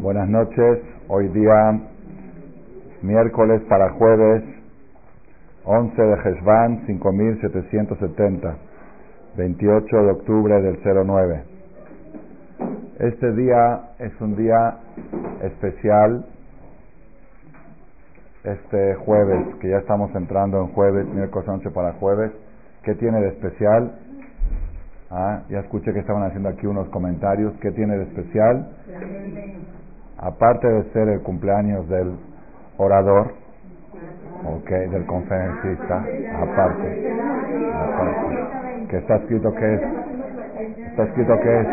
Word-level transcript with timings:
Buenas 0.00 0.30
noches, 0.30 0.78
hoy 1.08 1.28
día 1.28 1.78
miércoles 3.02 3.60
para 3.68 3.90
jueves 3.90 4.42
11 5.64 6.02
de 6.02 6.14
Heshvan 6.14 6.86
5770, 6.86 8.56
28 9.36 9.96
de 9.96 10.10
octubre 10.10 10.62
del 10.62 10.78
09. 11.06 11.44
Este 12.98 13.32
día 13.34 13.90
es 13.98 14.18
un 14.22 14.36
día 14.36 14.78
especial, 15.42 16.24
este 18.44 18.94
jueves, 18.94 19.54
que 19.60 19.68
ya 19.68 19.80
estamos 19.80 20.14
entrando 20.14 20.62
en 20.62 20.68
jueves, 20.68 21.06
miércoles 21.08 21.46
11 21.46 21.70
para 21.72 21.92
jueves. 21.92 22.32
¿Qué 22.84 22.94
tiene 22.94 23.20
de 23.20 23.28
especial? 23.28 23.98
Ah, 25.10 25.42
ya 25.50 25.58
escuché 25.58 25.92
que 25.92 25.98
estaban 25.98 26.22
haciendo 26.22 26.48
aquí 26.48 26.66
unos 26.66 26.88
comentarios. 26.88 27.52
¿Qué 27.60 27.70
tiene 27.72 27.98
de 27.98 28.04
especial? 28.04 28.66
Aparte 30.22 30.68
de 30.68 30.82
ser 30.92 31.08
el 31.08 31.22
cumpleaños 31.22 31.88
del 31.88 32.14
orador, 32.76 33.32
ok, 34.44 34.68
del 34.68 35.06
conferencista, 35.06 36.04
aparte, 36.42 37.12
aparte, 37.74 38.86
que 38.90 38.98
está 38.98 39.16
escrito 39.16 39.50
que 39.54 39.74
es, 39.74 39.80
está 40.90 41.04
escrito 41.04 41.32
que 41.40 41.60
es 41.60 41.66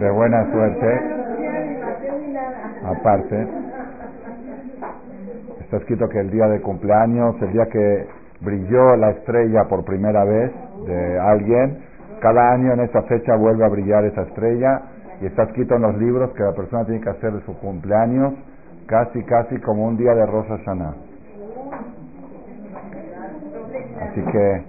de 0.00 0.10
buena 0.10 0.52
suerte, 0.52 1.00
aparte, 2.84 3.48
está 5.60 5.78
escrito 5.78 6.10
que 6.10 6.20
el 6.20 6.30
día 6.30 6.46
de 6.48 6.60
cumpleaños, 6.60 7.36
el 7.40 7.52
día 7.52 7.64
que 7.72 8.06
brilló 8.42 8.96
la 8.96 9.12
estrella 9.12 9.64
por 9.64 9.82
primera 9.86 10.24
vez, 10.24 10.52
de 10.86 11.18
alguien, 11.20 11.78
cada 12.20 12.52
año 12.52 12.74
en 12.74 12.80
esa 12.80 13.00
fecha 13.04 13.34
vuelve 13.36 13.64
a 13.64 13.68
brillar 13.68 14.04
esa 14.04 14.24
estrella 14.24 14.82
y 15.20 15.26
está 15.26 15.44
escrito 15.44 15.76
en 15.76 15.82
los 15.82 15.96
libros 15.98 16.30
que 16.32 16.42
la 16.42 16.52
persona 16.52 16.84
tiene 16.84 17.00
que 17.00 17.10
hacer 17.10 17.32
de 17.32 17.40
su 17.42 17.58
cumpleaños 17.58 18.34
casi, 18.86 19.22
casi 19.24 19.58
como 19.60 19.86
un 19.86 19.96
día 19.96 20.14
de 20.14 20.26
Rosa 20.26 20.58
Hashanah. 20.58 20.94
Así 24.02 24.22
que 24.32 24.64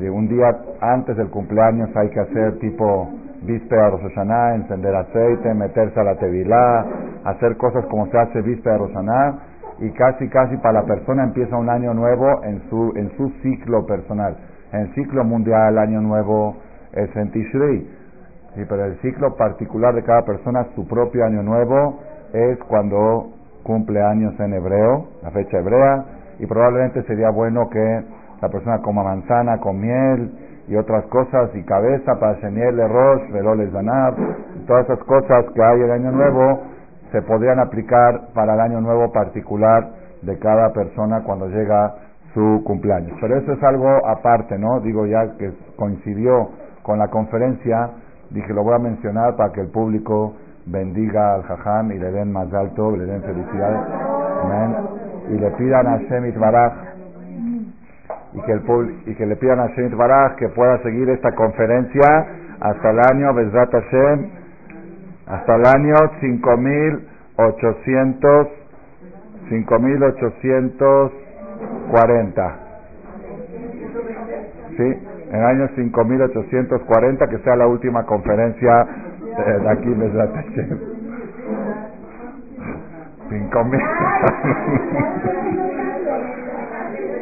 de 0.00 0.10
un 0.10 0.28
día 0.28 0.56
antes 0.80 1.16
del 1.16 1.28
cumpleaños 1.28 1.90
hay 1.96 2.08
que 2.10 2.20
hacer 2.20 2.58
tipo 2.58 3.08
víspera 3.42 3.84
de 3.84 3.90
Rosh 3.90 4.18
encender 4.54 4.94
aceite, 4.94 5.52
meterse 5.54 5.98
a 5.98 6.04
la 6.04 6.14
tevilá, 6.16 6.86
hacer 7.24 7.56
cosas 7.56 7.84
como 7.86 8.06
se 8.06 8.18
hace 8.18 8.40
víspera 8.42 8.74
de 8.74 8.78
Rosh 8.78 8.94
Hashanah 8.94 9.38
y 9.80 9.90
casi, 9.90 10.28
casi 10.28 10.56
para 10.58 10.80
la 10.80 10.86
persona 10.86 11.24
empieza 11.24 11.56
un 11.56 11.68
año 11.68 11.92
nuevo 11.92 12.42
en 12.44 12.62
su, 12.70 12.92
en 12.96 13.10
su 13.16 13.30
ciclo 13.42 13.84
personal. 13.84 14.36
En 14.72 14.80
el 14.80 14.94
ciclo 14.94 15.24
mundial, 15.24 15.76
año 15.76 16.00
nuevo 16.00 16.56
es 16.92 17.14
en 17.16 17.30
Tishrei. 17.32 18.01
Sí, 18.54 18.62
pero 18.68 18.84
el 18.84 18.98
ciclo 19.00 19.34
particular 19.36 19.94
de 19.94 20.02
cada 20.02 20.22
persona, 20.22 20.66
su 20.74 20.86
propio 20.86 21.24
año 21.24 21.42
nuevo, 21.42 22.00
es 22.32 22.58
cuando 22.68 23.30
cumple 23.62 24.02
años 24.02 24.38
en 24.40 24.54
hebreo, 24.54 25.06
la 25.22 25.30
fecha 25.30 25.58
hebrea, 25.58 26.04
y 26.38 26.46
probablemente 26.46 27.02
sería 27.04 27.30
bueno 27.30 27.68
que 27.70 28.04
la 28.42 28.48
persona 28.48 28.78
coma 28.82 29.04
manzana 29.04 29.58
con 29.58 29.80
miel 29.80 30.32
y 30.68 30.76
otras 30.76 31.04
cosas, 31.06 31.50
y 31.54 31.62
cabeza 31.64 32.18
para 32.18 32.34
de 32.34 32.88
rosh, 32.88 33.30
veloles 33.32 33.72
zanab, 33.72 34.14
todas 34.66 34.84
esas 34.84 34.98
cosas 35.04 35.44
que 35.54 35.62
hay 35.62 35.80
el 35.80 35.90
año 35.90 36.10
nuevo 36.12 36.60
se 37.12 37.22
podrían 37.22 37.60
aplicar 37.60 38.32
para 38.34 38.54
el 38.54 38.60
año 38.60 38.80
nuevo 38.80 39.12
particular 39.12 39.90
de 40.22 40.38
cada 40.38 40.72
persona 40.72 41.22
cuando 41.24 41.46
llega 41.48 41.94
su 42.32 42.62
cumpleaños. 42.64 43.16
Pero 43.20 43.36
eso 43.36 43.52
es 43.52 43.62
algo 43.62 43.88
aparte, 44.06 44.58
¿no? 44.58 44.80
Digo 44.80 45.06
ya 45.06 45.36
que 45.36 45.52
coincidió 45.76 46.48
con 46.82 46.98
la 46.98 47.08
conferencia, 47.08 47.90
dije 48.32 48.52
lo 48.52 48.62
voy 48.62 48.74
a 48.74 48.78
mencionar 48.78 49.36
para 49.36 49.52
que 49.52 49.60
el 49.60 49.68
público 49.68 50.34
bendiga 50.66 51.34
al 51.34 51.42
Jajam 51.42 51.92
y 51.92 51.98
le 51.98 52.10
den 52.10 52.32
más 52.32 52.52
alto, 52.52 52.96
le 52.96 53.04
den 53.04 53.22
felicidades, 53.22 53.80
y 55.28 55.38
le 55.38 55.50
pidan 55.52 55.86
a 55.86 55.98
Shemit 55.98 56.36
Baraj 56.38 56.72
y 58.34 58.40
que, 58.42 58.52
el, 58.52 58.62
y 59.06 59.14
que 59.14 59.26
le 59.26 59.36
pidan 59.36 59.60
a 59.60 59.68
Shemit 59.68 59.94
Baraj 59.94 60.34
que 60.36 60.48
pueda 60.48 60.82
seguir 60.82 61.08
esta 61.10 61.32
conferencia 61.34 62.26
hasta 62.60 62.90
el 62.90 62.98
año 63.00 63.34
Bezrat 63.34 63.70
Hashem, 63.72 64.30
hasta 65.26 65.56
el 65.56 65.66
año 65.66 65.94
5800 66.20 68.48
5800 69.48 71.12
40. 71.90 72.56
¿Sí? 74.76 75.11
En 75.32 75.38
el 75.38 75.44
año 75.44 75.68
5840, 75.74 77.26
que 77.26 77.38
sea 77.38 77.56
la 77.56 77.66
última 77.66 78.04
conferencia 78.04 78.86
de 79.36 79.68
aquí 79.70 79.88
de 79.88 80.12
la 80.12 80.28
5000. 83.30 83.80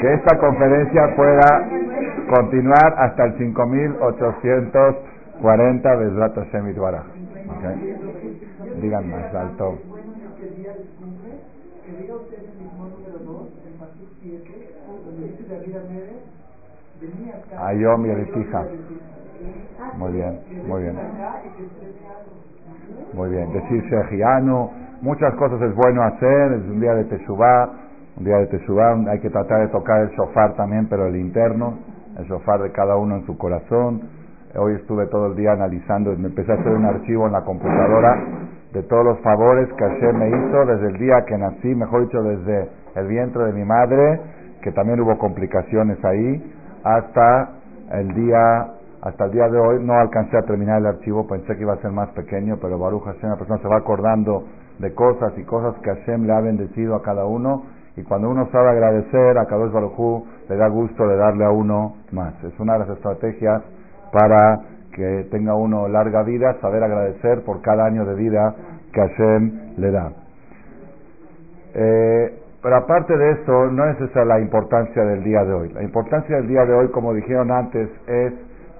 que 0.00 0.14
esta 0.14 0.38
conferencia 0.38 1.14
pueda 1.14 1.68
continuar 2.28 2.94
hasta 2.96 3.26
el 3.26 3.36
5840 3.38 5.96
de 5.96 6.10
Zlata 6.10 6.44
Shemitwara. 6.52 7.04
¿Okay? 7.56 7.96
Digan 8.80 9.08
más 9.10 9.34
alto. 9.34 9.78
Ayom 17.58 18.06
y 18.06 18.10
Eretija. 18.10 18.64
Muy 19.96 20.12
bien, 20.12 20.40
muy 20.66 20.82
bien. 20.82 20.96
Muy 23.14 23.30
bien. 23.30 23.52
Decir 23.52 23.82
Shejiano, 23.84 24.70
muchas 25.00 25.34
cosas 25.34 25.60
es 25.62 25.74
bueno 25.74 26.02
hacer, 26.02 26.52
es 26.52 26.62
un 26.68 26.80
día 26.80 26.94
de 26.94 27.04
Teshuvah, 27.04 27.70
un 28.18 28.24
día 28.24 28.36
de 28.38 28.46
Teshuvah, 28.48 28.96
hay 29.10 29.20
que 29.20 29.30
tratar 29.30 29.60
de 29.60 29.68
tocar 29.68 30.02
el 30.02 30.10
shofar 30.10 30.54
también, 30.54 30.88
pero 30.88 31.06
el 31.06 31.16
interno, 31.16 31.78
el 32.18 32.24
shofar 32.26 32.60
de 32.60 32.70
cada 32.72 32.96
uno 32.96 33.16
en 33.16 33.26
su 33.26 33.36
corazón. 33.38 34.02
Hoy 34.56 34.74
estuve 34.74 35.06
todo 35.06 35.26
el 35.26 35.36
día 35.36 35.52
analizando, 35.52 36.14
me 36.16 36.28
empecé 36.28 36.52
a 36.52 36.56
hacer 36.56 36.72
un 36.72 36.84
archivo 36.84 37.26
en 37.26 37.32
la 37.32 37.42
computadora 37.42 38.24
de 38.72 38.82
todos 38.84 39.04
los 39.04 39.20
favores 39.20 39.68
que 39.72 39.84
Hashem 39.84 40.16
me 40.16 40.28
hizo 40.28 40.66
desde 40.66 40.88
el 40.88 40.98
día 40.98 41.24
que 41.26 41.38
nací, 41.38 41.74
mejor 41.74 42.02
dicho, 42.02 42.22
desde 42.22 42.68
el 42.96 43.06
vientre 43.06 43.44
de 43.44 43.52
mi 43.52 43.64
madre, 43.64 44.20
que 44.62 44.70
también 44.72 45.00
hubo 45.00 45.16
complicaciones 45.18 46.04
ahí, 46.04 46.54
hasta 46.84 47.50
el 47.92 48.14
día 48.14 48.74
hasta 49.02 49.24
el 49.24 49.30
día 49.30 49.48
de 49.48 49.58
hoy 49.58 49.82
no 49.82 49.94
alcancé 49.94 50.36
a 50.36 50.42
terminar 50.42 50.78
el 50.78 50.86
archivo, 50.86 51.26
pensé 51.26 51.56
que 51.56 51.62
iba 51.62 51.72
a 51.72 51.80
ser 51.80 51.90
más 51.90 52.10
pequeño, 52.10 52.58
pero 52.60 52.78
Baruch 52.78 53.04
Hashem, 53.04 53.30
la 53.30 53.36
persona 53.36 53.58
se 53.62 53.68
va 53.68 53.78
acordando 53.78 54.44
de 54.78 54.92
cosas 54.92 55.32
y 55.38 55.44
cosas 55.44 55.74
que 55.82 55.90
Hashem 55.90 56.26
le 56.26 56.32
ha 56.34 56.40
bendecido 56.40 56.94
a 56.96 57.02
cada 57.02 57.24
uno, 57.24 57.62
y 57.96 58.02
cuando 58.02 58.28
uno 58.28 58.48
sabe 58.52 58.70
agradecer 58.70 59.38
a 59.38 59.46
Kadosh 59.46 59.72
Baruj 59.72 60.24
le 60.48 60.56
da 60.56 60.68
gusto 60.68 61.06
de 61.06 61.16
darle 61.16 61.44
a 61.44 61.50
uno 61.50 61.96
más. 62.12 62.34
Es 62.44 62.58
una 62.60 62.74
de 62.74 62.78
las 62.80 62.88
estrategias 62.90 63.62
para 64.12 64.60
que 64.94 65.28
tenga 65.30 65.54
uno 65.54 65.88
larga 65.88 66.22
vida, 66.22 66.56
saber 66.60 66.82
agradecer 66.82 67.42
por 67.44 67.60
cada 67.62 67.86
año 67.86 68.04
de 68.04 68.14
vida 68.14 68.54
que 68.92 69.00
Hashem 69.00 69.74
le 69.76 69.90
da. 69.90 70.12
Eh, 71.74 72.39
pero 72.62 72.76
aparte 72.76 73.16
de 73.16 73.30
eso, 73.32 73.66
no 73.70 73.84
es 73.86 74.00
esa 74.00 74.24
la 74.24 74.38
importancia 74.38 75.02
del 75.02 75.24
día 75.24 75.44
de 75.44 75.52
hoy. 75.52 75.72
La 75.72 75.82
importancia 75.82 76.36
del 76.36 76.48
día 76.48 76.64
de 76.66 76.74
hoy, 76.74 76.88
como 76.88 77.14
dijeron 77.14 77.50
antes, 77.50 77.88
es 78.06 78.32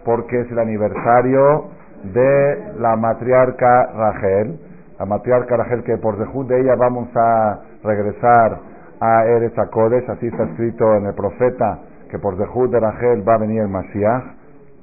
porque 0.04 0.40
es 0.40 0.50
el 0.50 0.58
aniversario 0.58 1.68
de 2.12 2.72
la 2.78 2.96
matriarca 2.96 3.86
Rachel. 3.94 4.58
La 4.98 5.06
matriarca 5.06 5.56
Rachel, 5.56 5.82
que 5.84 5.96
por 5.96 6.18
dejud 6.18 6.46
de 6.46 6.60
ella 6.60 6.74
vamos 6.76 7.08
a 7.16 7.60
regresar 7.82 8.58
a 9.00 9.24
Eretz 9.24 9.56
Kodesh, 9.70 10.08
así 10.10 10.26
está 10.26 10.44
escrito 10.44 10.94
en 10.96 11.06
el 11.06 11.14
profeta, 11.14 11.78
que 12.10 12.18
por 12.18 12.36
dejud 12.36 12.70
de 12.70 12.80
Rachel 12.80 13.26
va 13.26 13.34
a 13.34 13.38
venir 13.38 13.62
el 13.62 13.68
Mashiach, 13.68 14.24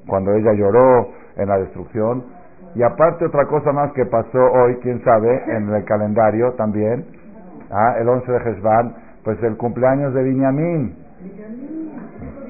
cuando 0.08 0.34
ella 0.34 0.54
lloró 0.54 1.10
en 1.36 1.48
la 1.48 1.60
destrucción. 1.60 2.24
Y 2.74 2.82
aparte 2.82 3.26
otra 3.26 3.46
cosa 3.46 3.72
más 3.72 3.92
que 3.94 4.06
pasó 4.06 4.40
hoy, 4.40 4.78
quién 4.82 5.04
sabe, 5.04 5.44
en 5.56 5.70
el 5.70 5.84
calendario 5.86 6.54
también, 6.54 7.06
ah, 7.72 7.96
el 8.00 8.08
11 8.08 8.32
de 8.32 8.38
Hezban, 8.38 8.96
pues 9.24 9.42
el 9.44 9.58
cumpleaños 9.58 10.14
de 10.14 10.24
Binyamin. 10.24 10.96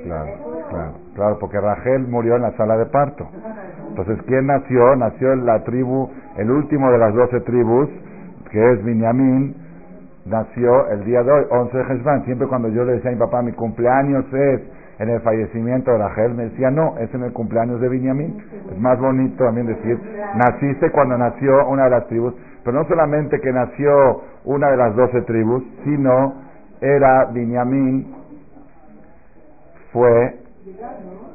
Claro, 0.03 0.31
claro, 0.69 0.91
claro, 1.15 1.37
porque 1.39 1.59
Rachel 1.59 2.07
murió 2.07 2.35
en 2.35 2.43
la 2.43 2.51
sala 2.55 2.77
de 2.77 2.85
parto. 2.85 3.27
Entonces, 3.89 4.19
¿quién 4.27 4.45
nació? 4.45 4.95
Nació 4.95 5.33
en 5.33 5.45
la 5.45 5.63
tribu, 5.63 6.09
el 6.37 6.51
último 6.51 6.91
de 6.91 6.97
las 6.97 7.13
doce 7.13 7.41
tribus, 7.41 7.89
que 8.51 8.73
es 8.73 8.83
Binyamin, 8.83 9.55
nació 10.25 10.87
el 10.89 11.03
día 11.05 11.23
de 11.23 11.31
hoy, 11.31 11.45
11 11.49 11.77
de 11.77 11.83
Hezban. 11.83 12.25
Siempre 12.25 12.47
cuando 12.47 12.69
yo 12.69 12.85
le 12.85 12.93
decía 12.93 13.09
a 13.09 13.13
mi 13.13 13.19
papá, 13.19 13.41
mi 13.41 13.53
cumpleaños 13.53 14.25
es 14.33 14.61
en 14.99 15.09
el 15.09 15.21
fallecimiento 15.21 15.91
de 15.91 15.97
Rachel, 15.99 16.33
me 16.33 16.43
decía, 16.45 16.71
no, 16.71 16.97
es 16.97 17.13
en 17.13 17.23
el 17.23 17.33
cumpleaños 17.33 17.79
de 17.79 17.89
Binyamin. 17.89 18.37
Es 18.71 18.79
más 18.79 18.99
bonito 18.99 19.43
también 19.43 19.67
decir, 19.67 19.99
naciste 20.35 20.91
cuando 20.91 21.17
nació 21.17 21.67
una 21.67 21.85
de 21.85 21.89
las 21.91 22.07
tribus, 22.07 22.33
pero 22.67 22.79
no 22.79 22.87
solamente 22.89 23.39
que 23.39 23.49
nació 23.53 24.23
una 24.43 24.69
de 24.69 24.75
las 24.75 24.93
doce 24.93 25.21
tribus, 25.21 25.63
sino 25.85 26.33
era 26.81 27.23
Binyamin, 27.31 28.13
fue 29.93 30.35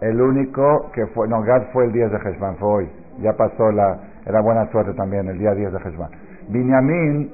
el 0.03 0.21
único 0.21 0.91
que 0.93 1.07
fue, 1.07 1.27
no, 1.29 1.41
Gad 1.43 1.73
fue 1.73 1.87
el 1.87 1.93
10 1.93 2.11
de 2.11 2.19
Heshvan, 2.19 2.57
fue 2.57 2.69
hoy, 2.69 2.89
ya 3.23 3.33
pasó 3.33 3.73
la, 3.73 3.99
era 4.27 4.43
buena 4.43 4.71
suerte 4.73 4.93
también, 4.93 5.27
el 5.27 5.39
día 5.39 5.55
10 5.55 5.73
de 5.73 5.79
Heshvan. 5.79 6.11
Binyamin 6.49 7.33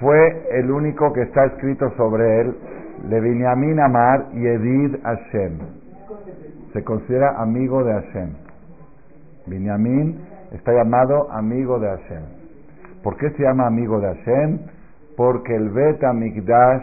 fue 0.00 0.46
el 0.52 0.70
único 0.70 1.12
que 1.12 1.20
está 1.20 1.44
escrito 1.44 1.90
sobre 1.98 2.40
él, 2.40 2.56
le 3.06 3.20
Binyamin 3.20 3.80
Amar 3.80 4.30
Yedid 4.32 4.96
Hashem. 5.02 5.58
Se 6.72 6.82
considera 6.84 7.38
amigo 7.38 7.84
de 7.84 7.92
Hashem. 7.92 8.30
Binyamin 9.46 10.24
está 10.52 10.72
llamado 10.72 11.30
amigo 11.30 11.78
de 11.78 11.86
Hashem. 11.86 12.39
¿Por 13.02 13.16
qué 13.16 13.30
se 13.30 13.42
llama 13.42 13.66
amigo 13.66 13.98
de 13.98 14.14
Hashem? 14.14 14.58
Porque 15.16 15.54
el 15.54 15.70
Bet 15.70 16.02
Amigdash, 16.04 16.82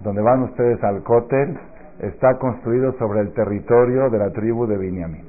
donde 0.00 0.22
van 0.22 0.44
ustedes 0.44 0.82
al 0.82 1.02
Kotel, 1.02 1.58
está 2.00 2.38
construido 2.38 2.92
sobre 2.98 3.20
el 3.20 3.32
territorio 3.32 4.08
de 4.10 4.18
la 4.18 4.30
tribu 4.30 4.66
de 4.66 4.78
Binyamin. 4.78 5.24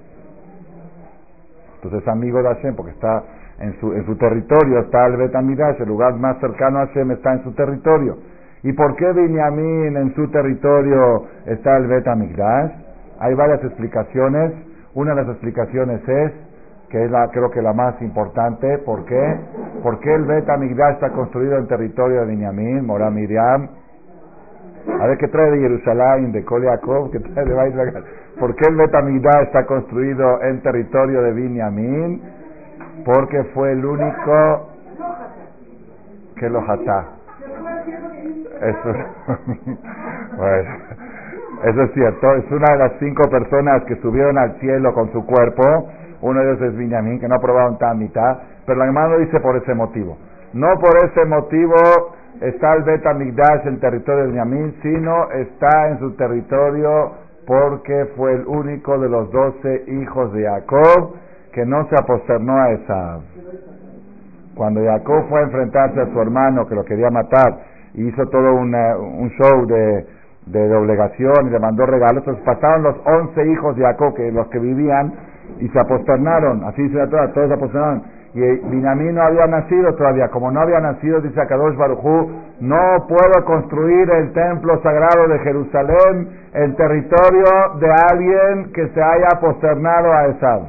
Entonces 1.75 2.01
es 2.01 2.07
amigo 2.07 2.41
de 2.41 2.49
Hashem 2.49 2.75
porque 2.75 2.91
está 2.91 3.23
en 3.59 3.79
su, 3.79 3.93
en 3.93 4.05
su 4.05 4.15
territorio, 4.17 4.79
está 4.79 5.07
el 5.07 5.17
Bet 5.17 5.35
Amigdash, 5.35 5.81
el 5.81 5.87
lugar 5.87 6.13
más 6.15 6.39
cercano 6.39 6.79
a 6.79 6.87
Hashem 6.87 7.11
está 7.11 7.33
en 7.33 7.43
su 7.43 7.53
territorio. 7.53 8.17
¿Y 8.63 8.73
por 8.73 8.95
qué 8.95 9.11
Binyamin 9.11 9.97
en 9.97 10.15
su 10.15 10.29
territorio 10.29 11.25
está 11.45 11.77
el 11.77 11.87
Bet 11.87 12.07
Amigdash? 12.07 12.71
Hay 13.19 13.33
varias 13.33 13.63
explicaciones. 13.63 14.53
Una 14.93 15.13
de 15.13 15.21
las 15.21 15.29
explicaciones 15.29 16.01
es 16.07 16.31
que 16.89 17.03
es 17.03 17.11
la, 17.11 17.27
creo 17.29 17.49
que 17.51 17.61
la 17.61 17.73
más 17.73 18.01
importante. 18.01 18.77
¿Por 18.79 19.05
qué? 19.05 19.39
Porque 19.83 20.13
el 20.13 20.25
Bet 20.25 20.49
Amigdash 20.49 20.95
está 20.95 21.09
construido 21.11 21.57
en 21.57 21.67
territorio 21.67 22.21
de 22.21 22.27
Binyamin, 22.27 22.85
Morá 22.85 23.09
Miriam. 23.09 23.69
A 24.99 25.07
ver 25.07 25.17
qué 25.17 25.27
trae 25.27 25.51
de 25.51 25.59
Jerusalén, 25.59 26.31
de 26.31 26.45
Koliakov, 26.45 27.11
qué 27.11 27.19
trae 27.19 27.45
de 27.45 28.03
¿Por 28.39 28.55
qué 28.55 28.67
el 28.69 28.75
Bet 28.75 28.95
Amigdash 28.95 29.43
está 29.47 29.65
construido 29.65 30.41
en 30.43 30.61
territorio 30.61 31.21
de 31.23 31.33
Binyamin? 31.33 32.21
Porque 33.03 33.43
fue 33.53 33.71
el 33.71 33.85
único 33.85 34.69
que 36.35 36.49
lo 36.49 36.61
jatá. 36.61 37.05
Eso, 38.61 38.89
bueno, 40.37 40.69
eso 41.63 41.81
es 41.83 41.93
cierto. 41.93 42.35
Es 42.35 42.51
una 42.51 42.73
de 42.73 42.77
las 42.77 42.91
cinco 42.99 43.29
personas 43.29 43.83
que 43.85 43.95
subieron 43.97 44.37
al 44.37 44.59
cielo 44.59 44.93
con 44.93 45.11
su 45.11 45.25
cuerpo 45.25 45.63
uno 46.21 46.39
de 46.39 46.51
ellos 46.51 46.61
es 46.61 46.77
Binyamin, 46.77 47.19
que 47.19 47.27
no 47.27 47.35
aprobaron 47.35 47.77
mitad, 47.97 48.37
pero 48.65 48.79
la 48.79 48.85
hermana 48.85 49.17
dice 49.17 49.39
por 49.39 49.55
ese 49.55 49.73
motivo. 49.73 50.17
No 50.53 50.67
por 50.79 50.97
ese 50.97 51.25
motivo 51.25 51.75
está 52.41 52.73
el 52.73 52.83
Bet 52.83 53.05
Amigdash 53.05 53.67
en 53.67 53.79
territorio 53.79 54.23
de 54.23 54.31
Binyamin, 54.31 54.75
sino 54.81 55.31
está 55.31 55.89
en 55.89 55.99
su 55.99 56.15
territorio 56.15 57.11
porque 57.45 58.07
fue 58.17 58.33
el 58.33 58.45
único 58.47 58.97
de 58.99 59.09
los 59.09 59.31
doce 59.31 59.83
hijos 59.87 60.33
de 60.33 60.43
Jacob 60.43 61.15
que 61.53 61.65
no 61.65 61.87
se 61.87 61.95
aposternó 61.95 62.57
a 62.57 62.71
esa. 62.71 63.19
Cuando 64.55 64.83
Jacob 64.83 65.29
fue 65.29 65.39
a 65.39 65.43
enfrentarse 65.43 66.01
a 66.01 66.11
su 66.11 66.19
hermano 66.19 66.67
que 66.67 66.75
lo 66.75 66.83
quería 66.83 67.09
matar 67.11 67.59
hizo 67.93 68.27
todo 68.27 68.53
un 68.53 69.29
show 69.39 69.65
de, 69.65 70.05
de 70.51 70.67
doblegación 70.67 71.47
y 71.47 71.49
le 71.49 71.59
mandó 71.59 71.85
regalos, 71.85 72.23
entonces 72.25 72.43
pasaron 72.43 72.83
los 72.83 72.95
once 73.05 73.45
hijos 73.45 73.75
de 73.75 73.83
Jacob, 73.83 74.13
que 74.15 74.31
los 74.31 74.47
que 74.47 74.59
vivían, 74.59 75.13
y 75.59 75.67
se 75.69 75.79
aposternaron, 75.79 76.63
así 76.65 76.83
dice 76.83 76.97
la 76.97 77.07
todos 77.07 77.47
se 77.47 77.53
aposternaron. 77.53 78.03
Y 78.33 78.41
Binamín 78.69 79.15
no 79.15 79.23
había 79.23 79.47
nacido 79.47 79.95
todavía, 79.95 80.27
como 80.27 80.51
no 80.51 80.61
había 80.61 80.79
nacido, 80.79 81.21
dice 81.21 81.41
Akadosh 81.41 81.75
Barujú, 81.75 82.29
no 82.59 83.07
puedo 83.07 83.45
construir 83.45 84.09
el 84.11 84.31
templo 84.33 84.79
sagrado 84.83 85.27
de 85.27 85.39
Jerusalén 85.39 86.29
en 86.53 86.75
territorio 86.75 87.45
de 87.79 87.91
alguien 88.11 88.71
que 88.73 88.87
se 88.89 89.01
haya 89.01 89.27
aposternado 89.33 90.13
a 90.13 90.27
Esab. 90.27 90.61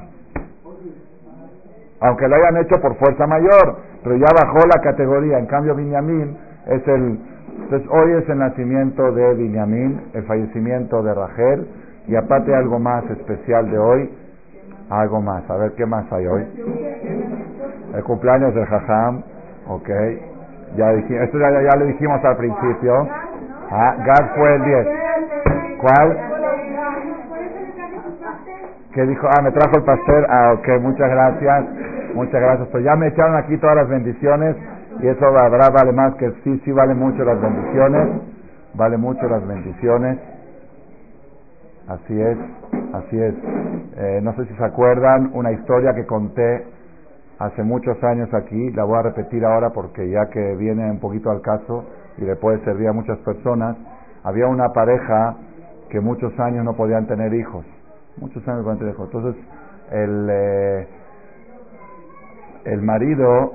Aunque 2.00 2.28
lo 2.28 2.36
hayan 2.36 2.56
hecho 2.58 2.80
por 2.80 2.94
fuerza 2.96 3.26
mayor, 3.26 3.76
pero 4.02 4.16
ya 4.16 4.28
bajó 4.32 4.58
la 4.66 4.80
categoría. 4.80 5.38
En 5.38 5.46
cambio, 5.46 5.74
Binyamin 5.74 6.36
es 6.66 6.88
el. 6.88 7.18
Entonces, 7.62 7.88
hoy 7.90 8.12
es 8.12 8.28
el 8.28 8.38
nacimiento 8.38 9.12
de 9.12 9.34
Binyamin, 9.34 10.00
el 10.14 10.22
fallecimiento 10.24 11.02
de 11.02 11.14
Rachel, 11.14 11.68
y 12.06 12.16
aparte 12.16 12.54
algo 12.54 12.78
más 12.78 13.04
especial 13.10 13.70
de 13.70 13.78
hoy, 13.78 14.10
algo 14.88 15.20
más. 15.20 15.48
A 15.50 15.56
ver, 15.56 15.72
¿qué 15.72 15.84
más 15.84 16.10
hay 16.12 16.26
hoy? 16.26 16.46
El 17.94 18.04
cumpleaños 18.04 18.54
del 18.54 18.64
Jajam. 18.64 19.22
Ok. 19.68 19.88
Ya 20.76 20.92
dijimos, 20.92 21.22
esto 21.24 21.38
ya, 21.38 21.50
ya, 21.50 21.76
le 21.76 21.86
dijimos 21.86 22.24
al 22.24 22.36
principio. 22.36 23.08
Ah, 23.70 23.96
Gad 23.98 24.34
fue 24.34 24.54
el 24.54 24.64
10. 24.64 24.86
¿Cuál? 25.80 26.18
¿Qué 28.94 29.06
dijo? 29.06 29.28
Ah, 29.28 29.42
me 29.42 29.50
trajo 29.52 29.76
el 29.76 29.84
pastel. 29.84 30.26
Ah, 30.28 30.54
ok, 30.58 30.68
muchas 30.80 31.10
gracias. 31.10 31.64
Muchas 32.14 32.40
gracias. 32.40 32.68
Pues 32.68 32.84
ya 32.84 32.96
me 32.96 33.08
echaron 33.08 33.36
aquí 33.36 33.58
todas 33.58 33.76
las 33.76 33.88
bendiciones. 33.88 34.56
Y 35.00 35.06
eso 35.06 35.32
verdad 35.32 35.72
vale 35.72 35.92
más 35.92 36.14
que 36.16 36.30
sí, 36.42 36.60
sí 36.64 36.72
vale 36.72 36.94
mucho 36.94 37.24
las 37.24 37.40
bendiciones. 37.40 38.22
Vale 38.74 38.96
mucho 38.96 39.26
las 39.28 39.46
bendiciones. 39.46 40.18
Así 41.88 42.20
es, 42.20 42.38
así 42.92 43.18
es. 43.18 43.34
Eh, 43.96 44.20
no 44.22 44.34
sé 44.36 44.44
si 44.46 44.54
se 44.54 44.64
acuerdan 44.64 45.30
una 45.34 45.52
historia 45.52 45.94
que 45.94 46.06
conté 46.06 46.66
hace 47.38 47.62
muchos 47.62 48.02
años 48.04 48.28
aquí, 48.34 48.70
la 48.72 48.84
voy 48.84 48.98
a 48.98 49.02
repetir 49.02 49.44
ahora 49.44 49.70
porque 49.70 50.08
ya 50.10 50.26
que 50.26 50.54
viene 50.56 50.90
un 50.90 50.98
poquito 51.00 51.30
al 51.30 51.40
caso 51.40 51.84
y 52.18 52.22
le 52.24 52.36
puede 52.36 52.62
servir 52.64 52.88
a 52.88 52.92
muchas 52.92 53.18
personas. 53.18 53.76
Había 54.22 54.46
una 54.46 54.68
pareja 54.72 55.36
que 55.88 56.00
muchos 56.00 56.38
años 56.38 56.64
no 56.64 56.74
podían 56.74 57.06
tener 57.06 57.32
hijos, 57.32 57.64
muchos 58.18 58.46
años 58.46 58.58
no 58.58 58.64
podían 58.64 58.78
tener 58.78 58.94
hijos. 58.94 59.06
Entonces 59.12 59.44
el, 59.90 60.28
eh, 60.30 60.86
el 62.64 62.82
marido 62.82 63.52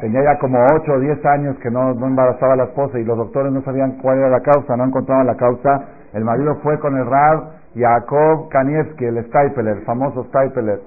tenía 0.00 0.22
ya 0.22 0.38
como 0.38 0.58
8 0.64 0.92
o 0.92 1.00
10 1.00 1.24
años 1.26 1.56
que 1.58 1.70
no, 1.70 1.94
no 1.94 2.06
embarazaba 2.06 2.54
a 2.54 2.56
la 2.56 2.64
esposa 2.64 2.98
y 2.98 3.04
los 3.04 3.16
doctores 3.16 3.52
no 3.52 3.62
sabían 3.62 3.98
cuál 4.02 4.18
era 4.18 4.28
la 4.28 4.40
causa, 4.40 4.76
no 4.76 4.84
encontraban 4.84 5.26
la 5.26 5.36
causa 5.36 5.84
el 6.14 6.24
marido 6.24 6.54
fue 6.62 6.78
con 6.78 6.96
el 6.96 7.04
Rab 7.06 7.42
Jacob 7.74 8.48
Kanievski, 8.48 9.04
el 9.04 9.24
Staipeler, 9.26 9.78
el 9.78 9.84
famoso 9.84 10.24
Staipeler. 10.26 10.80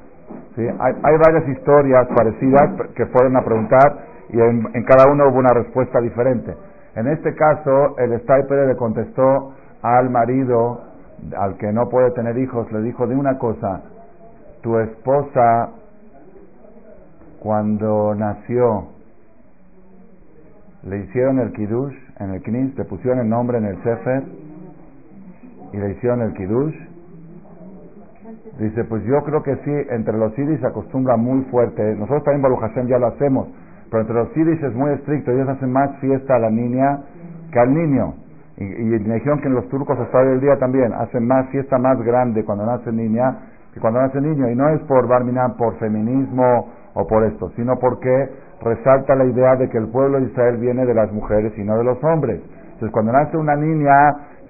¿sí? 0.56 0.62
Hay, 0.62 0.94
hay, 1.04 1.18
varias 1.18 1.50
historias 1.50 2.08
parecidas 2.16 2.70
que 2.96 3.06
fueron 3.08 3.36
a 3.36 3.44
preguntar 3.44 4.06
y 4.30 4.40
en, 4.40 4.64
cada 4.86 5.12
uno 5.12 5.28
hubo 5.28 5.40
una 5.40 5.54
respuesta 5.54 6.00
diferente. 6.00 6.56
En 6.96 7.08
este 7.08 7.36
caso, 7.36 7.98
el 7.98 8.18
Staipeler 8.22 8.70
le 8.70 8.78
contestó 8.78 9.52
al 9.82 10.10
marido, 10.10 10.82
al 11.38 11.58
que 11.58 11.74
no 11.74 11.90
puede 11.90 12.12
tener 12.12 12.38
hijos, 12.38 12.72
le 12.72 12.82
dijo 12.82 13.06
de 13.06 13.16
una 13.16 13.38
cosa, 13.38 13.82
tu 14.62 14.80
esposa 14.80 15.72
cuando 17.42 18.16
nació 18.16 18.97
le 20.88 21.00
hicieron 21.00 21.40
el 21.40 21.52
kiddush 21.52 21.94
en 22.20 22.32
el 22.32 22.42
knis, 22.42 22.78
le 22.78 22.86
pusieron 22.86 23.20
el 23.20 23.30
nombre 23.30 23.58
en 23.58 23.66
el 23.66 23.78
sefer 23.84 24.24
y 25.74 25.78
le 25.78 25.92
hicieron 25.92 26.22
el 26.22 26.34
kiddush. 26.34 26.76
Dice, 28.60 28.84
pues 28.86 29.04
yo 29.04 29.22
creo 29.24 29.44
que 29.44 29.56
sí, 29.58 29.72
entre 29.92 30.18
los 30.18 30.34
sidis 30.34 30.60
se 30.60 30.68
acostumbra 30.68 31.16
muy 31.16 31.42
fuerte. 31.52 31.84
Nosotros 31.96 32.24
también 32.24 32.42
Baruch 32.42 32.60
Hashem 32.60 32.88
ya 32.88 32.98
lo 32.98 33.08
hacemos, 33.08 33.48
pero 33.92 34.02
entre 34.02 34.16
los 34.16 34.30
sidis 34.34 34.62
es 34.64 34.74
muy 34.74 34.92
estricto. 34.94 35.32
Ellos 35.32 35.48
hacen 35.50 35.72
más 35.72 35.96
fiesta 36.00 36.36
a 36.36 36.40
la 36.40 36.50
niña 36.50 37.02
que 37.52 37.60
al 37.60 37.74
niño. 37.74 38.16
Y, 38.58 38.64
y 38.64 39.00
me 39.06 39.16
dijeron 39.16 39.40
que 39.42 39.48
en 39.48 39.54
los 39.54 39.70
turcos 39.70 40.00
hasta 40.00 40.18
hoy 40.18 40.30
el 40.30 40.42
día 40.42 40.58
también 40.58 40.92
hacen 40.94 41.28
más 41.28 41.48
fiesta 41.50 41.78
más 41.78 42.02
grande 42.02 42.44
cuando 42.44 42.66
nace 42.66 42.92
niña 42.92 43.38
que 43.74 43.80
cuando 43.80 44.02
nace 44.02 44.20
niño. 44.20 44.50
Y 44.50 44.56
no 44.56 44.70
es 44.70 44.82
por 44.84 45.08
Barminan, 45.08 45.56
por 45.56 45.78
feminismo 45.78 46.70
o 46.96 47.06
por 47.06 47.26
esto, 47.26 47.52
sino 47.56 47.78
porque 47.78 48.30
resalta 48.62 49.16
la 49.16 49.26
idea 49.26 49.56
de 49.56 49.70
que 49.70 49.78
el 49.78 49.88
pueblo 49.90 50.20
de 50.20 50.26
Israel 50.26 50.58
viene 50.58 50.86
de 50.86 50.94
las 50.94 51.12
mujeres 51.12 51.54
y 51.58 51.64
no 51.64 51.78
de 51.78 51.84
los 51.84 52.04
hombres. 52.04 52.42
Entonces 52.74 52.92
cuando 52.92 53.12
nace 53.12 53.38
una 53.38 53.56
niña 53.56 53.94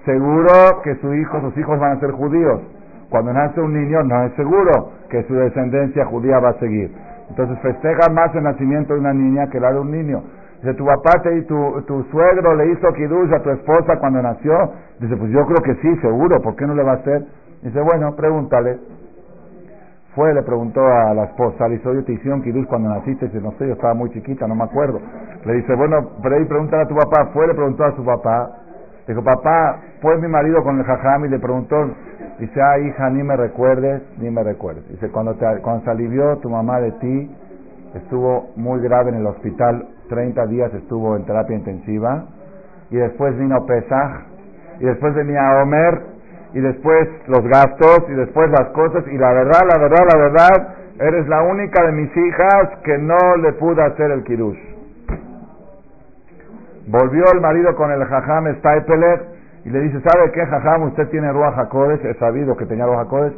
seguro 0.05 0.81
que 0.83 0.95
su 0.95 1.13
hijo, 1.13 1.41
sus 1.41 1.57
hijos 1.57 1.79
van 1.79 1.97
a 1.97 1.99
ser 1.99 2.11
judíos. 2.11 2.61
Cuando 3.09 3.33
nace 3.33 3.61
un 3.61 3.73
niño 3.73 4.03
no 4.03 4.23
es 4.23 4.33
seguro 4.33 4.91
que 5.09 5.23
su 5.23 5.33
descendencia 5.33 6.05
judía 6.05 6.39
va 6.39 6.49
a 6.49 6.59
seguir. 6.59 6.91
Entonces 7.29 7.59
festeja 7.59 8.11
más 8.11 8.33
el 8.35 8.43
nacimiento 8.43 8.93
de 8.93 8.99
una 8.99 9.13
niña 9.13 9.47
que 9.49 9.59
la 9.59 9.71
de 9.71 9.79
un 9.79 9.91
niño. 9.91 10.23
Dice, 10.61 10.73
tu 10.73 10.85
papá 10.85 11.21
te, 11.21 11.41
tu, 11.43 11.81
tu 11.85 12.03
suegro 12.05 12.55
le 12.55 12.71
hizo 12.71 12.91
kiddush 12.93 13.31
a 13.33 13.43
tu 13.43 13.51
esposa 13.51 13.97
cuando 13.99 14.21
nació. 14.21 14.73
Dice, 14.99 15.15
pues 15.15 15.31
yo 15.31 15.45
creo 15.45 15.61
que 15.63 15.75
sí, 15.81 15.95
seguro, 16.01 16.41
¿por 16.41 16.55
qué 16.55 16.65
no 16.65 16.73
le 16.73 16.83
va 16.83 16.93
a 16.93 16.95
hacer? 16.95 17.25
Dice, 17.61 17.79
bueno, 17.81 18.15
pregúntale. 18.15 18.79
Fue, 20.17 20.33
le 20.33 20.41
preguntó 20.41 20.81
a 20.83 21.13
la 21.13 21.25
esposa, 21.25 21.67
le 21.67 21.75
dice, 21.75 21.89
oye, 21.89 22.01
te 22.01 22.13
hicieron 22.13 22.41
kiddush 22.41 22.65
cuando 22.65 22.89
naciste. 22.89 23.27
Dice, 23.27 23.39
no 23.39 23.51
sé, 23.51 23.67
yo 23.67 23.73
estaba 23.73 23.93
muy 23.93 24.09
chiquita, 24.09 24.47
no 24.47 24.55
me 24.55 24.63
acuerdo. 24.63 24.99
Le 25.45 25.53
dice, 25.53 25.75
bueno, 25.75 26.09
pero 26.23 26.37
ahí 26.37 26.45
pregúntale 26.45 26.81
a 26.81 26.87
tu 26.87 26.95
papá. 26.95 27.29
Fue, 27.33 27.45
le 27.45 27.53
preguntó 27.53 27.83
a 27.83 27.95
su 27.95 28.03
papá. 28.03 28.49
Dijo, 29.07 29.23
papá, 29.23 29.79
fue 30.01 30.17
mi 30.17 30.27
marido 30.27 30.63
con 30.63 30.79
el 30.79 30.85
jajam 30.85 31.25
y 31.25 31.29
le 31.29 31.37
preguntó, 31.37 31.75
dice, 32.39 32.59
ah, 32.59 32.79
hija, 32.79 33.11
ni 33.11 33.21
me 33.21 33.37
recuerdes, 33.37 34.01
ni 34.17 34.31
me 34.31 34.41
recuerdes. 34.41 34.89
Dice, 34.89 35.07
cuando, 35.11 35.35
te, 35.35 35.45
cuando 35.61 35.83
se 35.83 35.91
alivió 35.91 36.35
tu 36.37 36.49
mamá 36.49 36.79
de 36.81 36.93
ti, 36.93 37.31
estuvo 37.93 38.49
muy 38.55 38.81
grave 38.81 39.11
en 39.11 39.17
el 39.17 39.27
hospital, 39.27 39.85
30 40.09 40.47
días 40.47 40.73
estuvo 40.73 41.15
en 41.15 41.25
terapia 41.25 41.55
intensiva, 41.55 42.25
y 42.89 42.95
después 42.95 43.37
vino 43.37 43.63
Pesaj, 43.67 44.23
y 44.79 44.85
después 44.85 45.13
venía 45.13 45.61
Omer, 45.61 46.16
y 46.53 46.59
después 46.59 47.07
los 47.27 47.43
gastos, 47.47 48.03
y 48.09 48.13
después 48.13 48.49
las 48.51 48.69
cosas, 48.69 49.03
y 49.07 49.17
la 49.17 49.33
verdad, 49.33 49.61
la 49.67 49.77
verdad, 49.77 50.05
la 50.11 50.17
verdad, 50.17 50.75
eres 50.99 51.27
la 51.27 51.43
única 51.43 51.85
de 51.85 51.91
mis 51.91 52.15
hijas 52.15 52.69
que 52.83 52.97
no 52.97 53.37
le 53.37 53.53
pude 53.53 53.83
hacer 53.83 54.11
el 54.11 54.23
kirush. 54.23 54.57
Volvió 56.87 57.25
el 57.33 57.41
marido 57.41 57.75
con 57.75 57.91
el 57.91 58.03
jajam 58.05 58.47
Staipeler 58.59 59.25
y 59.65 59.69
le 59.69 59.81
dice, 59.81 59.99
¿sabe 60.01 60.31
qué, 60.31 60.45
jajam? 60.45 60.83
Usted 60.83 61.09
tiene 61.09 61.31
Ruach 61.33 61.57
HaKodesh, 61.57 62.05
he 62.05 62.13
sabido 62.13 62.55
que 62.55 62.65
tenía 62.65 62.85
Ruach 62.85 63.07
HaKodesh. 63.07 63.33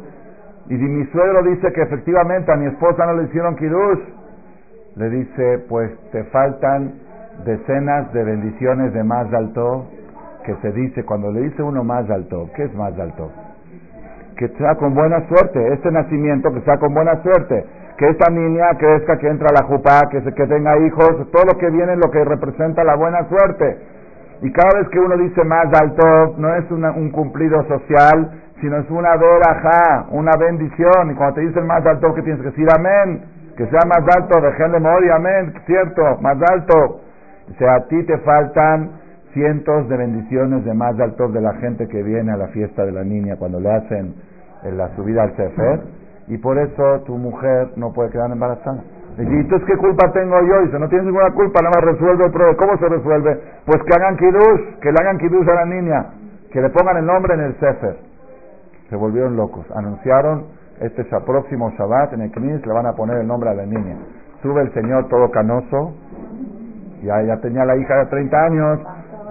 Y 0.68 0.74
mi 0.74 1.04
suegro 1.06 1.42
dice 1.42 1.72
que 1.72 1.82
efectivamente 1.82 2.52
a 2.52 2.56
mi 2.56 2.66
esposa 2.66 3.04
no 3.06 3.14
le 3.14 3.24
hicieron 3.24 3.56
kiddush. 3.56 3.98
Le 4.94 5.10
dice, 5.10 5.64
pues 5.68 5.90
te 6.12 6.22
faltan 6.24 6.94
decenas 7.44 8.12
de 8.12 8.22
bendiciones 8.22 8.92
de 8.92 9.02
más 9.02 9.32
alto 9.32 9.88
que 10.44 10.54
se 10.62 10.72
dice 10.72 11.04
cuando 11.04 11.30
le 11.32 11.42
dice 11.42 11.62
uno 11.62 11.84
más 11.84 12.08
alto. 12.10 12.48
¿Qué 12.54 12.64
es 12.64 12.74
más 12.74 12.98
alto? 12.98 13.30
Que 14.36 14.48
sea 14.48 14.74
con 14.76 14.94
buena 14.94 15.26
suerte, 15.28 15.74
este 15.74 15.90
nacimiento 15.90 16.52
que 16.52 16.60
sea 16.62 16.78
con 16.78 16.94
buena 16.94 17.22
suerte 17.22 17.64
que 18.00 18.08
esta 18.08 18.30
niña 18.30 18.64
crezca, 18.78 19.18
que 19.18 19.28
entre 19.28 19.46
a 19.46 19.60
la 19.60 19.66
jupá, 19.68 20.08
que, 20.10 20.22
se, 20.22 20.32
que 20.32 20.46
tenga 20.46 20.78
hijos, 20.78 21.30
todo 21.30 21.44
lo 21.52 21.58
que 21.58 21.68
viene 21.68 21.96
lo 21.96 22.10
que 22.10 22.24
representa 22.24 22.82
la 22.82 22.96
buena 22.96 23.28
suerte. 23.28 23.76
Y 24.40 24.50
cada 24.52 24.80
vez 24.80 24.88
que 24.88 24.98
uno 24.98 25.18
dice 25.18 25.44
más 25.44 25.66
alto, 25.78 26.34
no 26.38 26.54
es 26.54 26.64
un 26.70 27.10
cumplido 27.10 27.62
social, 27.68 28.40
sino 28.58 28.78
es 28.78 28.88
una 28.88 29.16
verajá, 29.18 30.06
una 30.12 30.32
bendición. 30.38 31.10
Y 31.10 31.14
cuando 31.14 31.34
te 31.34 31.40
dicen 31.42 31.66
más 31.66 31.84
alto, 31.84 32.14
que 32.14 32.22
tienes 32.22 32.40
que 32.40 32.48
decir 32.48 32.68
amén, 32.74 33.22
que 33.54 33.66
sea 33.66 33.80
más 33.86 34.02
alto, 34.16 34.40
de 34.40 34.80
morir, 34.80 35.12
amén, 35.12 35.52
cierto, 35.66 36.16
más 36.22 36.38
alto. 36.50 37.02
O 37.50 37.54
sea, 37.58 37.74
a 37.74 37.84
ti 37.86 38.02
te 38.04 38.16
faltan 38.20 38.92
cientos 39.32 39.88
de 39.88 39.96
bendiciones 39.96 40.64
de 40.64 40.74
más 40.74 40.98
alto 40.98 41.28
de 41.28 41.40
la 41.40 41.54
gente 41.54 41.86
que 41.88 42.02
viene 42.02 42.32
a 42.32 42.36
la 42.36 42.48
fiesta 42.48 42.84
de 42.84 42.92
la 42.92 43.04
niña 43.04 43.36
cuando 43.36 43.60
le 43.60 43.70
hacen 43.70 44.14
la 44.64 44.94
subida 44.96 45.22
al 45.22 45.36
Sefer 45.36 45.80
y 46.28 46.38
por 46.38 46.58
eso 46.58 47.00
tu 47.06 47.16
mujer 47.16 47.70
no 47.76 47.92
puede 47.92 48.10
quedar 48.10 48.30
embarazada. 48.30 48.82
Y 49.18 49.22
entonces, 49.22 49.66
¿qué 49.66 49.76
culpa 49.76 50.12
tengo 50.12 50.40
yo? 50.42 50.62
Dice, 50.62 50.78
no 50.78 50.88
tienes 50.88 51.06
ninguna 51.06 51.30
culpa, 51.32 51.60
nada 51.60 51.74
más 51.76 51.84
resuelve 51.92 52.24
el 52.24 52.30
problema. 52.30 52.56
¿Cómo 52.56 52.78
se 52.78 52.88
resuelve? 52.88 53.40
Pues 53.66 53.82
que 53.82 53.94
hagan 53.94 54.16
kiddush, 54.16 54.78
que 54.80 54.92
le 54.92 54.96
hagan 55.00 55.18
kiddush 55.18 55.48
a 55.48 55.54
la 55.54 55.66
niña, 55.66 56.06
que 56.50 56.60
le 56.60 56.70
pongan 56.70 56.96
el 56.98 57.06
nombre 57.06 57.34
en 57.34 57.40
el 57.40 57.54
sefer. 57.54 57.96
Se 58.88 58.96
volvieron 58.96 59.36
locos. 59.36 59.66
Anunciaron, 59.74 60.44
este 60.80 61.04
próximo 61.04 61.70
Shabbat 61.76 62.14
en 62.14 62.22
el 62.22 62.30
Knis 62.30 62.64
le 62.64 62.72
van 62.72 62.86
a 62.86 62.92
poner 62.92 63.18
el 63.18 63.26
nombre 63.26 63.50
a 63.50 63.54
la 63.54 63.66
niña. 63.66 63.98
Sube 64.42 64.62
el 64.62 64.72
señor 64.72 65.08
todo 65.08 65.30
canoso, 65.30 65.92
ya, 67.02 67.20
ya 67.22 67.36
tenía 67.40 67.64
la 67.64 67.76
hija 67.76 67.98
de 67.98 68.06
30 68.06 68.44
años, 68.44 68.80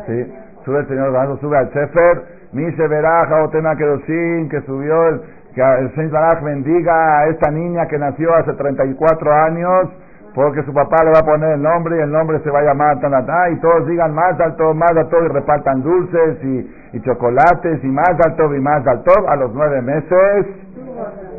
¿sí? 0.09 0.33
Sube 0.65 0.79
el 0.79 0.87
señor 0.87 1.13
canoso, 1.13 1.41
sube 1.41 1.57
al 1.57 1.71
sefer, 1.71 2.23
Mise 2.51 2.87
Beraja, 2.87 3.43
Otena 3.43 3.75
Kedosin, 3.75 4.49
que 4.49 4.61
subió 4.61 5.07
el 5.09 5.21
que 5.53 5.61
el 5.61 5.93
Señor 5.95 6.11
Baraj 6.11 6.43
bendiga 6.43 7.19
a 7.19 7.27
esta 7.27 7.49
niña 7.51 7.87
que 7.87 7.97
nació 7.97 8.33
hace 8.35 8.53
34 8.53 9.33
años, 9.33 9.89
porque 10.35 10.61
su 10.63 10.73
papá 10.73 11.03
le 11.03 11.11
va 11.11 11.19
a 11.19 11.25
poner 11.25 11.53
el 11.53 11.61
nombre 11.61 11.97
y 11.97 12.01
el 12.01 12.11
nombre 12.11 12.39
se 12.43 12.51
va 12.51 12.59
a 12.59 12.63
llamar 12.63 12.99
Tanatá, 12.99 13.49
y 13.49 13.59
todos 13.59 13.87
digan 13.87 14.13
más 14.13 14.39
alto, 14.39 14.73
más 14.73 14.95
alto, 14.95 15.23
y 15.23 15.27
repartan 15.27 15.81
dulces 15.81 16.43
y, 16.43 16.97
y 16.97 17.01
chocolates, 17.01 17.83
y 17.83 17.87
más 17.87 18.13
alto 18.23 18.53
y 18.55 18.61
más 18.61 18.85
alto. 18.85 19.11
A 19.27 19.35
los 19.35 19.53
nueve 19.53 19.81
meses 19.81 20.45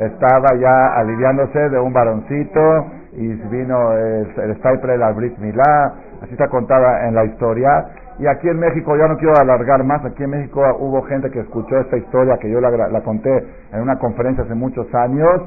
estaba 0.00 0.54
ya 0.58 0.94
aliviándose 0.96 1.68
de 1.68 1.78
un 1.78 1.92
varoncito 1.92 2.86
y 3.12 3.26
vino 3.50 3.92
el, 3.92 4.26
el 4.36 4.80
de 4.82 4.98
la 4.98 5.12
Brit 5.12 5.36
Milá, 5.38 5.94
así 6.22 6.32
está 6.32 6.48
contada 6.48 7.06
en 7.08 7.14
la 7.14 7.24
historia. 7.24 7.86
Y 8.20 8.26
aquí 8.26 8.50
en 8.50 8.58
México, 8.58 8.94
ya 8.98 9.08
no 9.08 9.16
quiero 9.16 9.32
alargar 9.40 9.82
más, 9.82 10.04
aquí 10.04 10.22
en 10.24 10.30
México 10.30 10.60
hubo 10.78 11.00
gente 11.04 11.30
que 11.30 11.40
escuchó 11.40 11.78
esta 11.78 11.96
historia 11.96 12.36
que 12.36 12.50
yo 12.50 12.60
la, 12.60 12.70
la 12.70 13.00
conté 13.00 13.30
en 13.72 13.80
una 13.80 13.98
conferencia 13.98 14.44
hace 14.44 14.54
muchos 14.54 14.86
años. 14.94 15.40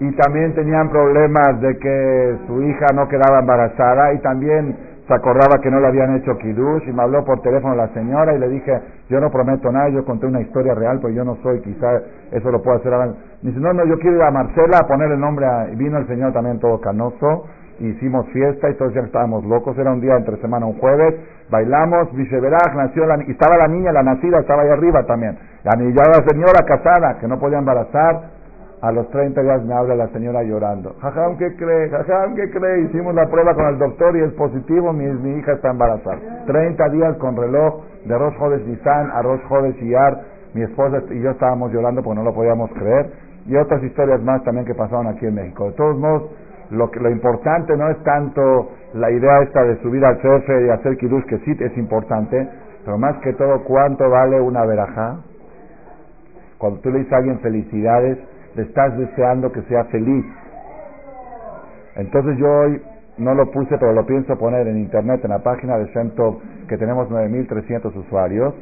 Y 0.00 0.10
también 0.16 0.52
tenían 0.54 0.90
problemas 0.90 1.60
de 1.60 1.78
que 1.78 2.36
su 2.48 2.62
hija 2.62 2.86
no 2.96 3.06
quedaba 3.06 3.38
embarazada. 3.38 4.12
Y 4.12 4.18
también 4.22 4.76
se 5.06 5.14
acordaba 5.14 5.60
que 5.62 5.70
no 5.70 5.78
le 5.78 5.86
habían 5.86 6.16
hecho 6.16 6.36
kiddush. 6.36 6.82
Y 6.88 6.92
me 6.92 7.00
habló 7.00 7.24
por 7.24 7.40
teléfono 7.42 7.76
la 7.76 7.86
señora 7.94 8.34
y 8.34 8.40
le 8.40 8.48
dije, 8.48 8.72
yo 9.08 9.20
no 9.20 9.30
prometo 9.30 9.70
nada, 9.70 9.88
yo 9.90 10.04
conté 10.04 10.26
una 10.26 10.40
historia 10.40 10.74
real, 10.74 10.98
pues 11.00 11.14
yo 11.14 11.24
no 11.24 11.36
soy, 11.44 11.60
quizá 11.60 12.00
eso 12.32 12.50
lo 12.50 12.60
puedo 12.60 12.78
hacer. 12.78 12.92
Me 13.42 13.50
dice, 13.50 13.60
no, 13.60 13.72
no, 13.72 13.84
yo 13.84 13.96
quiero 14.00 14.16
ir 14.16 14.22
a 14.22 14.32
Marcela 14.32 14.78
a 14.82 14.88
poner 14.88 15.12
el 15.12 15.20
nombre, 15.20 15.46
y 15.72 15.76
vino 15.76 15.98
el 15.98 16.08
señor 16.08 16.32
también 16.32 16.58
todo 16.58 16.80
canoso, 16.80 17.44
hicimos 17.80 18.26
fiesta 18.32 18.70
y 18.70 18.74
todos 18.74 18.94
ya 18.94 19.00
estábamos 19.00 19.44
locos, 19.44 19.76
era 19.78 19.92
un 19.92 20.00
día 20.00 20.16
entre 20.16 20.36
semana, 20.38 20.66
un 20.66 20.78
jueves, 20.78 21.14
bailamos, 21.50 22.12
Visheberaj 22.14 22.74
nació, 22.74 23.06
la, 23.06 23.22
y 23.26 23.30
estaba 23.30 23.56
la 23.56 23.68
niña, 23.68 23.92
la 23.92 24.02
nacida, 24.02 24.40
estaba 24.40 24.62
ahí 24.62 24.68
arriba 24.70 25.04
también, 25.04 25.38
la, 25.64 25.72
la 25.76 26.28
señora 26.28 26.64
casada, 26.66 27.18
que 27.20 27.28
no 27.28 27.38
podía 27.38 27.58
embarazar, 27.58 28.34
a 28.84 28.92
los 28.92 29.08
30 29.08 29.40
días 29.40 29.64
me 29.64 29.72
habla 29.72 29.94
la 29.94 30.08
señora 30.08 30.42
llorando. 30.42 30.94
Jajam, 31.00 31.38
¿qué 31.38 31.56
cree? 31.56 31.88
Jajam, 31.88 32.34
¿qué 32.34 32.50
cree? 32.50 32.82
Hicimos 32.82 33.14
la 33.14 33.26
prueba 33.30 33.54
con 33.54 33.64
el 33.66 33.78
doctor 33.78 34.14
y 34.14 34.20
es 34.20 34.32
positivo, 34.34 34.92
mi, 34.92 35.06
mi 35.06 35.38
hija 35.38 35.52
está 35.52 35.70
embarazada. 35.70 36.44
30 36.46 36.90
días 36.90 37.16
con 37.16 37.34
reloj 37.34 37.82
de 38.04 38.18
Rosh 38.18 38.36
Jodes 38.36 38.66
Nisan 38.66 39.10
a 39.10 39.22
Rosh 39.22 39.40
Jodes 39.48 39.80
Iyar. 39.80 40.20
Mi 40.52 40.64
esposa 40.64 41.02
y 41.10 41.20
yo 41.20 41.30
estábamos 41.30 41.72
llorando 41.72 42.02
porque 42.02 42.18
no 42.18 42.24
lo 42.24 42.34
podíamos 42.34 42.70
creer. 42.72 43.10
Y 43.46 43.56
otras 43.56 43.82
historias 43.82 44.22
más 44.22 44.44
también 44.44 44.66
que 44.66 44.74
pasaron 44.74 45.06
aquí 45.06 45.24
en 45.24 45.34
México. 45.34 45.64
De 45.64 45.72
todos 45.72 45.96
modos, 45.98 46.30
lo, 46.70 46.90
que, 46.90 47.00
lo 47.00 47.10
importante 47.10 47.76
no 47.76 47.90
es 47.90 48.02
tanto 48.02 48.70
la 48.94 49.10
idea 49.10 49.42
esta 49.42 49.62
de 49.64 49.80
subir 49.82 50.04
al 50.04 50.18
jefe 50.20 50.66
y 50.66 50.70
hacer 50.70 50.96
kiddush, 50.96 51.24
que 51.24 51.38
sí 51.38 51.56
es 51.58 51.76
importante, 51.76 52.48
pero 52.84 52.98
más 52.98 53.16
que 53.18 53.32
todo, 53.34 53.64
¿cuánto 53.64 54.08
vale 54.08 54.40
una 54.40 54.64
verajá? 54.64 55.18
Cuando 56.58 56.80
tú 56.80 56.90
le 56.90 56.98
dices 56.98 57.12
a 57.12 57.16
alguien 57.16 57.40
felicidades, 57.40 58.18
le 58.54 58.62
estás 58.62 58.96
deseando 58.96 59.50
que 59.52 59.62
sea 59.62 59.84
feliz. 59.84 60.24
Entonces 61.96 62.36
yo 62.38 62.46
hoy 62.46 62.82
no 63.18 63.34
lo 63.34 63.50
puse, 63.50 63.76
pero 63.78 63.92
lo 63.92 64.04
pienso 64.06 64.36
poner 64.38 64.66
en 64.66 64.78
internet, 64.78 65.20
en 65.24 65.30
la 65.30 65.40
página 65.40 65.78
de 65.78 65.86
Shemtov, 65.86 66.38
que 66.68 66.76
tenemos 66.76 67.08
9.300 67.10 67.94
usuarios. 67.96 68.54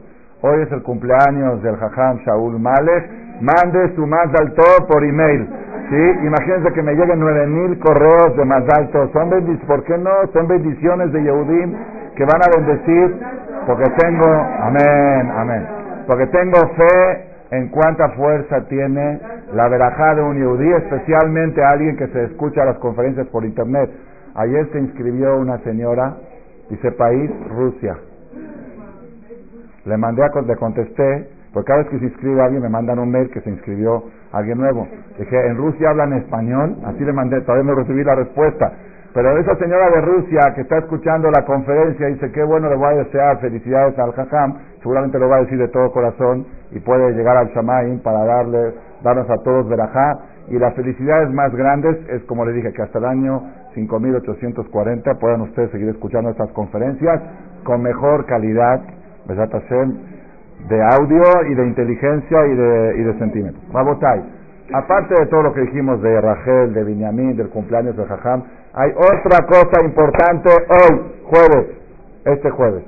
Hoy 0.42 0.62
es 0.62 0.72
el 0.72 0.82
cumpleaños 0.82 1.62
del 1.62 1.76
Jajam 1.76 2.18
Shaul 2.18 2.58
Malek. 2.58 3.10
Mande 3.40 3.94
su 3.94 4.06
más 4.06 4.26
alto 4.40 4.62
por 4.88 5.04
email. 5.04 5.48
¿Sí? 5.90 6.26
Imagínense 6.26 6.72
que 6.72 6.82
me 6.82 6.94
lleguen 6.94 7.20
9000 7.20 7.78
correos 7.78 8.36
de 8.36 8.44
más 8.44 8.62
alto. 8.74 9.10
Son 9.12 9.28
bendiciones, 9.30 9.66
¿por 9.66 9.84
qué 9.84 9.98
no? 9.98 10.10
Son 10.32 10.48
bendiciones 10.48 11.12
de 11.12 11.22
Yehudim 11.22 11.74
que 12.16 12.24
van 12.24 12.40
a 12.42 12.56
bendecir 12.56 13.16
porque 13.66 13.88
tengo, 13.98 14.26
amén, 14.26 15.30
amén. 15.36 15.66
Porque 16.06 16.26
tengo 16.26 16.58
fe 16.76 17.32
en 17.52 17.68
cuánta 17.68 18.08
fuerza 18.10 18.66
tiene 18.66 19.20
la 19.52 19.68
verajá 19.68 20.14
de 20.14 20.22
un 20.22 20.36
Yehudí, 20.36 20.72
especialmente 20.72 21.62
alguien 21.62 21.96
que 21.96 22.08
se 22.08 22.24
escucha 22.24 22.64
las 22.64 22.78
conferencias 22.78 23.26
por 23.28 23.44
internet. 23.44 23.90
Ayer 24.34 24.68
se 24.72 24.78
inscribió 24.78 25.38
una 25.38 25.58
señora, 25.58 26.16
dice 26.70 26.90
país, 26.92 27.30
Rusia. 27.50 27.96
Le 29.84 29.96
mandé 29.96 30.24
a, 30.24 30.40
le 30.40 30.56
contesté, 30.56 31.28
porque 31.52 31.66
cada 31.66 31.80
vez 31.80 31.90
que 31.90 31.98
se 31.98 32.04
inscribe 32.06 32.40
alguien 32.42 32.62
me 32.62 32.68
mandan 32.68 32.98
un 32.98 33.10
mail 33.10 33.30
que 33.30 33.40
se 33.42 33.50
inscribió 33.50 34.04
alguien 34.32 34.58
nuevo. 34.58 34.86
Dije, 35.18 35.46
en 35.46 35.56
Rusia 35.56 35.90
hablan 35.90 36.12
español, 36.14 36.76
así 36.84 37.04
le 37.04 37.12
mandé, 37.12 37.40
todavía 37.42 37.70
no 37.70 37.74
recibí 37.74 38.02
la 38.02 38.14
respuesta. 38.14 38.72
Pero 39.14 39.36
esa 39.36 39.54
señora 39.56 39.90
de 39.90 40.00
Rusia 40.00 40.40
que 40.54 40.62
está 40.62 40.78
escuchando 40.78 41.30
la 41.30 41.44
conferencia 41.44 42.06
dice, 42.06 42.32
qué 42.32 42.42
bueno, 42.44 42.70
le 42.70 42.76
voy 42.76 42.94
a 42.94 43.04
desear 43.04 43.40
felicidades 43.40 43.98
al 43.98 44.12
Jajam, 44.12 44.54
seguramente 44.80 45.18
lo 45.18 45.28
va 45.28 45.36
a 45.36 45.40
decir 45.40 45.58
de 45.58 45.68
todo 45.68 45.92
corazón 45.92 46.46
y 46.70 46.80
puede 46.80 47.12
llegar 47.12 47.36
al 47.36 47.48
Shamaim 47.48 48.00
para 48.00 48.24
darle, 48.24 48.72
darnos 49.02 49.28
a 49.28 49.36
todos 49.42 49.68
verajá. 49.68 50.18
Y 50.48 50.58
las 50.58 50.74
felicidades 50.74 51.30
más 51.30 51.54
grandes 51.54 51.96
es, 52.08 52.22
como 52.24 52.44
le 52.46 52.52
dije, 52.52 52.72
que 52.72 52.82
hasta 52.82 52.98
el 52.98 53.04
año 53.04 53.42
5840 53.74 55.14
puedan 55.20 55.42
ustedes 55.42 55.70
seguir 55.70 55.90
escuchando 55.90 56.30
estas 56.30 56.50
conferencias 56.52 57.20
con 57.64 57.82
mejor 57.82 58.24
calidad, 58.26 58.80
de 60.68 60.82
audio 60.82 61.22
y 61.50 61.54
de 61.54 61.66
inteligencia 61.66 62.46
y 62.46 62.54
de, 62.54 62.94
y 62.98 63.02
de 63.02 63.18
sentimientos. 63.18 63.62
Aparte 64.74 65.14
de 65.14 65.26
todo 65.26 65.42
lo 65.42 65.52
que 65.52 65.60
dijimos 65.62 66.00
de 66.00 66.20
Rachel, 66.20 66.72
de 66.72 66.84
Binyamin, 66.84 67.36
del 67.36 67.50
cumpleaños 67.50 67.96
de 67.96 68.06
Jajam, 68.06 68.42
hay 68.72 68.90
otra 68.92 69.46
cosa 69.46 69.82
importante 69.84 70.48
hoy, 70.50 71.02
jueves, 71.24 71.66
este 72.24 72.50
jueves. 72.50 72.84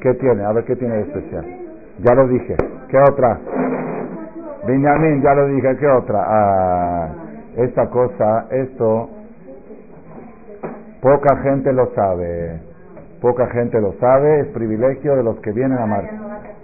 ¿Qué 0.00 0.14
tiene? 0.14 0.44
A 0.44 0.52
ver, 0.52 0.64
¿qué 0.64 0.76
tiene 0.76 0.96
de 0.96 1.02
especial? 1.02 1.44
Ya 2.00 2.14
lo 2.14 2.28
dije. 2.28 2.56
¿Qué 2.88 2.98
otra? 2.98 3.38
Binyamin, 4.66 5.22
ya 5.22 5.34
lo 5.34 5.48
dije. 5.48 5.76
¿Qué 5.76 5.86
otra? 5.86 6.24
Ah, 6.26 7.08
esta 7.56 7.88
cosa, 7.90 8.46
esto, 8.50 9.10
poca 11.02 11.36
gente 11.42 11.72
lo 11.72 11.92
sabe. 11.94 12.60
Poca 13.20 13.48
gente 13.48 13.80
lo 13.80 13.92
sabe. 13.94 14.40
Es 14.40 14.46
privilegio 14.48 15.16
de 15.16 15.22
los 15.22 15.40
que 15.40 15.52
vienen 15.52 15.78
a, 15.78 15.86
Mar 15.86 16.04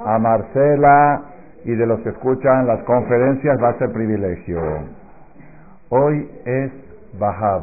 a 0.05 0.19
Marcela 0.19 1.23
y 1.65 1.75
de 1.75 1.87
los 1.87 2.01
que 2.01 2.11
escuchan 2.11 2.67
las 2.67 2.83
conferencias. 2.85 3.63
Va 3.63 3.71
a 3.71 3.79
ser 3.79 3.93
privilegio. 3.93 4.61
Hoy 5.91 6.31
es 6.45 6.73
Bahab. 7.19 7.63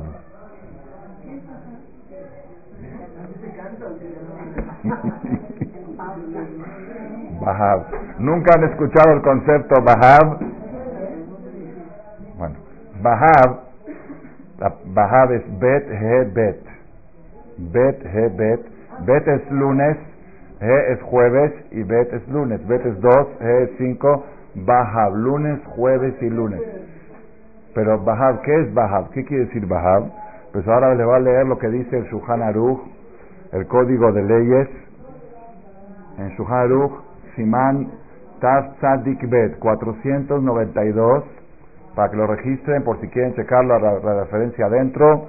Bahab. 7.40 7.86
¿Nunca 8.20 8.56
han 8.56 8.64
escuchado 8.66 9.14
el 9.14 9.22
concepto 9.22 9.82
Bahab? 9.82 10.40
Bueno, 12.38 12.56
Bahab, 13.02 13.60
Bahab 14.86 15.32
es 15.34 15.44
Bet 15.60 15.90
He 15.90 16.24
Bet. 16.34 16.62
Bet 17.58 18.06
He 18.06 18.28
Bet 18.30 18.78
Bet 19.06 19.28
es 19.28 19.52
lunes, 19.52 19.98
He 20.60 20.94
es 20.94 21.02
jueves 21.04 21.54
y 21.72 21.84
Bet 21.84 22.14
es 22.14 22.28
lunes. 22.30 22.66
Bet 22.68 22.86
es 22.86 23.00
2, 23.00 23.28
He 23.42 23.64
es 23.64 23.70
5, 23.78 24.26
Bahab, 24.66 25.16
lunes, 25.16 25.60
jueves 25.76 26.16
y 26.22 26.30
lunes. 26.30 26.62
Pero 27.76 28.04
Bahab, 28.04 28.42
¿qué 28.42 28.62
es 28.62 28.74
Bahab? 28.74 29.12
¿Qué 29.12 29.24
quiere 29.24 29.46
decir 29.46 29.68
Bahab? 29.68 30.12
Pues 30.52 30.68
ahora 30.68 30.96
le 30.96 31.06
voy 31.06 31.16
a 31.16 31.20
leer 31.20 31.46
lo 31.46 31.60
que 31.60 31.68
dice 31.68 31.98
el 31.98 32.06
Shuhan 32.06 32.42
Aruch, 32.42 32.82
el 33.52 33.68
código 33.68 34.12
de 34.12 34.24
leyes. 34.24 34.68
En 36.18 36.30
Shuhan 36.30 36.66
Aruch, 36.66 36.94
Simán 37.36 37.92
Taf 38.40 38.78
Tzadik 38.80 39.30
Bet, 39.30 39.60
492, 39.60 41.24
para 41.96 42.10
que 42.10 42.18
lo 42.18 42.26
registren 42.26 42.84
por 42.84 43.00
si 43.00 43.08
quieren 43.10 43.36
checar 43.36 43.64
la, 43.66 43.78
la 43.78 44.24
referencia 44.24 44.66
adentro. 44.66 45.28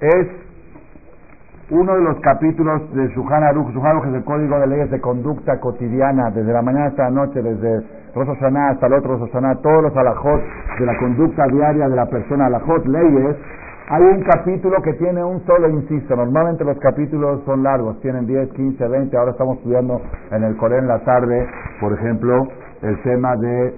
Es 0.00 0.45
uno 1.70 1.96
de 1.96 2.00
los 2.00 2.20
capítulos 2.20 2.94
de 2.94 3.08
Shuhan 3.08 3.42
Aruch. 3.42 3.74
Shuhan 3.74 3.98
es 4.08 4.14
el 4.14 4.24
código 4.24 4.58
de 4.60 4.66
leyes 4.68 4.90
de 4.90 5.00
conducta 5.00 5.58
cotidiana, 5.58 6.30
desde 6.30 6.52
la 6.52 6.62
mañana 6.62 6.86
hasta 6.86 7.04
la 7.04 7.10
noche, 7.10 7.42
desde 7.42 7.82
Rosh 8.14 8.28
hasta 8.30 8.86
el 8.86 8.92
otro 8.92 9.18
Rosh 9.18 9.30
todos 9.62 9.82
los 9.82 9.96
alajot 9.96 10.40
de 10.78 10.86
la 10.86 10.96
conducta 10.98 11.44
diaria 11.48 11.88
de 11.88 11.96
la 11.96 12.06
persona, 12.06 12.46
alajot, 12.46 12.86
leyes. 12.86 13.36
Hay 13.88 14.02
un 14.02 14.22
capítulo 14.22 14.80
que 14.82 14.94
tiene 14.94 15.22
un 15.22 15.44
solo 15.44 15.68
inciso. 15.68 16.14
Normalmente 16.16 16.64
los 16.64 16.78
capítulos 16.78 17.42
son 17.44 17.62
largos, 17.62 18.00
tienen 18.00 18.26
10, 18.26 18.52
15, 18.52 18.88
20. 18.88 19.16
Ahora 19.16 19.32
estamos 19.32 19.58
estudiando 19.58 20.00
en 20.30 20.44
el 20.44 20.56
Corén 20.56 20.80
en 20.80 20.88
la 20.88 21.00
tarde, 21.00 21.46
por 21.80 21.92
ejemplo, 21.92 22.46
el 22.82 23.02
tema 23.02 23.36
de 23.36 23.74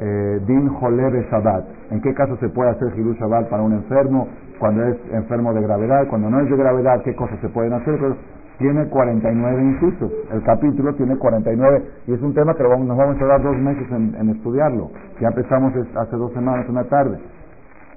eh, 0.00 0.40
Din 0.46 0.68
Jolebe 0.68 1.26
Shabbat. 1.30 1.64
¿En 1.90 2.00
qué 2.00 2.14
caso 2.14 2.36
se 2.36 2.48
puede 2.48 2.70
hacer 2.70 2.88
Hilu 2.96 3.14
Shabbat 3.14 3.48
para 3.48 3.62
un 3.62 3.72
enfermo? 3.72 4.28
Cuando 4.60 4.84
es 4.84 4.96
enfermo 5.12 5.54
de 5.54 5.62
gravedad, 5.62 6.06
cuando 6.08 6.30
no 6.30 6.38
es 6.40 6.50
de 6.50 6.56
gravedad, 6.56 7.02
qué 7.02 7.14
cosas 7.16 7.40
se 7.40 7.48
pueden 7.48 7.72
hacer, 7.72 7.96
pero 7.98 8.14
tiene 8.58 8.86
49 8.88 9.62
incisos. 9.62 10.12
El 10.30 10.42
capítulo 10.42 10.94
tiene 10.94 11.16
49 11.16 11.82
y 12.06 12.12
es 12.12 12.20
un 12.20 12.34
tema 12.34 12.54
que 12.54 12.62
nos 12.62 12.96
vamos 12.96 13.16
a 13.16 13.18
tardar 13.18 13.42
dos 13.42 13.56
meses 13.56 13.90
en, 13.90 14.28
estudiarlo. 14.28 14.90
Ya 15.18 15.28
empezamos 15.28 15.72
hace 15.96 16.14
dos 16.14 16.30
semanas, 16.34 16.68
una 16.68 16.84
tarde. 16.84 17.18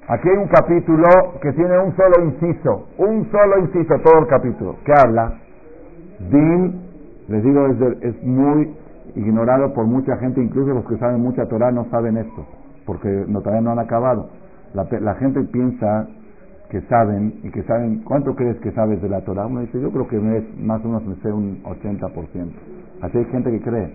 Aquí 0.08 0.28
hay 0.28 0.36
un 0.36 0.48
capítulo 0.48 1.04
que 1.42 1.52
tiene 1.52 1.78
un 1.78 1.94
solo 1.96 2.24
inciso, 2.24 2.88
un 2.96 3.30
solo 3.30 3.58
inciso, 3.58 3.94
todo 4.02 4.20
el 4.20 4.26
capítulo, 4.26 4.76
que 4.84 4.92
habla. 4.92 5.34
Din, 6.30 6.80
les 7.28 7.42
digo, 7.42 7.66
es, 7.66 7.76
es 8.00 8.24
muy 8.24 8.74
ignorado 9.16 9.72
por 9.74 9.84
mucha 9.84 10.16
gente, 10.16 10.42
incluso 10.42 10.72
los 10.72 10.86
que 10.86 10.96
saben 10.96 11.20
mucha 11.20 11.46
Torah 11.46 11.70
no 11.70 11.84
saben 11.90 12.16
esto, 12.16 12.46
porque 12.86 13.26
todavía 13.32 13.60
no 13.60 13.72
han 13.72 13.80
acabado. 13.80 14.30
La, 14.72 14.86
la 15.00 15.14
gente 15.16 15.42
piensa 15.44 16.06
que 16.74 16.80
saben 16.88 17.34
y 17.44 17.52
que 17.52 17.62
saben, 17.62 18.02
¿cuánto 18.02 18.34
crees 18.34 18.58
que 18.58 18.72
sabes 18.72 19.00
de 19.00 19.08
la 19.08 19.20
Torah? 19.20 19.46
Uno 19.46 19.60
dice, 19.60 19.80
yo 19.80 19.92
creo 19.92 20.08
que 20.08 20.18
más 20.58 20.84
o 20.84 20.88
menos 20.88 21.06
me 21.06 21.14
sé 21.22 21.30
un 21.30 21.62
80%. 21.62 22.50
Así 23.00 23.16
hay 23.16 23.24
gente 23.26 23.48
que 23.52 23.60
cree. 23.60 23.94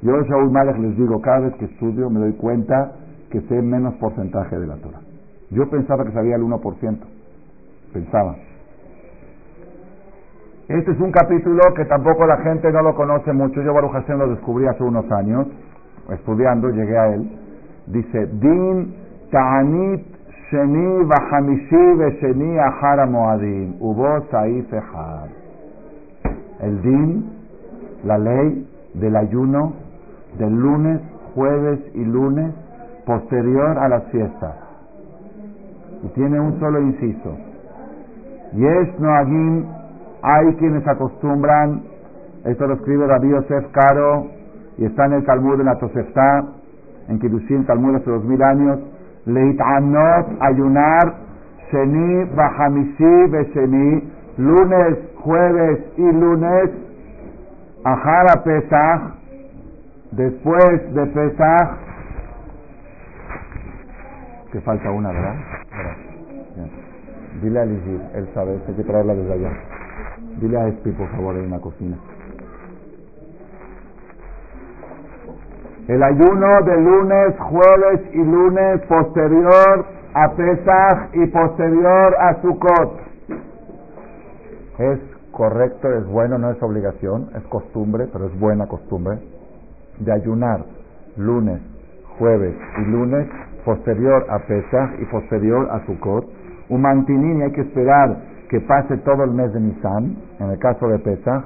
Yo, 0.00 0.12
Shaul 0.22 0.52
Malek, 0.52 0.78
les 0.78 0.96
digo, 0.96 1.20
cada 1.20 1.40
vez 1.40 1.54
que 1.56 1.64
estudio 1.64 2.08
me 2.10 2.20
doy 2.20 2.34
cuenta 2.34 2.92
que 3.30 3.40
sé 3.40 3.60
menos 3.60 3.94
porcentaje 3.94 4.56
de 4.56 4.64
la 4.64 4.76
Torah. 4.76 5.00
Yo 5.50 5.68
pensaba 5.68 6.04
que 6.04 6.12
sabía 6.12 6.36
el 6.36 6.42
1%. 6.42 6.98
Pensaba. 7.92 8.36
Este 10.68 10.92
es 10.92 11.00
un 11.00 11.10
capítulo 11.10 11.62
que 11.74 11.84
tampoco 11.86 12.28
la 12.28 12.36
gente 12.42 12.70
no 12.70 12.82
lo 12.82 12.94
conoce 12.94 13.32
mucho. 13.32 13.60
Yo, 13.60 13.74
Baruch 13.74 13.90
Hashem, 13.90 14.18
lo 14.18 14.28
descubrí 14.28 14.68
hace 14.68 14.84
unos 14.84 15.10
años, 15.10 15.48
estudiando, 16.10 16.68
llegué 16.70 16.96
a 16.96 17.06
él. 17.12 17.28
Dice, 17.88 18.26
Din 18.34 18.94
Ta'anit 19.32 20.13
Sheni 20.54 21.04
Bahamishi 21.04 22.20
Sheni 22.20 22.58
Ahara 22.58 23.06
Moadim. 23.06 23.74
Hubo 23.80 24.22
El 26.60 26.80
din, 26.80 27.24
la 28.04 28.18
ley 28.18 28.64
del 28.94 29.16
ayuno 29.16 29.72
del 30.38 30.54
lunes, 30.54 31.00
jueves 31.34 31.80
y 31.94 32.04
lunes 32.04 32.54
posterior 33.04 33.78
a 33.78 33.88
las 33.88 34.04
fiestas. 34.12 34.54
Y 36.04 36.08
tiene 36.14 36.38
un 36.38 36.60
solo 36.60 36.80
inciso. 36.80 37.36
Yes 38.52 39.00
Noagim, 39.00 39.64
hay 40.22 40.54
quienes 40.54 40.86
acostumbran, 40.86 41.82
esto 42.44 42.68
lo 42.68 42.74
escribe 42.74 43.08
Rabbi 43.08 43.30
Yosef 43.30 43.72
Caro, 43.72 44.28
y 44.78 44.84
está 44.84 45.06
en 45.06 45.14
el 45.14 45.24
Talmud 45.24 45.58
de 45.58 45.64
la 45.64 45.76
Tosefta, 45.78 46.44
en 47.08 47.18
Kiddushin, 47.18 47.66
Talmud 47.66 47.96
hace 47.96 48.08
dos 48.08 48.24
mil 48.24 48.40
años, 48.40 48.78
Leitanot, 49.26 50.26
ayunar, 50.40 51.14
Sheni, 51.70 52.24
Bahamisi, 52.34 53.30
Besheni, 53.30 54.12
lunes, 54.38 54.98
jueves 55.16 55.80
y 55.96 56.12
lunes, 56.12 56.70
Ahara 57.84 58.42
Pesach, 58.44 59.14
después 60.12 60.94
de 60.94 61.06
Pesach, 61.06 61.70
que 64.52 64.60
falta 64.60 64.90
una, 64.90 65.10
¿verdad? 65.10 65.34
Dile 67.42 67.60
a 67.60 67.64
Ligir, 67.64 68.00
él 68.14 68.28
sabe, 68.34 68.58
hay 68.68 68.74
que 68.74 68.84
traerla 68.84 69.14
desde 69.14 69.32
allá. 69.32 69.50
Dile 70.40 70.58
a 70.58 70.68
Espi, 70.68 70.90
por 70.92 71.08
favor, 71.08 71.36
en 71.36 71.50
la 71.50 71.58
cocina. 71.58 71.96
El 75.86 76.02
ayuno 76.02 76.62
de 76.62 76.80
lunes, 76.80 77.38
jueves 77.40 78.00
y 78.14 78.24
lunes 78.24 78.80
posterior 78.88 79.84
a 80.14 80.30
Pesach 80.30 81.10
y 81.12 81.26
posterior 81.26 82.16
a 82.18 82.40
Sukkot. 82.40 83.00
Es 84.78 84.98
correcto, 85.30 85.92
es 85.92 86.06
bueno, 86.06 86.38
no 86.38 86.52
es 86.52 86.62
obligación, 86.62 87.28
es 87.36 87.42
costumbre, 87.48 88.06
pero 88.10 88.26
es 88.26 88.40
buena 88.40 88.66
costumbre, 88.66 89.18
de 89.98 90.10
ayunar 90.10 90.64
lunes, 91.18 91.60
jueves 92.18 92.54
y 92.78 92.90
lunes 92.90 93.28
posterior 93.66 94.24
a 94.30 94.38
Pesach 94.38 94.98
y 95.02 95.04
posterior 95.04 95.68
a 95.70 95.84
Sukkot. 95.84 96.24
Un 96.70 96.80
mantinín 96.80 97.42
hay 97.42 97.52
que 97.52 97.60
esperar 97.60 98.16
que 98.48 98.60
pase 98.60 98.96
todo 98.98 99.24
el 99.24 99.32
mes 99.32 99.52
de 99.52 99.60
Nisan, 99.60 100.16
en 100.40 100.50
el 100.50 100.58
caso 100.58 100.88
de 100.88 100.98
Pesach, 101.00 101.44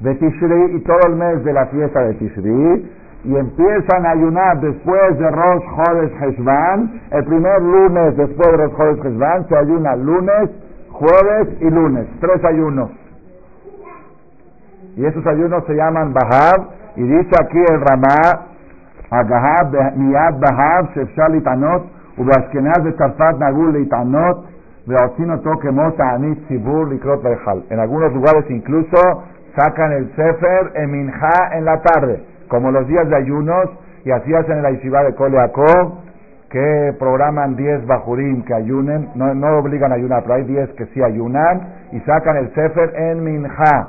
de 0.00 0.14
Tishri 0.14 0.76
y 0.76 0.80
todo 0.84 1.00
el 1.06 1.16
mes 1.16 1.44
de 1.44 1.52
la 1.52 1.66
fiesta 1.66 2.00
de 2.00 2.14
Tishri, 2.14 3.03
y 3.24 3.34
empiezan 3.36 4.04
a 4.04 4.10
ayunar 4.10 4.60
después 4.60 5.18
de 5.18 5.30
Rosh 5.30 5.62
Chodesh 5.76 6.22
Heshvan, 6.22 7.00
el 7.10 7.24
primer 7.24 7.62
lunes 7.62 8.16
después 8.18 8.50
de 8.50 8.56
Rosh 8.58 8.76
Chodesh 8.76 9.06
Heshvan 9.06 9.48
se 9.48 9.56
ayuna 9.56 9.96
lunes, 9.96 10.50
jueves 10.90 11.48
y 11.60 11.70
lunes, 11.70 12.06
tres 12.20 12.44
ayunos. 12.44 12.90
Y 14.96 15.06
esos 15.06 15.26
ayunos 15.26 15.64
se 15.66 15.74
llaman 15.74 16.12
Bahab, 16.12 16.68
y 16.96 17.02
dice 17.02 17.30
aquí 17.40 17.58
el 17.58 17.80
Ramá, 17.80 18.46
Agahab, 19.10 19.96
Miyad 19.96 20.38
Bahab, 20.38 20.94
Shefshal 20.94 21.32
Litanot, 21.32 21.82
Ubashkenaz 22.18 22.84
de 22.84 22.92
Tarfat 22.92 23.38
Nagul 23.38 23.72
Litanot, 23.72 24.44
Veocino 24.86 25.40
Toque 25.40 25.68
Anit 25.68 26.46
Sibur 26.46 26.88
Likrot 26.88 27.22
Bejal. 27.22 27.64
En 27.70 27.80
algunos 27.80 28.12
lugares 28.12 28.44
incluso 28.50 29.24
sacan 29.56 29.92
el 29.92 30.14
Sefer 30.14 30.72
en 30.74 31.10
en 31.52 31.64
la 31.64 31.80
tarde 31.80 32.33
como 32.48 32.70
los 32.70 32.86
días 32.86 33.08
de 33.08 33.16
ayunos, 33.16 33.70
y 34.04 34.10
así 34.10 34.34
hacen 34.34 34.58
en 34.58 34.62
la 34.62 34.70
de 35.02 35.14
Coleacó, 35.14 36.02
que 36.50 36.94
programan 36.98 37.56
10 37.56 37.86
bajurim 37.86 38.44
que 38.44 38.54
ayunen, 38.54 39.10
no, 39.16 39.34
no 39.34 39.58
obligan 39.58 39.90
a 39.90 39.96
ayunar, 39.96 40.22
pero 40.22 40.34
hay 40.34 40.44
10 40.44 40.70
que 40.74 40.86
sí 40.86 41.02
ayunan, 41.02 41.62
y 41.92 42.00
sacan 42.00 42.36
el 42.36 42.54
Sefer 42.54 42.94
en 42.94 43.24
Minja, 43.24 43.88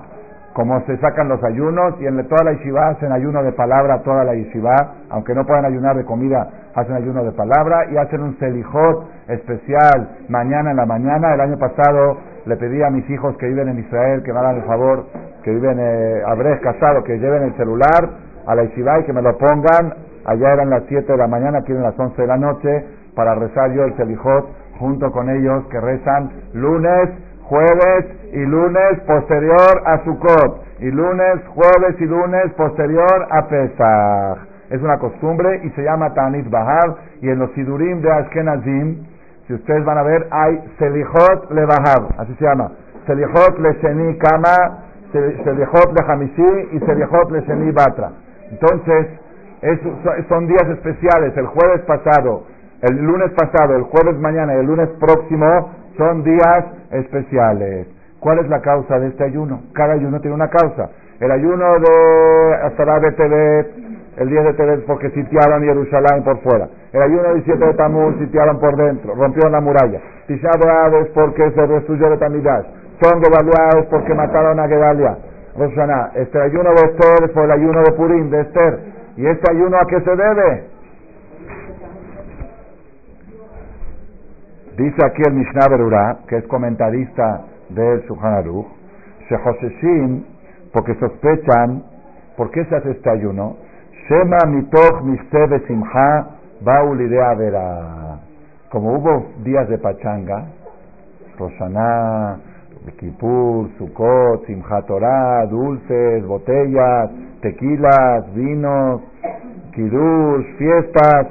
como 0.53 0.79
se 0.85 0.97
sacan 0.97 1.27
los 1.27 1.43
ayunos, 1.43 1.95
y 1.99 2.07
en 2.07 2.27
toda 2.27 2.45
la 2.45 2.53
Yeshiva 2.53 2.87
hacen 2.87 3.11
ayuno 3.11 3.43
de 3.43 3.51
palabra, 3.51 4.01
toda 4.03 4.23
la 4.23 4.33
Yeshiva, 4.33 4.93
aunque 5.09 5.35
no 5.35 5.45
puedan 5.45 5.65
ayunar 5.65 5.97
de 5.97 6.05
comida, 6.05 6.49
hacen 6.73 6.95
ayuno 6.95 7.23
de 7.23 7.33
palabra, 7.33 7.85
y 7.91 7.97
hacen 7.97 8.21
un 8.21 8.39
selijot 8.39 9.05
especial 9.27 10.09
mañana 10.29 10.71
en 10.71 10.77
la 10.77 10.85
mañana. 10.85 11.33
El 11.33 11.41
año 11.41 11.59
pasado 11.59 12.17
le 12.45 12.55
pedí 12.55 12.81
a 12.81 12.89
mis 12.89 13.07
hijos 13.09 13.35
que 13.37 13.47
viven 13.47 13.67
en 13.67 13.79
Israel, 13.79 14.23
que 14.23 14.31
me 14.31 14.39
hagan 14.39 14.55
el 14.55 14.63
favor, 14.63 15.05
que 15.43 15.51
viven, 15.51 15.77
eh, 15.79 16.21
habré 16.25 16.59
casado, 16.61 17.03
que 17.03 17.19
lleven 17.19 17.43
el 17.43 17.53
celular, 17.57 18.09
a 18.47 18.55
la 18.55 18.63
Yeshiva 18.63 18.99
y 18.99 19.03
que 19.03 19.13
me 19.13 19.21
lo 19.21 19.38
pongan. 19.38 19.93
Allá 20.25 20.53
eran 20.53 20.69
las 20.69 20.84
7 20.88 21.12
de 21.12 21.17
la 21.17 21.27
mañana, 21.27 21.60
aquí 21.60 21.71
eran 21.71 21.84
las 21.84 21.99
11 21.99 22.21
de 22.21 22.27
la 22.27 22.38
noche, 22.38 22.86
para 23.15 23.36
rezar 23.36 23.71
yo 23.71 23.84
el 23.84 23.95
Selijot 23.95 24.47
junto 24.79 25.12
con 25.12 25.29
ellos 25.29 25.65
que 25.67 25.79
rezan 25.79 26.31
lunes, 26.53 27.10
jueves 27.43 28.05
y 28.34 28.39
lunes 28.39 28.99
posterior 29.08 29.81
a 29.86 30.03
Sukkot. 30.03 30.65
Y 30.79 30.91
lunes, 30.91 31.41
jueves 31.47 31.95
y 31.99 32.05
lunes 32.05 32.51
posterior 32.58 33.27
a 33.31 33.47
Pesach. 33.47 34.39
Es 34.69 34.81
una 34.81 34.97
costumbre 34.97 35.62
y 35.63 35.69
se 35.69 35.84
llama 35.84 36.13
Tanit 36.13 36.49
Bahar. 36.49 36.95
Y 37.21 37.29
en 37.29 37.39
los 37.39 37.51
Sidurim 37.51 38.01
de 38.01 38.12
Ashkenazim, 38.12 39.05
si 39.47 39.53
ustedes 39.53 39.86
van 39.86 39.97
a 39.97 40.03
ver, 40.03 40.27
hay 40.31 40.60
Selijot 40.79 41.51
Le 41.51 41.65
Bahar, 41.65 42.15
así 42.17 42.34
se 42.36 42.45
llama. 42.45 42.71
Selijot 43.05 43.60
Le 43.60 43.73
Sheni 43.75 44.17
Kama, 44.17 44.79
Selijot 45.13 45.93
Le 45.93 46.05
Hamishi 46.05 46.69
y 46.73 46.79
Selijot 46.79 47.31
Le 47.31 47.41
Sheni 47.41 47.71
Batra. 47.71 48.12
Entonces, 48.51 49.08
son 50.29 50.47
días 50.47 50.67
especiales. 50.69 51.36
El 51.38 51.47
jueves 51.47 51.81
pasado, 51.81 52.43
el 52.81 52.97
lunes 52.97 53.31
pasado, 53.31 53.75
el 53.75 53.84
jueves 53.84 54.19
mañana 54.19 54.55
y 54.55 54.60
el 54.60 54.65
lunes 54.65 54.89
próximo 54.99 55.71
son 55.97 56.23
días 56.23 56.65
especiales. 56.91 57.88
¿Cuál 58.19 58.39
es 58.39 58.49
la 58.49 58.62
causa 58.62 58.99
de 58.99 59.08
este 59.08 59.23
ayuno? 59.23 59.62
Cada 59.73 59.93
ayuno 59.93 60.19
tiene 60.19 60.36
una 60.36 60.49
causa. 60.49 60.89
El 61.19 61.31
ayuno 61.31 61.79
de 61.79 62.55
hasta 62.63 62.99
de 62.99 63.12
Tebet, 63.13 63.67
el 64.17 64.29
10 64.29 64.43
de 64.43 64.53
Tebet 64.53 64.86
porque 64.86 65.10
sitiaron 65.12 65.63
Jerusalén 65.63 66.23
por 66.23 66.39
fuera. 66.41 66.67
El 66.91 67.01
ayuno 67.01 67.23
del 67.23 67.43
17 67.43 67.65
de 67.65 67.73
Tamuz 67.75 68.17
sitiaron 68.19 68.60
por 68.60 68.75
dentro, 68.75 69.15
rompieron 69.15 69.51
la 69.51 69.62
muralla. 69.62 70.01
Tisha 70.27 70.49
es 70.49 71.08
porque 71.13 71.51
se 71.51 71.67
destruyó 71.67 72.10
de 72.10 72.17
Tamidash. 72.17 72.65
Son 73.01 73.21
es 73.21 73.86
porque 73.89 74.13
mataron 74.13 74.60
a 74.60 74.67
Gedalia. 74.67 75.17
Roshaná, 75.57 76.11
este 76.15 76.41
ayuno 76.41 76.69
de 76.71 76.81
Esther 76.81 77.31
fue 77.33 77.45
el 77.45 77.51
ayuno 77.51 77.81
de 77.83 77.91
Purim, 77.93 78.29
de 78.29 78.41
Esther. 78.41 78.79
¿Y 79.15 79.25
este 79.25 79.51
ayuno 79.51 79.77
a 79.77 79.85
qué 79.87 80.01
se 80.01 80.15
debe? 80.15 80.63
Dice 84.77 85.05
aquí 85.05 85.21
el 85.25 85.33
Mishnah 85.33 85.69
Berurah, 85.69 86.17
que 86.27 86.37
es 86.37 86.47
comentarista 86.47 87.45
del 87.69 88.01
Shulchan 88.01 88.33
Aruch, 88.33 88.67
Shehoseshin, 89.29 90.25
porque 90.73 90.93
sospechan, 90.95 91.83
¿por 92.35 92.51
qué 92.51 92.65
se 92.65 92.75
hace 92.75 92.91
este 92.91 93.09
ayuno? 93.09 93.55
Shema 94.09 94.39
mitoch 94.47 95.01
mistebe 95.03 95.65
simha 95.67 96.27
baulidea 96.59 97.33
vera. 97.35 98.19
Como 98.69 98.97
hubo 98.97 99.27
días 99.45 99.69
de 99.69 99.77
pachanga, 99.77 100.47
Roshaná, 101.39 102.39
Kipur, 102.93 103.69
Sukkot, 103.77 104.45
Simchat 104.45 104.85
Torah, 104.87 105.45
dulces, 105.47 106.25
botellas, 106.25 107.09
tequilas, 107.41 108.33
vinos, 108.33 109.01
kirush, 109.73 110.45
fiestas, 110.57 111.27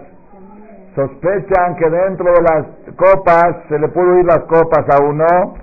sospechan 0.95 1.77
que 1.77 1.91
dentro 1.91 2.33
de 2.33 2.43
las 2.43 2.67
copas 2.97 3.57
se 3.69 3.79
le 3.79 3.89
pudo 3.89 4.19
ir 4.19 4.25
las 4.27 4.45
copas 4.45 4.85
a 4.91 5.03
uno 5.03 5.55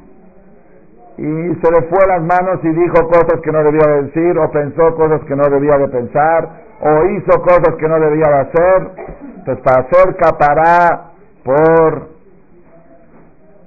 y 1.18 1.56
se 1.62 1.72
le 1.72 1.82
fue 1.88 2.04
a 2.04 2.18
las 2.18 2.22
manos 2.22 2.60
y 2.64 2.70
dijo 2.70 3.08
cosas 3.08 3.40
que 3.44 3.52
no 3.52 3.64
debía 3.64 3.88
de 3.88 4.04
decir 4.04 4.38
o 4.38 4.52
pensó 4.52 4.96
cosas 4.96 5.22
que 5.28 5.36
no 5.36 5.44
debía 5.50 5.78
de 5.78 5.88
pensar 5.88 6.50
o 6.82 7.06
hizo 7.06 7.42
cosas 7.42 7.76
que 7.78 7.88
no 7.88 8.00
debía 8.00 8.28
de 8.28 8.40
hacer. 8.40 8.92
Entonces 9.38 9.64
para 9.64 9.82
hacer 9.82 10.16
capará 10.18 11.12
por 11.44 12.11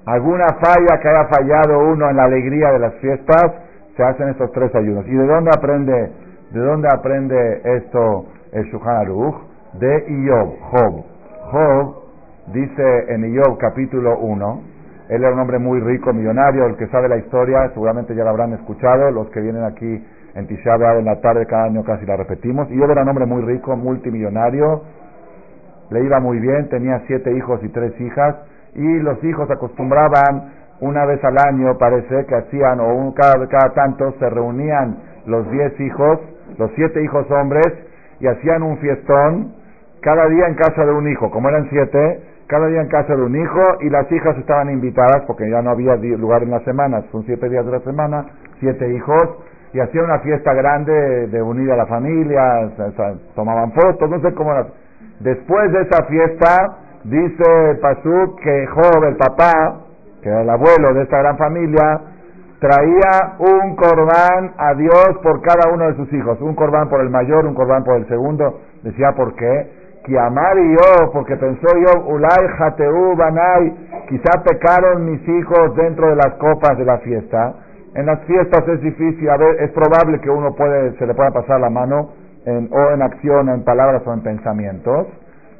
alguna 0.06 0.46
falla 0.60 1.00
que 1.00 1.08
haya 1.08 1.26
fallado 1.26 1.78
uno 1.78 2.10
en 2.10 2.16
la 2.16 2.24
alegría 2.24 2.72
de 2.72 2.78
las 2.78 2.94
fiestas, 2.94 3.52
se 3.96 4.02
hacen 4.02 4.28
estos 4.28 4.50
tres 4.52 4.74
ayunos. 4.74 5.06
¿Y 5.06 5.14
de 5.14 5.26
dónde 5.26 5.50
aprende, 5.56 6.12
de 6.50 6.60
dónde 6.60 6.88
aprende 6.92 7.60
esto 7.76 8.26
el 8.52 8.64
Shulchan 8.64 8.96
Aruch? 8.96 9.36
De 9.74 10.04
Iob, 10.08 10.56
Job. 10.70 11.04
Job 11.50 11.94
dice 12.52 13.12
en 13.12 13.32
Iob 13.34 13.58
capítulo 13.58 14.18
1, 14.18 14.62
él 15.08 15.22
era 15.22 15.32
un 15.32 15.40
hombre 15.40 15.58
muy 15.58 15.80
rico, 15.80 16.12
millonario, 16.12 16.66
el 16.66 16.76
que 16.76 16.86
sabe 16.88 17.08
la 17.08 17.18
historia, 17.18 17.70
seguramente 17.74 18.14
ya 18.14 18.24
la 18.24 18.30
habrán 18.30 18.52
escuchado, 18.54 19.10
los 19.10 19.28
que 19.30 19.40
vienen 19.40 19.64
aquí 19.64 20.04
en 20.34 20.46
Tisha 20.46 20.74
en 20.74 21.04
la 21.04 21.20
tarde 21.20 21.46
cada 21.46 21.64
año 21.64 21.84
casi 21.84 22.06
la 22.06 22.16
repetimos. 22.16 22.70
Iob 22.70 22.90
era 22.90 23.02
un 23.02 23.08
hombre 23.08 23.26
muy 23.26 23.42
rico, 23.42 23.76
multimillonario, 23.76 24.82
le 25.90 26.04
iba 26.04 26.20
muy 26.20 26.38
bien, 26.38 26.68
tenía 26.68 27.02
siete 27.06 27.36
hijos 27.36 27.62
y 27.62 27.68
tres 27.68 28.00
hijas, 28.00 28.36
y 28.74 28.98
los 29.00 29.22
hijos 29.24 29.50
acostumbraban 29.50 30.52
una 30.80 31.04
vez 31.06 31.22
al 31.24 31.36
año, 31.38 31.78
parece 31.78 32.26
que 32.26 32.34
hacían, 32.34 32.80
o 32.80 32.94
un, 32.94 33.12
cada, 33.12 33.46
cada 33.48 33.72
tanto 33.74 34.12
se 34.18 34.28
reunían 34.28 34.96
los 35.26 35.50
diez 35.50 35.78
hijos, 35.80 36.18
los 36.58 36.70
siete 36.74 37.02
hijos 37.02 37.30
hombres, 37.30 37.66
y 38.20 38.26
hacían 38.26 38.62
un 38.62 38.78
fiestón 38.78 39.54
cada 40.00 40.28
día 40.28 40.46
en 40.48 40.54
casa 40.54 40.84
de 40.84 40.92
un 40.92 41.08
hijo, 41.08 41.30
como 41.30 41.48
eran 41.48 41.68
siete, 41.70 42.22
cada 42.46 42.66
día 42.66 42.82
en 42.82 42.88
casa 42.88 43.16
de 43.16 43.22
un 43.22 43.34
hijo 43.36 43.60
y 43.80 43.88
las 43.88 44.10
hijas 44.12 44.36
estaban 44.36 44.70
invitadas 44.70 45.22
porque 45.26 45.48
ya 45.48 45.62
no 45.62 45.70
había 45.70 45.96
lugar 45.96 46.42
en 46.42 46.50
la 46.50 46.60
semana, 46.60 47.02
son 47.10 47.24
siete 47.24 47.48
días 47.48 47.64
de 47.64 47.72
la 47.72 47.80
semana, 47.80 48.26
siete 48.60 48.92
hijos 48.94 49.38
y 49.72 49.80
hacían 49.80 50.04
una 50.04 50.18
fiesta 50.20 50.52
grande 50.52 51.26
de 51.28 51.42
unir 51.42 51.70
a 51.72 51.76
la 51.76 51.86
familia, 51.86 52.70
tomaban 53.34 53.72
fotos, 53.72 54.08
no 54.08 54.20
sé 54.20 54.32
cómo 54.34 54.52
era. 54.52 54.66
Después 55.20 55.72
de 55.72 55.82
esa 55.82 56.04
fiesta, 56.04 56.76
dice 57.04 57.78
Pasuk 57.80 58.40
que 58.40 58.66
Job, 58.66 59.04
el 59.04 59.16
papá, 59.16 59.80
que 60.22 60.28
era 60.28 60.42
el 60.42 60.50
abuelo 60.50 60.94
de 60.94 61.02
esta 61.02 61.18
gran 61.18 61.36
familia, 61.36 62.00
traía 62.58 63.34
un 63.38 63.76
corbán 63.76 64.54
a 64.56 64.74
Dios 64.74 65.18
por 65.22 65.42
cada 65.42 65.70
uno 65.72 65.86
de 65.88 65.96
sus 65.96 66.12
hijos, 66.12 66.40
un 66.40 66.54
corbán 66.54 66.88
por 66.88 67.00
el 67.00 67.10
mayor, 67.10 67.46
un 67.46 67.54
corbán 67.54 67.84
por 67.84 67.96
el 67.96 68.08
segundo, 68.08 68.60
decía 68.82 69.12
por 69.12 69.34
qué, 69.34 69.84
que 70.04 70.18
amar 70.18 70.56
yo, 70.56 71.12
porque 71.12 71.36
pensó 71.36 71.66
yo, 71.76 72.06
Ulay, 72.06 72.48
Jateu, 72.58 73.16
Banay, 73.16 74.04
quizá 74.08 74.42
pecaron 74.42 75.04
mis 75.04 75.26
hijos 75.28 75.76
dentro 75.76 76.08
de 76.08 76.16
las 76.16 76.34
copas 76.34 76.76
de 76.78 76.84
la 76.84 76.98
fiesta. 76.98 77.54
En 77.94 78.06
las 78.06 78.20
fiestas 78.24 78.66
es 78.68 78.80
difícil, 78.80 79.28
a 79.30 79.36
ver, 79.36 79.62
es 79.62 79.70
probable 79.70 80.20
que 80.20 80.28
uno 80.28 80.54
puede, 80.54 80.96
se 80.98 81.06
le 81.06 81.14
pueda 81.14 81.30
pasar 81.30 81.60
la 81.60 81.70
mano 81.70 82.10
en, 82.44 82.68
o 82.72 82.90
en 82.90 83.02
acción, 83.02 83.48
en 83.48 83.64
palabras 83.64 84.02
o 84.06 84.12
en 84.12 84.22
pensamientos. 84.22 85.06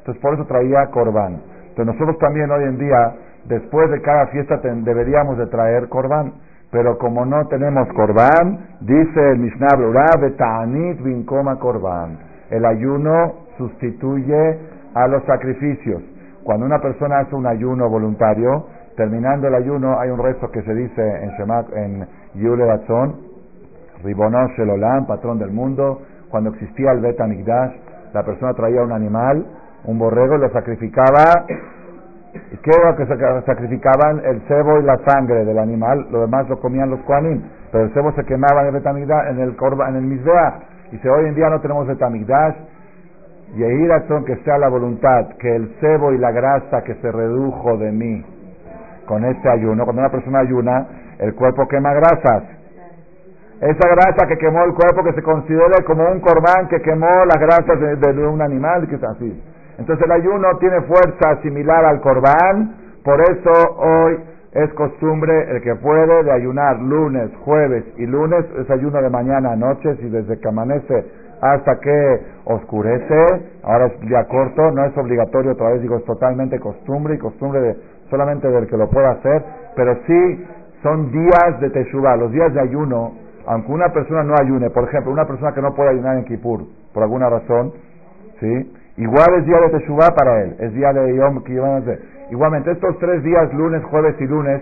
Entonces 0.05 0.21
por 0.21 0.35
eso 0.35 0.45
traía 0.45 0.85
corbán. 0.91 1.41
Entonces 1.69 1.95
nosotros 1.95 2.19
también 2.19 2.51
hoy 2.51 2.63
en 2.63 2.77
día, 2.77 3.15
después 3.45 3.89
de 3.89 4.01
cada 4.01 4.27
fiesta, 4.27 4.59
deberíamos 4.61 5.35
de 5.39 5.47
traer 5.47 5.89
corbán. 5.89 6.33
Pero 6.69 6.99
como 6.99 7.25
no 7.25 7.47
tenemos 7.47 7.87
corbán, 7.93 8.77
dice 8.81 9.31
el 9.31 9.39
Mishnah 9.39 10.37
Ta'anit 10.37 11.01
Vincoma 11.01 11.57
corbán. 11.57 12.19
El 12.51 12.65
ayuno 12.65 13.47
sustituye 13.57 14.59
a 14.93 15.07
los 15.07 15.23
sacrificios. 15.25 16.03
Cuando 16.43 16.67
una 16.67 16.79
persona 16.79 17.21
hace 17.21 17.35
un 17.35 17.47
ayuno 17.47 17.89
voluntario, 17.89 18.67
terminando 18.95 19.47
el 19.47 19.55
ayuno, 19.55 19.99
hay 19.99 20.11
un 20.11 20.21
rezo 20.21 20.51
que 20.51 20.61
se 20.61 20.75
dice 20.75 21.01
en 21.23 21.31
en 21.75 22.07
Yule 22.35 22.63
Batzon, 22.63 23.15
Ribonon 24.03 24.49
Shelolam, 24.55 25.07
patrón 25.07 25.39
del 25.39 25.49
mundo, 25.49 26.01
cuando 26.29 26.51
existía 26.51 26.91
el 26.91 26.99
Bet 26.99 27.17
la 28.13 28.23
persona 28.23 28.53
traía 28.53 28.83
un 28.83 28.91
animal, 28.91 29.45
un 29.87 29.99
borrego, 29.99 30.37
lo 30.37 30.49
sacrificaba. 30.51 31.45
¿Y 32.51 32.57
qué 32.57 32.71
era 32.77 32.95
que 32.95 33.05
sacrificaban? 33.45 34.21
El 34.25 34.41
cebo 34.47 34.79
y 34.79 34.83
la 34.83 34.97
sangre 35.05 35.45
del 35.45 35.57
animal, 35.57 36.07
lo 36.11 36.21
demás 36.21 36.49
lo 36.49 36.59
comían 36.59 36.89
los 36.89 36.99
Koanim, 37.01 37.41
pero 37.71 37.85
el 37.85 37.93
cebo 37.93 38.11
se 38.13 38.25
quemaba 38.25 38.61
en 38.61 38.67
el 38.67 38.81
Bet 38.81 38.85
en 38.85 39.39
el, 39.39 39.55
en 39.55 39.95
el 39.95 40.55
Y 40.91 40.97
si 40.97 41.07
hoy 41.07 41.25
en 41.27 41.35
día 41.35 41.49
no 41.49 41.61
tenemos 41.61 41.87
Bet 41.87 42.55
y 43.55 43.87
razón 43.87 44.25
que 44.25 44.35
sea 44.43 44.57
la 44.57 44.67
voluntad, 44.67 45.29
que 45.39 45.55
el 45.55 45.75
cebo 45.79 46.11
y 46.11 46.17
la 46.17 46.31
grasa 46.31 46.83
que 46.83 46.95
se 46.95 47.11
redujo 47.11 47.77
de 47.77 47.91
mí 47.91 48.25
con 49.05 49.23
este 49.23 49.49
ayuno, 49.49 49.85
cuando 49.85 50.01
una 50.01 50.11
persona 50.11 50.39
ayuna, 50.39 50.87
el 51.19 51.33
cuerpo 51.35 51.67
quema 51.67 51.93
grasas. 51.93 52.43
Esa 53.61 53.87
grasa 53.87 54.27
que 54.27 54.37
quemó 54.37 54.63
el 54.65 54.73
cuerpo 54.73 55.03
que 55.03 55.13
se 55.13 55.21
considera 55.21 55.83
como 55.85 56.03
un 56.11 56.19
corbán 56.19 56.67
que 56.67 56.81
quemó 56.81 57.07
las 57.25 57.39
grasas 57.39 57.79
de, 57.79 58.27
un 58.27 58.41
animal, 58.41 58.87
que 58.89 58.95
es 58.95 59.03
así. 59.03 59.41
Entonces 59.77 60.05
el 60.05 60.11
ayuno 60.11 60.57
tiene 60.59 60.81
fuerza 60.81 61.41
similar 61.41 61.85
al 61.85 62.01
corbán, 62.01 62.75
por 63.03 63.21
eso 63.21 63.51
hoy 63.77 64.19
es 64.53 64.73
costumbre 64.73 65.51
el 65.51 65.61
que 65.61 65.75
puede 65.75 66.23
de 66.23 66.31
ayunar 66.31 66.79
lunes, 66.79 67.29
jueves 67.43 67.83
y 67.97 68.05
lunes, 68.05 68.45
es 68.57 68.69
ayuno 68.69 69.01
de 69.01 69.09
mañana 69.09 69.51
a 69.51 69.55
noche, 69.55 69.97
y 70.01 70.09
desde 70.09 70.39
que 70.39 70.47
amanece 70.47 71.05
hasta 71.41 71.79
que 71.79 72.21
oscurece, 72.45 73.49
ahora 73.63 73.87
es 73.87 73.99
día 74.01 74.25
corto, 74.25 74.71
no 74.71 74.85
es 74.85 74.97
obligatorio, 74.97 75.51
otra 75.51 75.71
vez 75.71 75.81
digo, 75.81 75.97
es 75.97 76.05
totalmente 76.05 76.59
costumbre 76.59 77.15
y 77.15 77.17
costumbre 77.17 77.59
de, 77.59 77.75
solamente 78.09 78.49
del 78.49 78.67
que 78.67 78.77
lo 78.77 78.89
pueda 78.89 79.11
hacer, 79.11 79.43
pero 79.75 79.97
sí 80.07 80.45
son 80.81 81.11
días 81.11 81.59
de 81.59 81.69
Teshuvah, 81.71 82.15
los 82.15 82.31
días 82.31 82.53
de 82.53 82.61
ayuno, 82.61 83.13
aunque 83.47 83.71
una 83.71 83.89
persona 83.89 84.23
no 84.23 84.35
ayune, 84.39 84.69
por 84.69 84.85
ejemplo, 84.85 85.11
una 85.11 85.25
persona 85.25 85.53
que 85.53 85.61
no 85.61 85.75
puede 85.75 85.89
ayunar 85.89 86.17
en 86.17 86.25
Kippur, 86.25 86.61
por 86.93 87.03
alguna 87.03 87.29
razón, 87.29 87.73
¿sí? 88.39 88.73
Igual 88.97 89.27
es 89.39 89.45
día 89.45 89.59
de 89.59 89.69
Teshuvah 89.71 90.15
para 90.15 90.43
él, 90.43 90.55
es 90.59 90.73
día 90.73 90.93
de 90.93 91.15
Yom 91.17 91.43
Kippur. 91.43 91.99
Igualmente, 92.31 92.71
estos 92.71 92.97
tres 92.99 93.21
días, 93.23 93.53
lunes, 93.53 93.83
jueves 93.85 94.15
y 94.19 94.25
lunes, 94.25 94.61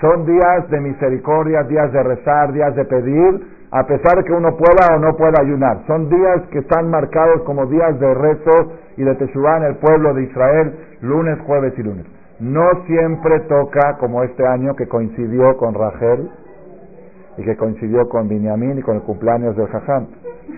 son 0.00 0.24
días 0.24 0.68
de 0.70 0.80
misericordia, 0.80 1.64
días 1.64 1.92
de 1.92 2.02
rezar, 2.02 2.52
días 2.52 2.74
de 2.76 2.84
pedir, 2.84 3.40
a 3.72 3.84
pesar 3.84 4.18
de 4.18 4.24
que 4.24 4.32
uno 4.32 4.56
pueda 4.56 4.96
o 4.96 4.98
no 5.00 5.16
pueda 5.16 5.40
ayunar. 5.40 5.78
Son 5.86 6.08
días 6.08 6.42
que 6.50 6.60
están 6.60 6.90
marcados 6.90 7.42
como 7.42 7.66
días 7.66 7.98
de 7.98 8.14
rezo 8.14 8.72
y 8.96 9.02
de 9.02 9.14
Teshuvah 9.16 9.58
en 9.58 9.64
el 9.64 9.76
pueblo 9.76 10.14
de 10.14 10.24
Israel, 10.24 10.74
lunes, 11.00 11.38
jueves 11.40 11.72
y 11.76 11.82
lunes. 11.82 12.06
No 12.38 12.84
siempre 12.86 13.40
toca 13.48 13.96
como 13.98 14.22
este 14.22 14.46
año 14.46 14.74
que 14.76 14.86
coincidió 14.86 15.56
con 15.56 15.74
Rachel 15.74 16.30
y 17.36 17.44
que 17.44 17.56
coincidió 17.56 18.08
con 18.08 18.28
Binyamin 18.28 18.78
y 18.78 18.82
con 18.82 18.96
el 18.96 19.02
cumpleaños 19.02 19.56
del 19.56 19.66
Jajam. 19.68 20.06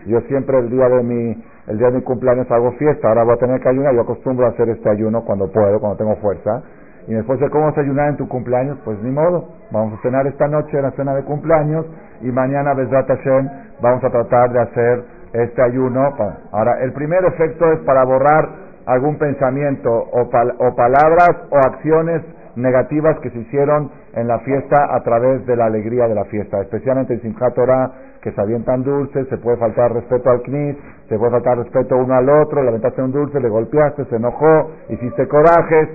Yo 0.07 0.21
siempre 0.23 0.59
el 0.59 0.71
día 0.71 0.89
de 0.89 1.03
mi 1.03 1.45
el 1.67 1.79
día 1.79 1.89
de 1.89 1.99
mi 1.99 2.03
cumpleaños 2.03 2.51
hago 2.51 2.73
fiesta, 2.73 3.09
ahora 3.09 3.25
voy 3.25 3.35
a 3.35 3.39
tener 3.39 3.61
que 3.61 3.69
ayunar, 3.69 3.95
yo 3.95 4.03
acostumbro 4.03 4.47
a 4.47 4.51
hacer 4.51 4.69
este 4.69 4.89
ayuno 4.91 5.25
cuando 5.25 5.51
puedo, 5.51 5.81
cuando 5.81 5.97
tengo 5.97 6.17
fuerza. 6.17 6.63
Y 7.07 7.15
después 7.15 7.39
de 7.39 7.51
cómo 7.51 7.67
vas 7.67 7.77
a 7.77 7.81
ayunar 7.83 8.09
en 8.11 8.17
tu 8.17 8.29
cumpleaños, 8.29 8.79
pues 8.85 8.99
ni 9.03 9.11
modo, 9.11 9.49
vamos 9.71 9.99
a 9.99 10.03
cenar 10.03 10.27
esta 10.27 10.49
noche 10.49 10.81
la 10.81 10.91
cena 10.93 11.15
de 11.15 11.23
cumpleaños 11.25 11.87
y 12.23 12.31
mañana, 12.31 12.75
Besrat 12.75 13.07
Hashem, 13.07 13.49
vamos 13.83 14.03
a 14.05 14.11
tratar 14.11 14.53
de 14.53 14.61
hacer 14.61 15.05
este 15.35 15.63
ayuno. 15.63 16.15
Ahora, 16.53 16.83
el 16.83 16.93
primer 16.93 17.25
efecto 17.25 17.71
es 17.73 17.81
para 17.81 18.05
borrar 18.05 18.49
algún 18.87 19.19
pensamiento 19.19 19.91
o, 19.91 20.23
o 20.23 20.75
palabras 20.77 21.31
o 21.51 21.57
acciones 21.57 22.23
negativas 22.57 23.19
que 23.21 23.31
se 23.31 23.39
hicieron 23.39 23.91
en 24.15 24.29
la 24.29 24.39
fiesta 24.41 24.95
a 24.95 25.03
través 25.03 25.45
de 25.47 25.57
la 25.57 25.67
alegría 25.67 26.07
de 26.07 26.15
la 26.15 26.25
fiesta, 26.27 26.61
especialmente 26.61 27.15
en 27.15 27.21
Simchat 27.21 27.55
Torah, 27.55 27.91
que 28.25 28.33
se 28.33 28.41
avientan 28.41 28.83
dulces, 28.83 29.29
se 29.29 29.37
puede 29.37 29.59
faltar 29.59 29.93
respeto 29.93 30.31
al 30.31 30.41
knis, 30.41 30.77
se 31.11 31.19
puede 31.19 31.31
faltar 31.31 31.59
respeto 31.59 31.97
uno 31.99 32.15
al 32.15 32.29
otro, 32.29 32.63
le 32.63 32.71
aventaste 32.71 33.03
un 33.03 33.13
dulce, 33.13 33.39
le 33.39 33.51
golpeaste, 33.51 34.07
se 34.07 34.17
enojó, 34.17 34.71
hiciste 34.89 35.29
corajes. 35.29 35.91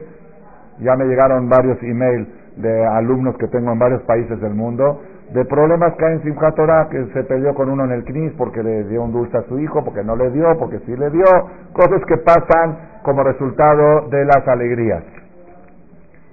Ya 0.80 0.96
me 0.96 1.06
llegaron 1.06 1.50
varios 1.50 1.82
emails 1.82 2.28
de 2.58 2.86
alumnos 2.86 3.36
que 3.38 3.48
tengo 3.48 3.72
en 3.72 3.80
varios 3.80 4.04
países 4.04 4.40
del 4.40 4.54
mundo 4.54 5.02
de 5.34 5.46
problemas 5.46 5.94
que 5.96 6.06
hay 6.06 6.14
en 6.14 6.24
Simchat 6.24 6.56
Torah, 6.56 6.88
que 6.90 7.06
se 7.14 7.24
peleó 7.24 7.54
con 7.54 7.70
uno 7.70 7.86
en 7.86 7.92
el 7.92 8.04
CNIS 8.04 8.34
porque 8.38 8.64
le 8.64 8.84
dio 8.86 9.04
un 9.04 9.12
dulce 9.12 9.38
a 9.38 9.44
su 9.44 9.60
hijo, 9.60 9.84
porque 9.84 10.04
no 10.04 10.16
le 10.16 10.32
dio, 10.32 10.58
porque 10.58 10.80
sí 10.86 10.96
le 10.96 11.10
dio, 11.12 11.26
cosas 11.74 12.02
que 12.08 12.18
pasan 12.18 12.78
como 13.04 13.24
resultado 13.24 14.08
de 14.10 14.26
las 14.26 14.48
alegrías. 14.48 15.04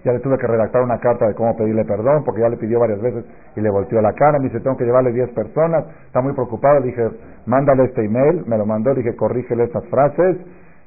Ya 0.06 0.12
le 0.12 0.20
tuve 0.20 0.38
que 0.38 0.46
redactar 0.46 0.82
una 0.82 1.00
carta 1.00 1.26
de 1.26 1.34
cómo 1.34 1.56
pedirle 1.56 1.84
perdón, 1.84 2.22
porque 2.24 2.40
ya 2.40 2.48
le 2.48 2.56
pidió 2.56 2.78
varias 2.78 3.02
veces 3.02 3.24
y 3.56 3.60
le 3.60 3.68
volteó 3.68 4.00
la 4.00 4.12
cara. 4.12 4.38
Me 4.38 4.44
dice, 4.44 4.60
tengo 4.60 4.76
que 4.76 4.84
llevarle 4.84 5.10
10 5.10 5.30
personas. 5.30 5.84
Está 6.06 6.20
muy 6.20 6.32
preocupado. 6.32 6.80
Dije, 6.80 7.10
mándale 7.44 7.86
este 7.86 8.04
email. 8.04 8.44
Me 8.46 8.56
lo 8.56 8.64
mandó. 8.64 8.94
Dije, 8.94 9.16
corrígele 9.16 9.64
estas 9.64 9.84
frases 9.86 10.36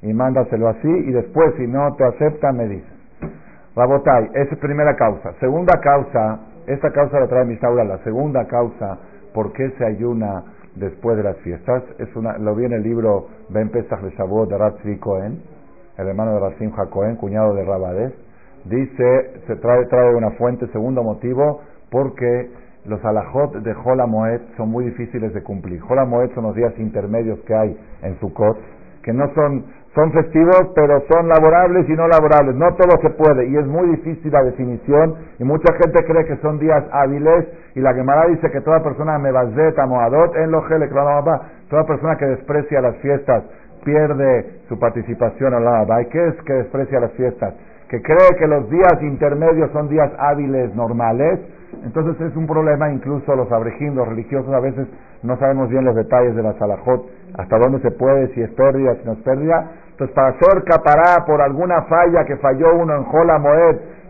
y 0.03 0.13
mándaselo 0.13 0.69
así. 0.69 0.87
Y 0.87 1.11
después, 1.11 1.53
si 1.57 1.67
no 1.67 1.93
te 1.97 2.05
acepta, 2.05 2.53
me 2.53 2.65
dice. 2.69 2.87
Rabotai, 3.75 4.29
esa 4.35 4.55
es 4.55 4.59
primera 4.61 4.95
causa. 4.95 5.33
Segunda 5.41 5.77
causa, 5.81 6.39
esta 6.65 6.89
causa 6.89 7.19
la 7.19 7.27
trae 7.27 7.43
Misaura. 7.43 7.83
La 7.83 7.97
segunda 8.05 8.47
causa, 8.47 8.99
¿por 9.33 9.51
qué 9.51 9.69
se 9.71 9.85
ayuna 9.85 10.45
después 10.75 11.17
de 11.17 11.23
las 11.23 11.35
fiestas? 11.39 11.83
Es 11.97 12.15
una, 12.15 12.37
lo 12.37 12.55
vi 12.55 12.63
en 12.63 12.71
el 12.71 12.83
libro 12.83 13.27
Ben 13.49 13.67
Pesach 13.67 13.99
de 13.99 14.11
Shavuot 14.11 14.49
de 14.49 14.57
Ratzvi 14.57 14.97
Cohen, 14.97 15.41
el 15.97 16.07
hermano 16.07 16.35
de 16.35 16.39
Ratzim 16.39 16.71
Cohen, 16.71 17.17
cuñado 17.17 17.53
de 17.53 17.65
Rabades 17.65 18.28
Dice, 18.69 19.41
se 19.47 19.55
trae, 19.55 19.85
trae 19.87 20.13
una 20.13 20.29
fuente, 20.31 20.67
segundo 20.67 21.01
motivo, 21.01 21.61
porque 21.89 22.51
los 22.85 23.03
alajot 23.03 23.55
de 23.63 23.73
Jola 23.73 24.05
Moed 24.05 24.41
son 24.57 24.69
muy 24.69 24.85
difíciles 24.85 25.33
de 25.33 25.41
cumplir. 25.41 25.79
Jola 25.81 26.05
Moed 26.05 26.29
son 26.35 26.43
los 26.43 26.55
días 26.55 26.73
intermedios 26.77 27.39
que 27.47 27.55
hay 27.55 27.75
en 28.03 28.19
Sukkot, 28.19 28.57
que 29.01 29.11
no 29.11 29.33
son, 29.33 29.65
son 29.95 30.11
festivos, 30.11 30.69
pero 30.75 31.01
son 31.11 31.27
laborables 31.27 31.89
y 31.89 31.93
no 31.93 32.07
laborables. 32.07 32.55
No 32.55 32.75
todo 32.75 32.95
se 33.01 33.09
puede, 33.09 33.49
y 33.49 33.57
es 33.57 33.65
muy 33.65 33.89
difícil 33.89 34.31
la 34.31 34.43
definición, 34.43 35.15
y 35.39 35.43
mucha 35.43 35.73
gente 35.73 36.05
cree 36.05 36.25
que 36.25 36.37
son 36.37 36.59
días 36.59 36.83
hábiles, 36.91 37.47
y 37.73 37.79
la 37.79 37.95
Gemara 37.95 38.27
dice 38.27 38.51
que 38.51 38.61
toda 38.61 38.83
persona 38.83 39.17
me 39.17 39.29
amoadot, 39.29 40.35
en 40.35 40.51
lo 40.51 40.61
toda 41.69 41.85
persona 41.85 42.17
que 42.17 42.25
desprecia 42.25 42.81
las 42.81 42.97
fiestas 42.97 43.43
pierde 43.83 44.61
su 44.67 44.77
participación 44.77 45.53
en 45.53 45.63
la 45.63 46.01
¿Y 46.01 46.05
qué 46.05 46.27
es 46.27 46.35
que 46.43 46.53
desprecia 46.53 46.99
las 46.99 47.11
fiestas? 47.13 47.55
Que 47.89 48.01
cree 48.01 48.37
que 48.37 48.47
los 48.47 48.69
días 48.69 49.01
intermedios 49.01 49.71
son 49.71 49.89
días 49.89 50.11
hábiles 50.19 50.75
normales, 50.75 51.39
entonces 51.83 52.21
es 52.21 52.35
un 52.35 52.45
problema, 52.45 52.91
incluso 52.91 53.35
los 53.35 53.51
abrejín, 53.51 53.95
los 53.95 54.07
religiosos 54.07 54.53
a 54.53 54.59
veces 54.59 54.87
no 55.23 55.37
sabemos 55.37 55.69
bien 55.69 55.85
los 55.85 55.95
detalles 55.95 56.35
de 56.35 56.43
la 56.43 56.53
salajot, 56.53 57.05
hasta 57.37 57.57
dónde 57.57 57.79
se 57.79 57.91
puede, 57.91 58.27
si 58.33 58.41
es 58.41 58.51
pérdida, 58.51 58.95
si 58.95 59.05
no 59.05 59.13
es 59.13 59.19
pérdida. 59.19 59.71
Entonces 59.91 60.15
para 60.15 60.29
hacer 60.29 60.63
capará 60.63 61.25
por 61.25 61.41
alguna 61.41 61.81
falla 61.83 62.25
que 62.25 62.37
falló 62.37 62.75
uno 62.77 62.95
en 62.95 63.03
Jola 63.03 63.39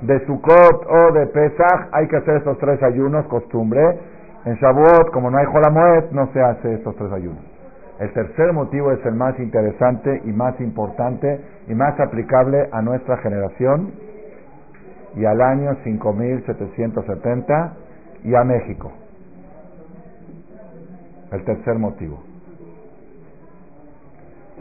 de 0.01 0.25
Sukkot 0.25 0.85
o 0.87 1.13
de 1.13 1.27
Pesach, 1.27 1.87
hay 1.91 2.07
que 2.07 2.17
hacer 2.17 2.37
estos 2.37 2.57
tres 2.59 2.81
ayunos, 2.83 3.25
costumbre. 3.27 3.81
En 4.45 4.55
Shavuot, 4.55 5.11
como 5.11 5.31
no 5.31 5.37
hay 5.37 5.45
Jola 5.45 6.03
no 6.11 6.27
se 6.31 6.41
hace 6.41 6.73
estos 6.75 6.95
tres 6.95 7.11
ayunos. 7.11 7.43
El 7.99 8.13
tercer 8.13 8.53
motivo 8.53 8.93
es 8.93 9.05
el 9.05 9.15
más 9.15 9.37
interesante 9.39 10.21
y 10.23 10.31
más 10.31 10.59
importante 10.61 11.41
y 11.69 11.75
más 11.75 11.97
aplicable 11.99 12.67
a 12.71 12.81
nuestra 12.81 13.17
generación 13.17 13.91
y 15.15 15.23
al 15.23 15.39
año 15.39 15.75
5770 15.83 17.73
y 18.23 18.35
a 18.35 18.43
México. 18.43 18.91
El 21.31 21.45
tercer 21.45 21.75
motivo. 21.77 22.23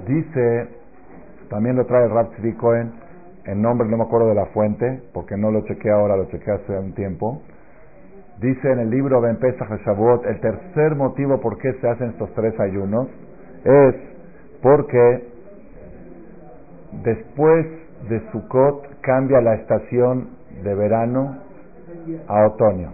Dice, 0.07 0.69
también 1.49 1.77
lo 1.77 1.87
trae 1.87 2.07
Rab 2.09 2.29
Cohen, 2.59 2.93
en 3.47 3.63
nombre 3.63 3.89
no 3.89 3.97
me 3.97 4.05
acuerdo 4.05 4.29
de 4.29 4.35
la 4.35 4.47
fuente, 4.47 5.03
porque 5.15 5.37
no 5.37 5.51
lo 5.51 5.63
chequeé 5.63 5.91
ahora, 5.91 6.15
lo 6.17 6.27
chequeé 6.27 6.55
hace 6.55 6.79
un 6.79 6.93
tiempo. 6.95 7.41
Dice 8.39 8.71
en 8.71 8.81
el 8.81 8.91
libro 8.91 9.23
Ben 9.23 9.39
Pesach 9.39 9.69
el 9.71 10.41
tercer 10.41 10.95
motivo 10.95 11.41
por 11.41 11.57
qué 11.59 11.73
se 11.81 11.89
hacen 11.89 12.11
estos 12.11 12.33
tres 12.35 12.55
ayunos 12.61 13.09
es 13.65 13.95
porque 14.63 15.38
después 16.93 17.67
de 18.09 18.21
Sukkot 18.31 19.01
cambia 19.01 19.41
la 19.41 19.55
estación 19.55 20.29
de 20.63 20.75
verano 20.75 21.39
a 22.27 22.47
otoño. 22.47 22.93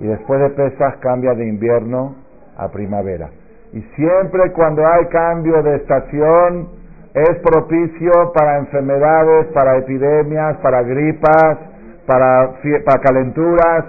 Y 0.00 0.06
después 0.06 0.40
de 0.40 0.50
Pesach 0.50 0.98
cambia 1.00 1.34
de 1.34 1.46
invierno 1.48 2.16
a 2.56 2.68
primavera. 2.68 3.30
Y 3.72 3.80
siempre 3.94 4.52
cuando 4.52 4.86
hay 4.86 5.06
cambio 5.06 5.62
de 5.62 5.76
estación 5.76 6.68
es 7.14 7.38
propicio 7.42 8.32
para 8.34 8.58
enfermedades, 8.58 9.46
para 9.52 9.78
epidemias, 9.78 10.56
para 10.58 10.82
gripas, 10.82 11.58
para, 12.06 12.54
para 12.84 13.00
calenturas. 13.00 13.84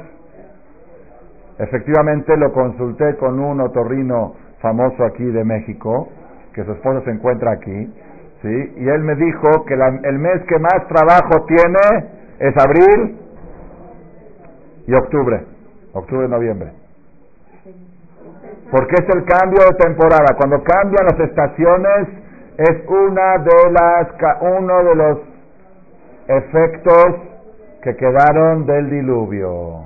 Efectivamente 1.58 2.36
lo 2.38 2.52
consulté 2.52 3.16
con 3.16 3.40
un 3.40 3.62
otorrino 3.62 4.36
famoso 4.60 5.04
aquí 5.04 5.26
de 5.26 5.44
México, 5.44 6.10
que 6.54 6.64
su 6.64 6.72
esposa 6.72 7.02
se 7.06 7.12
encuentra 7.12 7.52
aquí, 7.52 7.94
¿sí? 8.44 8.74
y 8.78 8.88
él 8.88 9.02
me 9.02 9.16
dijo 9.16 9.66
que 9.66 9.74
el 9.74 10.20
mes 10.20 10.44
que 10.48 10.60
más 10.60 10.88
trabajo 10.88 11.46
tiene 11.48 12.10
es 12.40 12.54
abril 12.58 13.18
y 14.86 14.94
octubre, 14.94 15.46
octubre 15.94 16.28
noviembre. 16.28 16.74
Porque 18.70 18.96
es 18.96 19.16
el 19.16 19.24
cambio 19.24 19.62
de 19.70 19.76
temporada. 19.78 20.36
Cuando 20.36 20.62
cambian 20.64 21.06
las 21.06 21.20
estaciones 21.20 22.08
es 22.58 22.88
una 22.88 23.38
de 23.38 23.72
las 23.72 24.08
uno 24.42 24.84
de 24.84 24.96
los 24.96 25.18
efectos 26.28 27.16
que 27.82 27.96
quedaron 27.96 28.66
del 28.66 28.90
diluvio. 28.90 29.86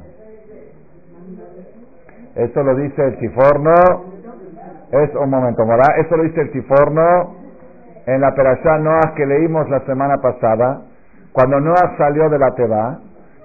Esto 2.36 2.64
lo 2.64 2.76
dice 2.76 3.04
el 3.04 3.18
Ciforno 3.18 3.74
es 4.92 5.14
un 5.16 5.30
momento, 5.30 5.66
¿verdad? 5.66 6.00
Eso 6.00 6.16
lo 6.16 6.24
dice 6.24 6.42
el 6.42 6.52
Tiforno 6.52 7.47
en 8.08 8.22
la 8.22 8.34
Perashá 8.34 8.78
Noah 8.80 9.14
que 9.16 9.26
leímos 9.26 9.70
la 9.70 9.82
semana 9.82 10.18
pasada. 10.18 10.82
Cuando 11.34 11.60
Noah 11.60 11.96
salió 11.98 12.30
de 12.30 12.40
la 12.40 12.56
Teba, 12.56 13.00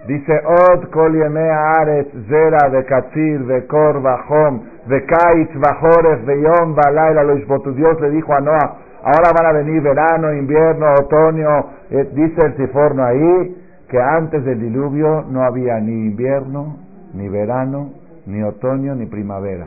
dice: 0.07 0.41
Od 0.47 0.89
kol 0.91 1.21
aretz 1.21 2.13
zera 2.29 2.71
de 2.71 2.85
katzir, 2.85 3.45
de 3.47 3.67
kor, 3.67 4.01
bajom, 4.01 4.63
de 4.87 5.05
kaitz, 5.05 5.51
bajores, 5.59 6.25
de 6.27 6.41
yom, 6.41 6.75
balaila, 6.75 7.25
lo 7.25 7.37
Dios 7.73 8.01
le 8.01 8.11
dijo 8.11 8.33
a 8.33 8.41
Noah: 8.41 8.77
Ahora 9.03 9.33
van 9.37 9.47
a 9.47 9.53
venir 9.53 9.83
verano, 9.83 10.33
invierno, 10.33 10.95
otoño. 10.95 11.67
Eh, 11.91 12.09
dice 12.15 12.47
el 12.47 12.55
Tiforno 12.55 13.05
ahí 13.05 13.59
que 13.89 14.01
antes 14.01 14.45
del 14.45 14.61
diluvio 14.61 15.25
no 15.29 15.43
había 15.43 15.79
ni 15.81 16.07
invierno, 16.07 16.77
ni 17.15 17.29
verano, 17.29 17.91
ni 18.27 18.43
otoño, 18.45 18.95
ni 18.95 19.07
primavera. 19.07 19.67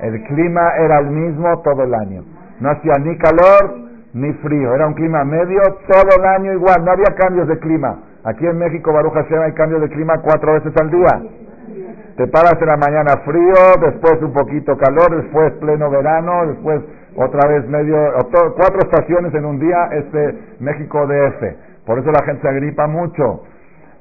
El 0.00 0.22
clima 0.24 0.76
era 0.78 1.00
el 1.00 1.10
mismo 1.10 1.60
todo 1.62 1.82
el 1.82 1.92
año. 1.92 2.22
No 2.60 2.70
hacía 2.70 2.94
ni 3.00 3.18
calor 3.18 3.85
ni 4.16 4.32
frío. 4.34 4.74
Era 4.74 4.86
un 4.86 4.94
clima 4.94 5.24
medio 5.24 5.60
todo 5.86 6.10
el 6.18 6.24
año 6.24 6.52
igual. 6.54 6.84
No 6.84 6.92
había 6.92 7.14
cambios 7.16 7.46
de 7.48 7.58
clima. 7.58 7.98
Aquí 8.24 8.46
en 8.46 8.58
México, 8.58 8.92
Baruch 8.92 9.12
Hashem, 9.12 9.42
hay 9.42 9.52
cambios 9.52 9.82
de 9.82 9.88
clima 9.90 10.14
cuatro 10.22 10.54
veces 10.54 10.72
al 10.80 10.90
día. 10.90 11.22
Te 12.16 12.26
paras 12.28 12.54
en 12.58 12.66
la 12.66 12.78
mañana 12.78 13.18
frío, 13.26 13.54
después 13.78 14.22
un 14.22 14.32
poquito 14.32 14.74
calor, 14.78 15.22
después 15.22 15.52
pleno 15.60 15.90
verano, 15.90 16.46
después 16.46 16.80
otra 17.14 17.46
vez 17.46 17.68
medio, 17.68 17.96
cuatro 18.32 18.78
estaciones 18.84 19.34
en 19.34 19.44
un 19.44 19.58
día, 19.58 19.88
este 19.92 20.38
México 20.60 21.06
DF. 21.06 21.84
Por 21.84 21.98
eso 21.98 22.10
la 22.10 22.24
gente 22.24 22.40
se 22.40 22.48
agripa 22.48 22.86
mucho. 22.86 23.42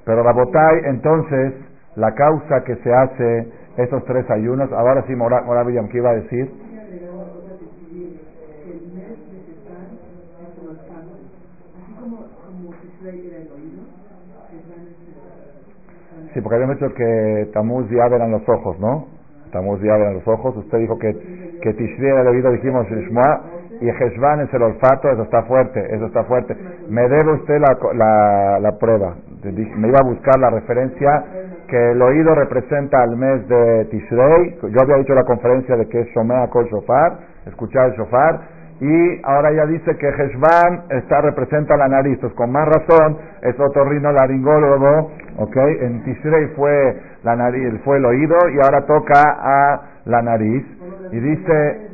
Pero 0.05 0.23
la 0.23 0.31
botay, 0.31 0.81
entonces, 0.85 1.53
la 1.95 2.13
causa 2.13 2.63
que 2.63 2.75
se 2.77 2.93
hace 2.93 3.51
esos 3.77 4.05
tres 4.05 4.29
ayunos. 4.31 4.71
Ahora 4.71 5.03
sí, 5.07 5.15
Moravillam, 5.15 5.89
¿qué 5.89 5.97
iba 5.97 6.11
a 6.11 6.15
decir? 6.15 6.49
Sí, 16.35 16.41
porque 16.41 16.55
habíamos 16.55 16.77
dicho 16.77 16.93
que 16.93 17.49
Tamuz 17.53 17.89
y 17.89 17.95
eran 17.97 18.29
los 18.29 18.47
ojos, 18.49 18.77
¿no? 18.77 19.07
Tamuz 19.53 19.81
y 19.81 19.87
los 19.87 20.27
ojos. 20.27 20.57
Usted 20.57 20.79
dijo 20.79 20.99
que, 20.99 21.13
que 21.61 21.73
Tishri 21.73 22.07
era 22.07 22.23
el 22.23 22.27
oído, 22.27 22.51
dijimos 22.51 22.85
y 23.79 23.89
Heshvan 23.89 24.41
es 24.41 24.53
el 24.53 24.63
olfato, 24.63 25.09
eso 25.09 25.23
está 25.23 25.43
fuerte, 25.43 25.79
eso 25.95 26.07
está 26.07 26.25
fuerte. 26.25 26.53
Me 26.89 27.07
debe 27.07 27.35
usted 27.35 27.57
la, 27.59 27.77
la, 27.93 28.59
la 28.59 28.77
prueba. 28.77 29.15
Me 29.43 29.87
iba 29.87 29.99
a 29.99 30.03
buscar 30.03 30.37
la 30.37 30.49
referencia 30.49 31.23
que 31.69 31.91
el 31.91 32.01
oído 32.01 32.35
representa 32.35 33.01
al 33.01 33.15
mes 33.15 33.47
de 33.47 33.85
Tishrei. 33.85 34.57
Yo 34.61 34.81
había 34.81 34.97
dicho 34.97 35.13
la 35.13 35.23
conferencia 35.23 35.77
de 35.77 35.87
que 35.87 36.01
es 36.01 36.07
Shomea 36.07 36.49
Kol 36.49 36.65
Shofar, 36.65 37.17
escuchar 37.45 37.91
el 37.91 37.95
Shofar, 37.95 38.41
y 38.81 39.21
ahora 39.23 39.53
ya 39.53 39.65
dice 39.67 39.95
que 39.97 40.07
Heshvan 40.09 40.83
está, 40.89 41.21
representa 41.21 41.77
la 41.77 41.87
nariz, 41.87 42.17
pues 42.19 42.33
con 42.33 42.51
más 42.51 42.67
razón 42.67 43.17
es 43.41 43.57
otorrino 43.57 44.11
laringólogo, 44.11 45.11
ok, 45.37 45.57
en 45.81 46.03
Tishrei 46.03 46.47
fue 46.55 47.01
la 47.23 47.35
nariz, 47.35 47.81
fue 47.83 47.97
el 47.97 48.05
oído 48.05 48.37
y 48.49 48.59
ahora 48.63 48.85
toca 48.85 49.21
a 49.21 49.81
la 50.05 50.21
nariz. 50.21 50.65
Y 51.11 51.19
dice, 51.19 51.87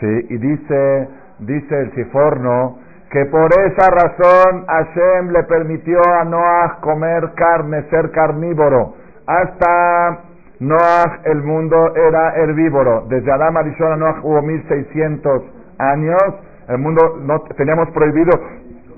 sí, 0.00 0.26
y 0.30 0.36
dice, 0.38 1.08
dice 1.40 1.80
el 1.80 1.92
ciforno 1.92 2.78
que 3.10 3.24
por 3.26 3.50
esa 3.66 3.90
razón 3.90 4.66
Hashem 4.66 5.30
le 5.32 5.42
permitió 5.44 5.98
a 6.20 6.24
Noah 6.24 6.78
comer 6.80 7.32
carne, 7.34 7.82
ser 7.90 8.10
carnívoro, 8.12 8.94
hasta 9.26 10.20
Noah 10.60 11.20
el 11.24 11.42
mundo 11.42 11.92
era 11.96 12.36
herbívoro, 12.36 13.06
desde 13.08 13.32
Adán 13.32 13.56
Arishon 13.56 13.92
a 13.92 13.96
Noah 13.96 14.20
hubo 14.22 14.42
1600 14.42 15.42
años, 15.78 16.22
el 16.68 16.78
mundo 16.78 17.18
no 17.22 17.40
teníamos 17.56 17.90
prohibido 17.90 18.30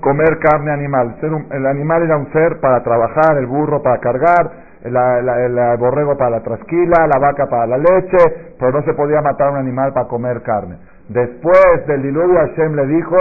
comer 0.03 0.37
carne 0.37 0.71
animal. 0.71 1.15
el 1.49 1.65
animal 1.65 2.03
era 2.03 2.17
un 2.17 2.31
ser 2.33 2.59
para 2.59 2.83
trabajar, 2.83 3.37
el 3.37 3.47
burro 3.47 3.81
para 3.81 3.99
cargar, 3.99 4.51
el, 4.83 5.79
borrego 5.79 6.17
para 6.17 6.31
la 6.31 6.43
trasquila, 6.43 7.07
la 7.07 7.19
vaca 7.19 7.47
para 7.47 7.65
la 7.67 7.77
leche, 7.77 8.17
pero 8.59 8.73
no 8.73 8.83
se 8.83 8.93
podía 8.93 9.21
matar 9.21 9.51
un 9.51 9.57
animal 9.57 9.93
para 9.93 10.07
comer 10.09 10.41
carne. 10.41 10.77
Después 11.07 11.87
del 11.87 12.01
diluvio, 12.03 12.35
Hashem 12.35 12.75
le 12.75 12.85
dijo, 12.87 13.17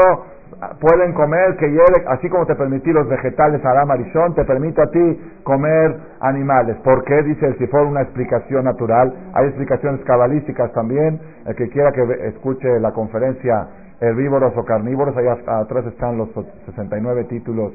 pueden 0.80 1.12
comer, 1.12 1.56
que 1.56 1.68
lleve, 1.68 2.04
así 2.08 2.28
como 2.28 2.46
te 2.46 2.56
permití 2.56 2.90
los 2.92 3.08
vegetales 3.08 3.64
a 3.64 3.74
la 3.74 3.84
Marisón, 3.84 4.34
te 4.34 4.44
permito 4.44 4.82
a 4.82 4.90
ti 4.90 5.20
comer 5.44 5.96
animales. 6.20 6.76
¿Por 6.82 7.04
qué? 7.04 7.22
Dice 7.22 7.46
el 7.46 7.58
Sifor 7.58 7.86
una 7.86 8.02
explicación 8.02 8.64
natural. 8.64 9.14
Hay 9.34 9.46
explicaciones 9.46 10.00
cabalísticas 10.04 10.72
también. 10.72 11.20
El 11.46 11.54
que 11.54 11.68
quiera 11.68 11.92
que 11.92 12.02
escuche 12.28 12.80
la 12.80 12.90
conferencia 12.92 13.68
herbívoros 14.02 14.52
o 14.56 14.64
carnívoros, 14.64 15.16
allá 15.16 15.38
atrás 15.60 15.86
están 15.86 16.18
los 16.18 16.28
69 16.66 17.24
títulos 17.24 17.72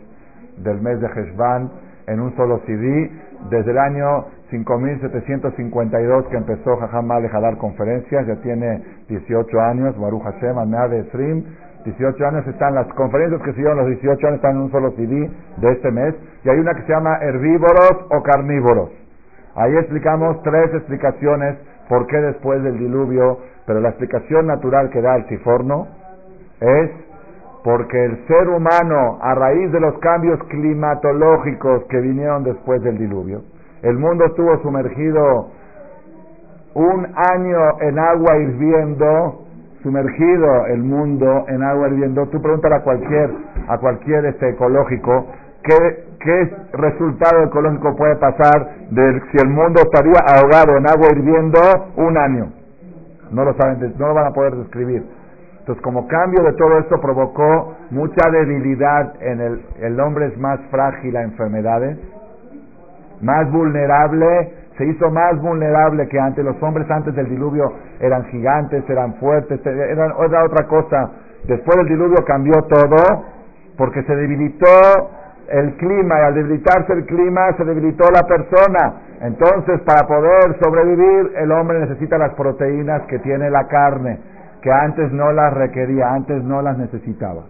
del 0.57 0.81
mes 0.81 0.99
de 0.99 1.07
Heshvan 1.07 1.71
en 2.07 2.19
un 2.19 2.35
solo 2.35 2.59
CD. 2.65 3.09
Desde 3.49 3.71
el 3.71 3.77
año 3.77 4.25
5752 4.49 6.27
que 6.27 6.37
empezó 6.37 6.75
Jajam 6.77 7.11
a 7.11 7.21
dar 7.21 7.57
conferencias, 7.57 8.27
ya 8.27 8.35
tiene 8.41 8.83
18 9.07 9.61
años, 9.61 9.97
Baruch 9.97 10.23
Hashem, 10.23 10.55
de 10.89 11.03
Srim 11.11 11.45
18 11.85 12.27
años 12.27 12.45
están 12.47 12.75
las 12.75 12.87
conferencias 12.95 13.41
que 13.43 13.53
llevan 13.53 13.77
los 13.77 13.87
18 13.87 14.27
años 14.27 14.35
están 14.37 14.55
en 14.57 14.61
un 14.63 14.71
solo 14.71 14.91
CD 14.91 15.31
de 15.57 15.71
este 15.71 15.89
mes 15.91 16.15
y 16.43 16.49
hay 16.49 16.59
una 16.59 16.73
que 16.73 16.81
se 16.81 16.89
llama 16.89 17.17
herbívoros 17.21 18.07
o 18.09 18.21
carnívoros. 18.23 18.89
Ahí 19.55 19.73
explicamos 19.77 20.41
tres 20.43 20.73
explicaciones 20.73 21.57
por 21.87 22.05
qué 22.07 22.17
después 22.17 22.61
del 22.63 22.77
diluvio, 22.77 23.39
pero 23.65 23.79
la 23.79 23.89
explicación 23.89 24.47
natural 24.47 24.89
que 24.89 25.01
da 25.01 25.15
el 25.15 25.25
ciforno 25.27 25.87
es 26.61 26.91
porque 27.63 28.05
el 28.05 28.27
ser 28.27 28.47
humano, 28.49 29.19
a 29.21 29.35
raíz 29.35 29.71
de 29.71 29.79
los 29.79 29.97
cambios 29.99 30.39
climatológicos 30.45 31.83
que 31.89 31.99
vinieron 31.99 32.43
después 32.43 32.81
del 32.81 32.97
diluvio, 32.97 33.41
el 33.81 33.97
mundo 33.97 34.25
estuvo 34.25 34.57
sumergido 34.61 35.49
un 36.73 37.07
año 37.15 37.81
en 37.81 37.99
agua 37.99 38.37
hirviendo 38.37 39.47
sumergido 39.83 40.65
el 40.67 40.83
mundo 40.83 41.45
en 41.47 41.63
agua 41.63 41.87
hirviendo, 41.87 42.27
tú 42.27 42.41
pregúntale 42.41 42.75
a 42.75 42.81
cualquier, 42.81 43.31
a 43.67 43.77
cualquier 43.77 44.25
este 44.25 44.49
ecológico, 44.49 45.27
¿qué, 45.63 46.03
¿qué 46.19 46.55
resultado 46.73 47.43
ecológico 47.43 47.95
puede 47.95 48.15
pasar 48.17 48.69
de 48.89 49.21
si 49.31 49.37
el 49.37 49.49
mundo 49.49 49.81
estaría 49.81 50.19
ahogado 50.27 50.77
en 50.77 50.89
agua 50.89 51.07
hirviendo 51.11 51.59
un 51.97 52.17
año? 52.17 52.51
No 53.31 53.45
lo 53.45 53.53
saben, 53.53 53.93
no 53.97 54.07
lo 54.07 54.13
van 54.13 54.27
a 54.27 54.31
poder 54.31 54.55
describir. 54.55 55.03
Entonces, 55.67 55.83
como 55.83 56.07
cambio 56.07 56.43
de 56.43 56.53
todo 56.53 56.79
esto 56.79 56.95
provocó 57.01 57.75
mucha 57.89 58.29
debilidad 58.31 59.21
en 59.21 59.41
el, 59.81 59.99
hombre 59.99 60.27
es 60.27 60.37
más 60.37 60.61
frágil 60.71 61.17
a 61.17 61.23
enfermedades, 61.23 61.97
más 63.19 63.51
vulnerable 63.51 64.53
se 64.77 64.85
hizo 64.85 65.11
más 65.11 65.37
vulnerable 65.41 66.07
que 66.07 66.17
antes. 66.17 66.45
Los 66.45 66.55
hombres 66.63 66.89
antes 66.89 67.13
del 67.15 67.27
diluvio 67.27 67.73
eran 67.99 68.23
gigantes, 68.27 68.89
eran 68.89 69.15
fuertes, 69.15 69.59
eran, 69.65 70.13
era 70.25 70.45
otra 70.45 70.67
cosa. 70.67 71.11
Después 71.45 71.75
del 71.79 71.89
diluvio 71.89 72.23
cambió 72.25 72.61
todo 72.61 73.25
porque 73.77 74.03
se 74.03 74.15
debilitó 74.15 74.69
el 75.49 75.75
clima 75.75 76.15
y 76.19 76.23
al 76.27 76.33
debilitarse 76.33 76.93
el 76.93 77.05
clima 77.05 77.51
se 77.57 77.65
debilitó 77.65 78.05
la 78.09 78.25
persona. 78.25 79.01
Entonces, 79.19 79.81
para 79.81 80.07
poder 80.07 80.57
sobrevivir, 80.63 81.33
el 81.35 81.51
hombre 81.51 81.79
necesita 81.81 82.17
las 82.17 82.33
proteínas 82.35 83.01
que 83.07 83.19
tiene 83.19 83.49
la 83.49 83.67
carne, 83.67 84.19
que 84.61 84.71
antes 84.71 85.11
no 85.11 85.31
las 85.31 85.53
requería, 85.53 86.13
antes 86.13 86.43
no 86.43 86.61
las 86.61 86.77
necesitaba. 86.77 87.43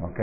¿Ok? 0.00 0.20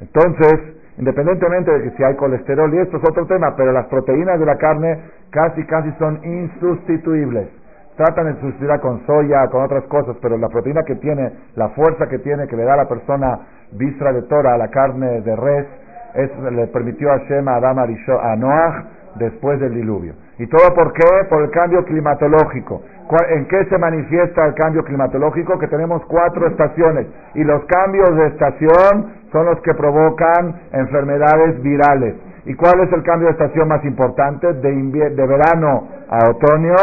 Entonces, 0.00 0.76
independientemente 0.98 1.70
de 1.70 1.82
que 1.84 1.96
si 1.96 2.04
hay 2.04 2.14
colesterol, 2.16 2.72
y 2.74 2.78
esto 2.78 2.96
es 2.98 3.02
otro 3.08 3.26
tema, 3.26 3.54
pero 3.56 3.72
las 3.72 3.86
proteínas 3.86 4.38
de 4.38 4.46
la 4.46 4.56
carne 4.56 4.98
casi, 5.30 5.64
casi 5.64 5.92
son 5.98 6.20
insustituibles. 6.24 7.48
Tratan 7.96 8.26
de 8.26 8.40
sustituirla 8.40 8.78
con 8.78 9.04
soya, 9.06 9.48
con 9.50 9.64
otras 9.64 9.84
cosas, 9.84 10.16
pero 10.22 10.36
la 10.36 10.48
proteína 10.48 10.82
que 10.84 10.94
tiene, 10.96 11.32
la 11.56 11.70
fuerza 11.70 12.06
que 12.08 12.18
tiene, 12.18 12.46
que 12.46 12.56
le 12.56 12.64
da 12.64 12.74
a 12.74 12.76
la 12.76 12.88
persona 12.88 13.40
vistra 13.72 14.12
de 14.12 14.22
tora 14.22 14.54
a 14.54 14.58
la 14.58 14.68
carne 14.68 15.20
de 15.20 15.36
res, 15.36 15.66
es, 16.14 16.30
le 16.52 16.66
permitió 16.68 17.10
a 17.10 17.18
Shema, 17.18 17.54
a 17.54 17.56
Adam, 17.56 17.78
a 17.78 18.36
Noah, 18.36 18.84
después 19.16 19.58
del 19.60 19.74
diluvio. 19.74 20.14
¿Y 20.38 20.46
todo 20.46 20.72
por 20.74 20.92
qué? 20.92 21.24
Por 21.28 21.42
el 21.42 21.50
cambio 21.50 21.84
climatológico. 21.84 22.82
¿En 23.30 23.46
qué 23.46 23.64
se 23.64 23.78
manifiesta 23.78 24.46
el 24.46 24.54
cambio 24.54 24.84
climatológico? 24.84 25.58
Que 25.58 25.66
tenemos 25.66 26.04
cuatro 26.06 26.46
estaciones 26.46 27.06
y 27.34 27.42
los 27.42 27.64
cambios 27.64 28.14
de 28.14 28.26
estación 28.28 29.12
son 29.32 29.46
los 29.46 29.60
que 29.62 29.74
provocan 29.74 30.60
enfermedades 30.72 31.60
virales. 31.62 32.14
¿Y 32.44 32.54
cuál 32.54 32.80
es 32.80 32.92
el 32.92 33.02
cambio 33.02 33.28
de 33.28 33.32
estación 33.32 33.68
más 33.68 33.84
importante? 33.84 34.52
De, 34.54 34.70
de 34.70 35.26
verano 35.26 35.88
a 36.08 36.28
otoño 36.28 36.76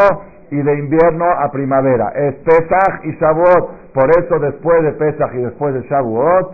y 0.50 0.62
de 0.62 0.78
invierno 0.78 1.24
a 1.24 1.50
primavera. 1.50 2.12
Es 2.14 2.34
Pesach 2.44 3.04
y 3.04 3.12
Shavuot. 3.12 3.92
Por 3.94 4.10
eso 4.10 4.38
después 4.38 4.82
de 4.82 4.92
Pesach 4.92 5.32
y 5.34 5.38
después 5.38 5.74
de 5.74 5.82
Shavuot 5.82 6.52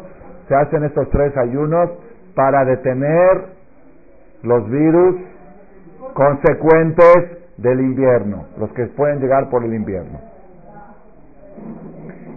se 0.48 0.54
hacen 0.54 0.84
estos 0.84 1.10
tres 1.10 1.36
ayunos 1.36 1.90
para 2.34 2.64
detener 2.64 3.44
los 4.42 4.68
virus 4.70 5.16
consecuentes 6.14 7.38
del 7.58 7.80
invierno, 7.80 8.46
los 8.58 8.70
que 8.72 8.86
pueden 8.88 9.20
llegar 9.20 9.48
por 9.50 9.64
el 9.64 9.74
invierno. 9.74 10.20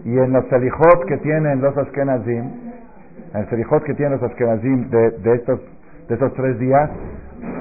Y 0.04 0.18
en 0.18 0.34
los 0.34 0.46
selijot 0.48 1.06
que 1.08 1.18
tienen 1.18 1.62
los 1.62 1.76
Ashkenazim, 1.78 2.52
en 3.34 3.42
el 3.42 3.50
selijot 3.50 3.84
que 3.84 3.94
tienen 3.96 4.20
los 4.20 4.24
Ashkenazim 4.24 4.90
de, 4.90 5.12
de 5.12 5.36
estos 5.36 5.60
de 6.08 6.16
esos 6.16 6.34
tres 6.34 6.60
días, 6.60 6.90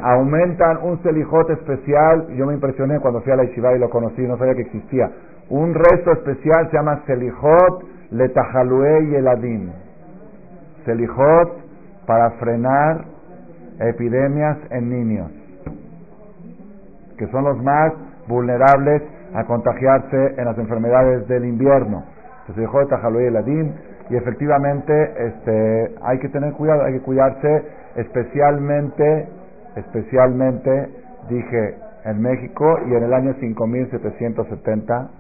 aumentan 0.02 0.78
un 0.82 1.02
selijot 1.02 1.48
especial. 1.50 2.28
Yo 2.36 2.46
me 2.46 2.54
impresioné 2.54 3.00
cuando 3.00 3.22
fui 3.22 3.32
a 3.32 3.36
la 3.36 3.44
Yeshiva 3.44 3.74
y 3.74 3.78
lo 3.78 3.88
conocí, 3.88 4.22
no 4.22 4.36
sabía 4.36 4.54
que 4.54 4.62
existía. 4.62 5.10
Un 5.48 5.74
resto 5.74 6.12
especial 6.12 6.68
se 6.70 6.76
llama 6.76 7.02
selijot 7.06 7.84
letajalue 8.10 9.04
y 9.04 9.14
eladim. 9.16 9.70
Selijot 10.84 11.64
para 12.06 12.30
frenar 12.32 13.04
epidemias 13.80 14.58
en 14.70 14.90
niños, 14.90 15.30
que 17.18 17.26
son 17.28 17.44
los 17.44 17.62
más 17.62 17.92
vulnerables 18.28 19.02
a 19.34 19.44
contagiarse 19.44 20.34
en 20.36 20.44
las 20.44 20.58
enfermedades 20.58 21.26
del 21.28 21.44
invierno. 21.44 22.04
Selijot 22.46 22.84
letajalue 22.84 23.24
y 23.24 23.26
eladim. 23.26 23.72
Y 24.10 24.16
efectivamente 24.16 24.92
este, 25.18 25.94
hay 26.02 26.18
que 26.18 26.28
tener 26.28 26.52
cuidado, 26.52 26.84
hay 26.84 26.94
que 26.94 27.00
cuidarse 27.00 27.64
especialmente, 27.96 29.28
especialmente, 29.76 30.88
dije, 31.28 31.74
en 32.04 32.20
México 32.20 32.78
y 32.86 32.94
en 32.94 33.02
el 33.02 33.14
año 33.14 33.34
5770, 33.40 35.10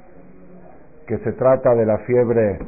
que 1.06 1.18
se 1.18 1.32
trata 1.32 1.74
de 1.74 1.86
la 1.86 1.98
fiebre 1.98 2.58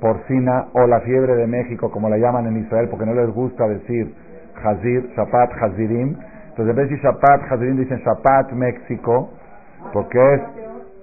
porcina 0.00 0.66
o 0.72 0.86
la 0.86 1.00
fiebre 1.00 1.36
de 1.36 1.46
México, 1.46 1.90
como 1.90 2.08
la 2.08 2.18
llaman 2.18 2.46
en 2.46 2.58
Israel, 2.58 2.88
porque 2.90 3.06
no 3.06 3.14
les 3.14 3.28
gusta 3.34 3.66
decir 3.68 4.14
Hazir, 4.62 5.10
Shapat, 5.16 5.50
Hazirim. 5.60 6.16
Entonces, 6.56 6.70
en 6.70 6.76
vez 6.76 6.88
de 7.60 7.72
dicen 7.72 7.98
Shapat, 7.98 8.52
México, 8.52 9.30
porque 9.92 10.34
es 10.34 10.40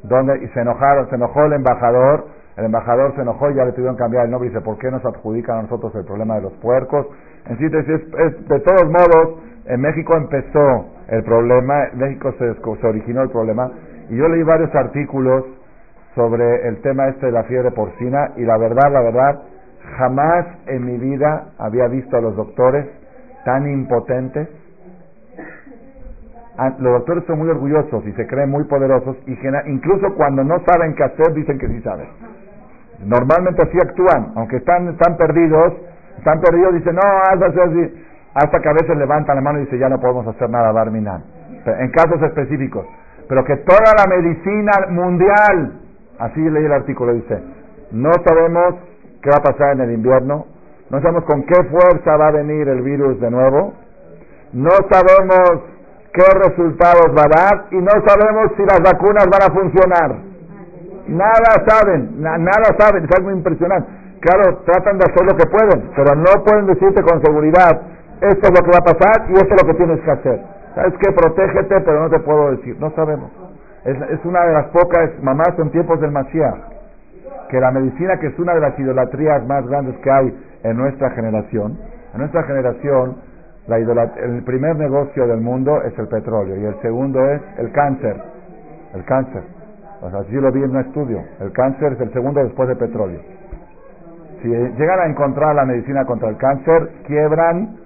donde, 0.03 0.43
y 0.43 0.47
se 0.49 0.61
enojaron, 0.61 1.09
se 1.09 1.15
enojó 1.15 1.45
el 1.45 1.53
embajador 1.53 2.25
el 2.57 2.65
embajador 2.65 3.15
se 3.15 3.21
enojó 3.21 3.49
y 3.49 3.55
ya 3.55 3.65
le 3.65 3.71
tuvieron 3.71 3.95
que 3.95 4.01
cambiar 4.01 4.25
el 4.25 4.31
nombre 4.31 4.49
y 4.49 4.51
dice, 4.51 4.63
¿por 4.63 4.77
qué 4.77 4.91
nos 4.91 5.03
adjudican 5.05 5.59
a 5.59 5.61
nosotros 5.63 5.95
el 5.95 6.05
problema 6.05 6.35
de 6.35 6.41
los 6.41 6.53
puercos? 6.53 7.07
En 7.47 7.57
síntesis, 7.57 8.01
es, 8.19 8.47
de 8.47 8.59
todos 8.59 8.85
modos, 8.85 9.39
en 9.65 9.79
México 9.79 10.15
empezó 10.15 10.85
el 11.07 11.23
problema, 11.23 11.85
en 11.93 11.99
México 11.99 12.33
se, 12.37 12.53
se 12.53 12.87
originó 12.87 13.23
el 13.23 13.29
problema, 13.29 13.71
y 14.09 14.17
yo 14.17 14.27
leí 14.27 14.43
varios 14.43 14.73
artículos 14.75 15.45
sobre 16.13 16.67
el 16.67 16.81
tema 16.81 17.07
este 17.07 17.27
de 17.27 17.31
la 17.31 17.43
fiebre 17.45 17.71
porcina, 17.71 18.31
y 18.35 18.43
la 18.43 18.57
verdad, 18.57 18.91
la 18.91 19.01
verdad, 19.01 19.41
jamás 19.97 20.45
en 20.67 20.85
mi 20.85 20.97
vida 20.97 21.53
había 21.57 21.87
visto 21.87 22.17
a 22.17 22.21
los 22.21 22.35
doctores 22.35 22.85
tan 23.45 23.67
impotentes. 23.71 24.49
Ah, 26.63 26.75
los 26.77 26.93
doctores 26.93 27.23
son 27.25 27.39
muy 27.39 27.49
orgullosos 27.49 28.05
y 28.05 28.11
se 28.11 28.27
creen 28.27 28.51
muy 28.51 28.63
poderosos, 28.65 29.17
y 29.25 29.35
incluso 29.65 30.13
cuando 30.13 30.43
no 30.43 30.61
saben 30.63 30.93
qué 30.93 31.05
hacer, 31.05 31.33
dicen 31.33 31.57
que 31.57 31.67
sí 31.67 31.81
saben. 31.81 32.07
Normalmente 33.03 33.63
así 33.63 33.79
actúan, 33.79 34.33
aunque 34.35 34.57
están, 34.57 34.89
están 34.89 35.17
perdidos, 35.17 35.73
están 36.19 36.39
perdidos, 36.39 36.75
dicen, 36.75 36.93
no, 36.93 37.01
haz 37.01 37.41
así, 37.41 38.05
hasta 38.35 38.59
que 38.59 38.69
a 38.69 38.73
veces 38.73 38.95
levantan 38.95 39.37
la 39.37 39.41
mano 39.41 39.57
y 39.57 39.61
dicen, 39.63 39.79
ya 39.79 39.89
no 39.89 39.99
podemos 39.99 40.27
hacer 40.27 40.51
nada, 40.51 40.71
Barminan. 40.71 41.23
En 41.65 41.89
casos 41.89 42.21
específicos. 42.21 42.85
Pero 43.27 43.43
que 43.43 43.57
toda 43.57 43.95
la 43.97 44.05
medicina 44.15 44.71
mundial, 44.89 45.79
así 46.19 46.47
leí 46.47 46.65
el 46.65 46.73
artículo, 46.73 47.13
dice, 47.13 47.41
no 47.91 48.11
sabemos 48.23 48.75
qué 49.23 49.31
va 49.31 49.37
a 49.37 49.51
pasar 49.51 49.73
en 49.77 49.81
el 49.81 49.93
invierno, 49.93 50.45
no 50.91 51.01
sabemos 51.01 51.23
con 51.23 51.41
qué 51.41 51.55
fuerza 51.71 52.17
va 52.17 52.27
a 52.27 52.31
venir 52.31 52.67
el 52.67 52.83
virus 52.83 53.19
de 53.19 53.31
nuevo, 53.31 53.73
no 54.53 54.69
sabemos 54.91 55.80
qué 56.13 56.23
resultados 56.47 57.15
va 57.17 57.23
a 57.23 57.29
dar 57.29 57.65
y 57.71 57.77
no 57.77 57.91
sabemos 58.05 58.51
si 58.57 58.63
las 58.63 58.79
vacunas 58.81 59.27
van 59.31 59.43
a 59.43 59.53
funcionar. 59.53 60.15
Nada 61.07 61.65
saben, 61.67 62.21
nada 62.21 62.75
saben, 62.77 63.05
es 63.05 63.11
algo 63.17 63.31
impresionante. 63.31 63.89
Claro, 64.21 64.57
tratan 64.65 64.99
de 64.99 65.05
hacer 65.05 65.25
lo 65.25 65.35
que 65.35 65.47
pueden, 65.47 65.89
pero 65.95 66.15
no 66.15 66.43
pueden 66.43 66.67
decirte 66.67 67.01
con 67.01 67.21
seguridad, 67.23 67.81
esto 68.21 68.47
es 68.47 68.51
lo 68.51 68.63
que 68.63 68.71
va 68.71 68.77
a 68.77 68.93
pasar 68.93 69.29
y 69.29 69.33
esto 69.33 69.55
es 69.55 69.63
lo 69.63 69.67
que 69.67 69.73
tienes 69.73 69.99
que 70.01 70.11
hacer. 70.11 70.39
¿Sabes 70.75 70.93
qué? 70.99 71.11
Protégete, 71.11 71.81
pero 71.81 72.01
no 72.01 72.09
te 72.09 72.19
puedo 72.19 72.51
decir. 72.51 72.77
No 72.79 72.91
sabemos. 72.91 73.31
Es, 73.83 73.97
es 74.11 74.23
una 74.25 74.45
de 74.45 74.53
las 74.53 74.65
pocas 74.67 75.09
mamás 75.23 75.57
en 75.57 75.71
tiempos 75.71 75.99
del 75.99 76.11
Mashiach, 76.11 76.55
que 77.49 77.59
la 77.59 77.71
medicina, 77.71 78.17
que 78.19 78.27
es 78.27 78.39
una 78.39 78.53
de 78.53 78.61
las 78.61 78.77
idolatrías 78.77 79.45
más 79.47 79.65
grandes 79.67 79.97
que 79.97 80.11
hay 80.11 80.37
en 80.63 80.77
nuestra 80.77 81.09
generación, 81.11 81.79
en 82.13 82.19
nuestra 82.19 82.43
generación, 82.43 83.15
la 83.67 83.77
el 83.77 84.43
primer 84.43 84.75
negocio 84.75 85.27
del 85.27 85.41
mundo 85.41 85.81
es 85.83 85.97
el 85.97 86.07
petróleo 86.07 86.57
y 86.57 86.65
el 86.65 86.81
segundo 86.81 87.19
es 87.31 87.41
el 87.57 87.71
cáncer. 87.71 88.15
El 88.93 89.05
cáncer. 89.05 89.43
O 90.01 90.09
sea, 90.09 90.19
así 90.19 90.33
lo 90.33 90.51
vi 90.51 90.63
en 90.63 90.71
un 90.71 90.79
estudio. 90.79 91.21
El 91.39 91.51
cáncer 91.51 91.93
es 91.93 92.01
el 92.01 92.11
segundo 92.11 92.43
después 92.43 92.67
del 92.67 92.77
petróleo. 92.77 93.19
Si 94.41 94.47
llegan 94.47 94.99
a 94.99 95.05
encontrar 95.05 95.55
la 95.55 95.65
medicina 95.65 96.03
contra 96.05 96.29
el 96.29 96.37
cáncer, 96.37 96.89
quiebran, 97.05 97.77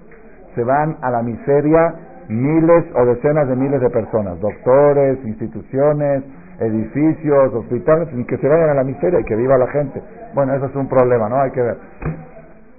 se 0.54 0.64
van 0.64 0.96
a 1.02 1.10
la 1.10 1.22
miseria 1.22 1.94
miles 2.28 2.84
o 2.94 3.04
decenas 3.04 3.46
de 3.48 3.56
miles 3.56 3.80
de 3.80 3.90
personas, 3.90 4.40
doctores, 4.40 5.18
instituciones, 5.24 6.24
edificios, 6.58 7.52
hospitales, 7.54 8.08
que 8.26 8.38
se 8.38 8.48
vayan 8.48 8.70
a 8.70 8.74
la 8.74 8.84
miseria 8.84 9.20
y 9.20 9.24
que 9.24 9.36
viva 9.36 9.58
la 9.58 9.66
gente. 9.68 10.02
Bueno, 10.34 10.54
eso 10.54 10.66
es 10.66 10.74
un 10.74 10.88
problema, 10.88 11.28
¿no? 11.28 11.40
Hay 11.40 11.50
que 11.50 11.60
ver. 11.60 11.76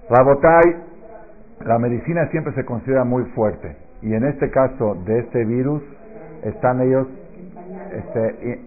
Rabotai, 0.10 0.87
la 1.66 1.80
medicina 1.80 2.28
siempre 2.30 2.54
se 2.54 2.66
considera 2.66 3.04
muy 3.04 3.24
fuerte 3.36 3.76
y 4.02 4.14
en 4.14 4.26
este 4.26 4.50
caso 4.52 4.96
de 5.06 5.20
este 5.20 5.44
virus 5.46 5.82
están 6.44 6.82
ellos, 6.82 7.08
este, 7.92 8.62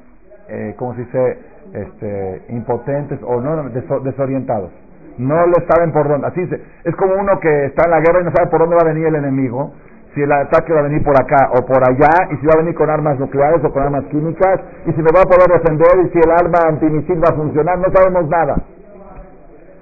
eh, 0.49 0.75
¿cómo 0.77 0.95
se 0.95 1.03
dice? 1.03 1.39
Este, 1.73 2.43
impotentes 2.49 3.21
o 3.23 3.41
no 3.41 3.69
desorientados. 4.01 4.71
No 5.19 5.47
le 5.47 5.67
saben 5.69 5.93
por 5.93 6.09
dónde. 6.09 6.27
Así 6.27 6.41
es, 6.41 6.61
es 6.85 6.97
como 6.97 7.15
uno 7.15 7.39
que 7.41 7.67
está 7.67 7.85
en 7.85 7.91
la 7.91 8.01
guerra 8.01 8.23
y 8.23 8.25
no 8.25 8.33
sabe 8.33 8.51
por 8.51 8.61
dónde 8.61 8.77
va 8.77 8.83
a 8.83 8.93
venir 8.93 9.07
el 9.07 9.15
enemigo. 9.15 9.73
Si 10.15 10.21
el 10.21 10.33
ataque 10.33 10.73
va 10.73 10.81
a 10.81 10.83
venir 10.83 11.05
por 11.05 11.15
acá 11.15 11.51
o 11.53 11.65
por 11.65 11.89
allá, 11.89 12.11
y 12.33 12.37
si 12.39 12.47
va 12.47 12.55
a 12.55 12.59
venir 12.59 12.75
con 12.75 12.91
armas 12.91 13.17
nucleares 13.21 13.63
o 13.63 13.73
con 13.73 13.85
armas 13.85 14.05
químicas, 14.07 14.61
y 14.87 14.93
si 14.93 14.99
me 15.01 15.11
va 15.15 15.23
a 15.23 15.25
poder 15.25 15.47
defender, 15.61 16.05
y 16.05 16.09
si 16.11 16.19
el 16.19 16.31
arma 16.33 16.59
antimisil 16.67 17.23
va 17.23 17.29
a 17.29 17.37
funcionar, 17.37 17.79
no 17.79 17.93
sabemos 17.93 18.29
nada. 18.29 18.57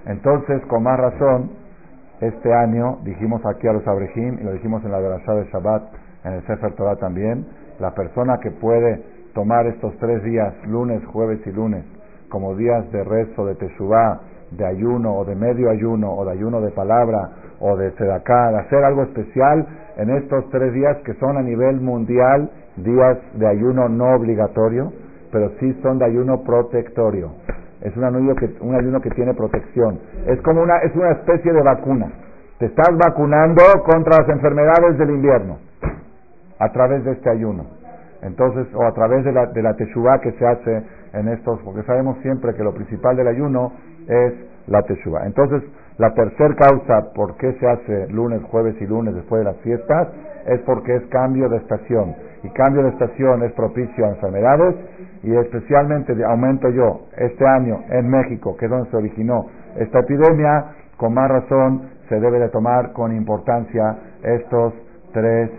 Entonces, 0.04 0.60
con 0.66 0.82
más 0.82 1.00
razón, 1.00 1.50
este 2.20 2.52
año 2.52 2.98
dijimos 3.04 3.40
aquí 3.46 3.68
a 3.68 3.72
los 3.72 3.86
Abrejim, 3.86 4.38
y 4.40 4.44
lo 4.44 4.52
dijimos 4.52 4.84
en 4.84 4.92
la 4.92 4.98
Berashá 4.98 5.34
de 5.34 5.44
Shabbat, 5.52 5.82
en 6.24 6.32
el 6.34 6.46
Sefer 6.46 6.74
Torah 6.74 6.96
también, 6.96 7.46
la 7.78 7.94
persona 7.94 8.38
que 8.42 8.50
puede 8.50 9.02
tomar 9.34 9.66
estos 9.66 9.96
tres 9.98 10.22
días, 10.24 10.54
lunes, 10.66 11.04
jueves 11.06 11.40
y 11.46 11.52
lunes, 11.52 11.84
como 12.28 12.56
días 12.56 12.90
de 12.90 13.04
rezo, 13.04 13.46
de 13.46 13.54
teshuvah, 13.54 14.20
de 14.50 14.66
ayuno 14.66 15.14
o 15.14 15.24
de 15.24 15.36
medio 15.36 15.70
ayuno 15.70 16.12
o 16.12 16.24
de 16.24 16.32
ayuno 16.32 16.60
de 16.60 16.70
palabra 16.70 17.30
o 17.60 17.76
de 17.76 17.90
tzedakah, 17.92 18.50
de 18.50 18.58
hacer 18.58 18.84
algo 18.84 19.02
especial 19.02 19.66
en 19.96 20.10
estos 20.10 20.48
tres 20.50 20.72
días 20.72 20.96
que 21.04 21.14
son 21.14 21.36
a 21.36 21.42
nivel 21.42 21.80
mundial 21.80 22.50
días 22.76 23.18
de 23.34 23.46
ayuno 23.46 23.88
no 23.88 24.14
obligatorio, 24.14 24.92
pero 25.30 25.50
sí 25.60 25.72
son 25.82 25.98
de 25.98 26.06
ayuno 26.06 26.42
protectorio. 26.42 27.32
Es 27.80 27.96
un 27.96 28.04
ayuno 28.04 28.34
que, 28.34 28.50
un 28.60 28.74
ayuno 28.74 29.00
que 29.00 29.10
tiene 29.10 29.34
protección. 29.34 30.00
Es 30.26 30.40
como 30.42 30.62
una, 30.62 30.78
es 30.78 30.94
una 30.94 31.12
especie 31.12 31.52
de 31.52 31.62
vacuna. 31.62 32.10
Te 32.58 32.66
estás 32.66 32.90
vacunando 32.96 33.62
contra 33.84 34.18
las 34.18 34.28
enfermedades 34.28 34.98
del 34.98 35.10
invierno 35.10 35.58
a 36.58 36.72
través 36.72 37.04
de 37.04 37.12
este 37.12 37.30
ayuno. 37.30 37.66
Entonces, 38.22 38.66
o 38.74 38.84
a 38.84 38.92
través 38.92 39.24
de 39.24 39.32
la, 39.32 39.46
de 39.46 39.62
la 39.62 39.76
que 39.76 40.32
se 40.32 40.46
hace 40.46 40.82
en 41.12 41.28
estos, 41.28 41.60
porque 41.62 41.82
sabemos 41.84 42.18
siempre 42.22 42.54
que 42.54 42.64
lo 42.64 42.74
principal 42.74 43.16
del 43.16 43.28
ayuno 43.28 43.72
es 44.08 44.34
la 44.66 44.82
teshuvah. 44.82 45.26
Entonces, 45.26 45.62
la 45.98 46.12
tercera 46.14 46.54
causa 46.54 47.12
por 47.14 47.36
qué 47.36 47.52
se 47.54 47.68
hace 47.68 48.08
lunes, 48.08 48.42
jueves 48.50 48.76
y 48.80 48.86
lunes 48.86 49.14
después 49.14 49.40
de 49.40 49.44
las 49.44 49.56
fiestas 49.58 50.08
es 50.46 50.60
porque 50.60 50.94
es 50.94 51.02
cambio 51.06 51.48
de 51.48 51.58
estación. 51.58 52.14
Y 52.42 52.50
cambio 52.50 52.82
de 52.82 52.90
estación 52.90 53.42
es 53.42 53.52
propicio 53.52 54.06
a 54.06 54.10
enfermedades 54.10 54.76
y 55.22 55.34
especialmente 55.34 56.14
aumento 56.24 56.68
yo 56.70 57.06
este 57.16 57.46
año 57.46 57.80
en 57.90 58.08
México, 58.08 58.56
que 58.56 58.66
es 58.66 58.70
donde 58.70 58.90
se 58.90 58.96
originó 58.96 59.46
esta 59.76 60.00
epidemia, 60.00 60.74
con 60.96 61.14
más 61.14 61.28
razón 61.28 61.90
se 62.08 62.18
debe 62.18 62.38
de 62.38 62.48
tomar 62.48 62.92
con 62.92 63.14
importancia 63.14 63.98
estos 64.22 64.74
tres 65.12 65.50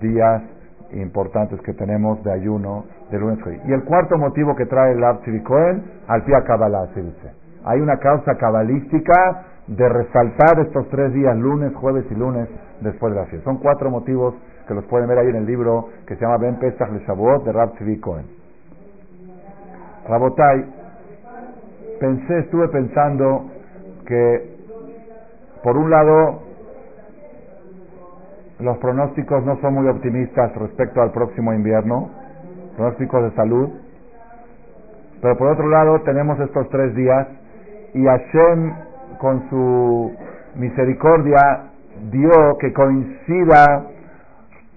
días 0.00 0.42
importantes 0.92 1.60
que 1.62 1.72
tenemos 1.74 2.22
de 2.22 2.32
ayuno 2.32 2.84
de 3.10 3.18
lunes 3.18 3.38
y 3.66 3.72
el 3.72 3.84
cuarto 3.84 4.16
motivo 4.18 4.54
que 4.54 4.66
trae 4.66 4.92
el 4.92 5.42
Cohen, 5.42 5.82
al 6.08 6.22
pie 6.24 6.34
Kabbalah 6.46 6.88
se 6.94 7.02
dice. 7.02 7.32
Hay 7.64 7.80
una 7.80 7.96
causa 7.98 8.36
cabalística 8.36 9.44
de 9.66 9.88
resaltar 9.88 10.60
estos 10.60 10.88
tres 10.90 11.12
días, 11.14 11.36
lunes, 11.36 11.74
jueves 11.74 12.04
y 12.10 12.14
lunes, 12.14 12.48
después 12.80 13.14
de 13.14 13.20
la 13.20 13.26
fiesta. 13.26 13.50
Son 13.50 13.58
cuatro 13.58 13.90
motivos 13.90 14.34
que 14.68 14.74
los 14.74 14.84
pueden 14.86 15.08
ver 15.08 15.18
ahí 15.18 15.28
en 15.28 15.36
el 15.36 15.46
libro 15.46 15.88
que 16.06 16.14
se 16.16 16.20
llama 16.20 16.38
Ben 16.38 16.56
Pesach 16.58 16.90
Le 16.90 17.00
Shavuot 17.06 17.44
de 17.44 17.52
Rab 17.52 17.72
Cohen. 18.00 18.43
Rabotai, 20.08 20.64
pensé, 21.98 22.38
estuve 22.40 22.68
pensando 22.68 23.50
que, 24.06 24.56
por 25.62 25.76
un 25.76 25.90
lado, 25.90 26.42
los 28.60 28.76
pronósticos 28.78 29.44
no 29.44 29.58
son 29.60 29.74
muy 29.74 29.88
optimistas 29.88 30.54
respecto 30.56 31.00
al 31.00 31.10
próximo 31.12 31.52
invierno, 31.52 32.10
pronósticos 32.76 33.22
de 33.24 33.30
salud, 33.36 33.70
pero 35.22 35.38
por 35.38 35.48
otro 35.48 35.68
lado 35.68 36.00
tenemos 36.02 36.38
estos 36.38 36.68
tres 36.68 36.94
días 36.94 37.26
y 37.94 38.04
Hashem 38.04 38.74
con 39.18 39.48
su 39.48 40.14
misericordia 40.56 41.70
dio 42.10 42.58
que 42.60 42.72
coincida 42.72 43.86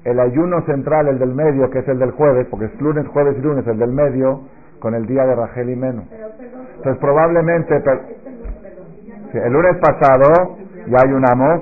el 0.05 0.19
ayuno 0.21 0.61
central, 0.61 1.09
el 1.09 1.19
del 1.19 1.33
medio, 1.33 1.69
que 1.69 1.79
es 1.79 1.87
el 1.89 1.99
del 1.99 2.11
jueves, 2.11 2.47
porque 2.49 2.65
es 2.65 2.81
lunes, 2.81 3.05
jueves 3.07 3.35
y 3.37 3.41
lunes, 3.41 3.67
el 3.67 3.77
del 3.77 3.91
medio, 3.91 4.43
con 4.79 4.95
el 4.95 5.05
día 5.05 5.25
de 5.25 5.35
Rachel 5.35 5.69
y 5.69 5.75
Menu. 5.75 6.03
Entonces 6.77 6.97
probablemente, 7.01 7.83
el 9.33 9.53
lunes 9.53 9.77
pasado 9.77 10.57
ya 10.87 10.97
ayunamos, 11.03 11.61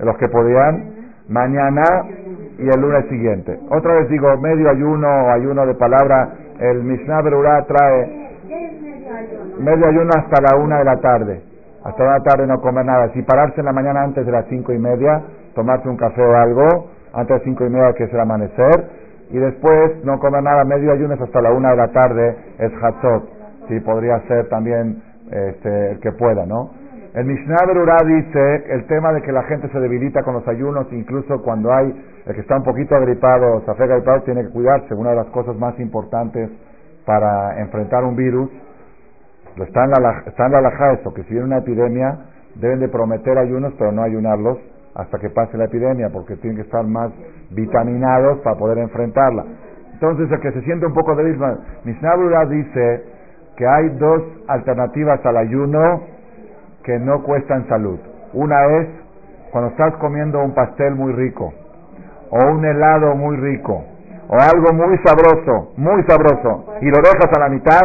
los 0.00 0.16
que 0.16 0.28
podían, 0.28 0.90
mañana 1.28 1.82
y 2.58 2.68
el 2.68 2.80
lunes 2.80 3.06
siguiente. 3.08 3.58
Otra 3.70 3.94
vez 3.94 4.08
digo, 4.08 4.36
medio 4.38 4.70
ayuno 4.70 5.08
o 5.08 5.30
ayuno 5.30 5.66
de 5.66 5.74
palabra, 5.74 6.34
el 6.58 6.82
Mishnah 6.82 7.22
Berurah 7.22 7.64
trae 7.66 8.20
medio 9.58 9.86
ayuno 9.86 10.10
hasta 10.16 10.42
la 10.42 10.56
una 10.56 10.78
de 10.78 10.84
la 10.84 10.96
tarde. 11.00 11.42
Hasta 11.84 12.04
la 12.04 12.20
tarde 12.20 12.46
no 12.46 12.60
comer 12.60 12.84
nada. 12.84 13.10
Si 13.12 13.22
pararse 13.22 13.60
en 13.60 13.66
la 13.66 13.72
mañana 13.72 14.02
antes 14.02 14.26
de 14.26 14.32
las 14.32 14.46
cinco 14.46 14.72
y 14.72 14.78
media, 14.78 15.22
tomarse 15.54 15.88
un 15.88 15.96
café 15.96 16.22
o 16.22 16.36
algo, 16.36 16.90
antes 17.12 17.28
de 17.28 17.34
las 17.34 17.42
cinco 17.44 17.64
y 17.64 17.70
media 17.70 17.94
que 17.94 18.04
es 18.04 18.12
el 18.12 18.20
amanecer, 18.20 18.84
y 19.30 19.38
después 19.38 20.04
no 20.04 20.18
comer 20.18 20.42
nada, 20.42 20.64
medio 20.64 20.92
ayuno 20.92 21.14
hasta 21.14 21.40
la 21.40 21.52
una 21.52 21.70
de 21.70 21.76
la 21.76 21.88
tarde, 21.88 22.36
es 22.58 22.72
Hatzot. 22.82 23.28
Sí, 23.68 23.80
podría 23.80 24.18
ser 24.26 24.48
también 24.48 25.02
este, 25.30 25.92
el 25.92 26.00
que 26.00 26.12
pueda, 26.12 26.44
¿no? 26.46 26.70
El 27.14 27.24
Mishnah 27.24 27.66
Berurah 27.66 28.04
dice 28.04 28.64
el 28.70 28.86
tema 28.86 29.12
de 29.12 29.22
que 29.22 29.32
la 29.32 29.42
gente 29.44 29.68
se 29.68 29.80
debilita 29.80 30.22
con 30.22 30.34
los 30.34 30.46
ayunos, 30.46 30.86
incluso 30.92 31.42
cuando 31.42 31.72
hay 31.72 31.92
el 32.26 32.34
que 32.34 32.40
está 32.40 32.56
un 32.56 32.64
poquito 32.64 32.94
agripado, 32.94 33.62
se 33.64 33.70
afega 33.70 33.96
gripado, 33.96 34.22
tiene 34.22 34.42
que 34.44 34.50
cuidarse. 34.50 34.94
Una 34.94 35.10
de 35.10 35.16
las 35.16 35.26
cosas 35.26 35.56
más 35.56 35.78
importantes 35.80 36.50
para 37.04 37.60
enfrentar 37.60 38.04
un 38.04 38.14
virus, 38.14 38.50
está 39.56 39.84
en 39.84 39.90
la, 39.90 40.22
está 40.26 40.46
en 40.46 40.52
la 40.52 40.60
laja 40.60 40.92
eso, 40.92 41.12
que 41.12 41.22
si 41.24 41.30
viene 41.30 41.46
una 41.46 41.58
epidemia, 41.58 42.18
deben 42.56 42.80
de 42.80 42.88
prometer 42.88 43.38
ayunos, 43.38 43.74
pero 43.78 43.90
no 43.92 44.02
ayunarlos 44.02 44.58
hasta 44.94 45.18
que 45.18 45.30
pase 45.30 45.56
la 45.56 45.64
epidemia, 45.64 46.10
porque 46.10 46.36
tienen 46.36 46.56
que 46.56 46.62
estar 46.62 46.84
más 46.84 47.10
vitaminados 47.50 48.38
para 48.40 48.56
poder 48.56 48.78
enfrentarla. 48.78 49.44
Entonces, 49.92 50.30
el 50.32 50.40
que 50.40 50.52
se 50.52 50.62
siente 50.62 50.86
un 50.86 50.94
poco 50.94 51.14
débil, 51.14 51.38
Mishnah 51.84 52.44
dice 52.46 53.04
que 53.56 53.66
hay 53.66 53.90
dos 53.90 54.22
alternativas 54.48 55.24
al 55.26 55.36
ayuno 55.36 56.02
que 56.82 56.98
no 56.98 57.22
cuestan 57.22 57.68
salud. 57.68 57.98
Una 58.32 58.64
es 58.78 58.88
cuando 59.52 59.70
estás 59.70 59.94
comiendo 59.96 60.40
un 60.42 60.54
pastel 60.54 60.94
muy 60.94 61.12
rico, 61.12 61.52
o 62.30 62.52
un 62.52 62.64
helado 62.64 63.14
muy 63.14 63.36
rico, 63.36 63.84
o 64.28 64.34
algo 64.34 64.72
muy 64.72 64.96
sabroso, 65.04 65.72
muy 65.76 66.02
sabroso, 66.04 66.74
y 66.80 66.86
lo 66.86 66.98
dejas 66.98 67.28
a 67.36 67.40
la 67.40 67.48
mitad, 67.48 67.80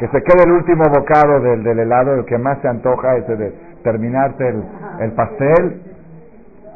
que 0.00 0.08
se 0.08 0.22
quede 0.22 0.44
el 0.44 0.52
último 0.52 0.84
bocado 0.88 1.40
del, 1.40 1.62
del 1.62 1.78
helado, 1.78 2.14
el 2.14 2.24
que 2.24 2.38
más 2.38 2.58
se 2.60 2.68
antoja, 2.68 3.16
ese 3.16 3.36
de 3.36 3.73
terminarte 3.84 4.48
el, 4.48 4.64
el 5.00 5.12
pastel, 5.12 5.82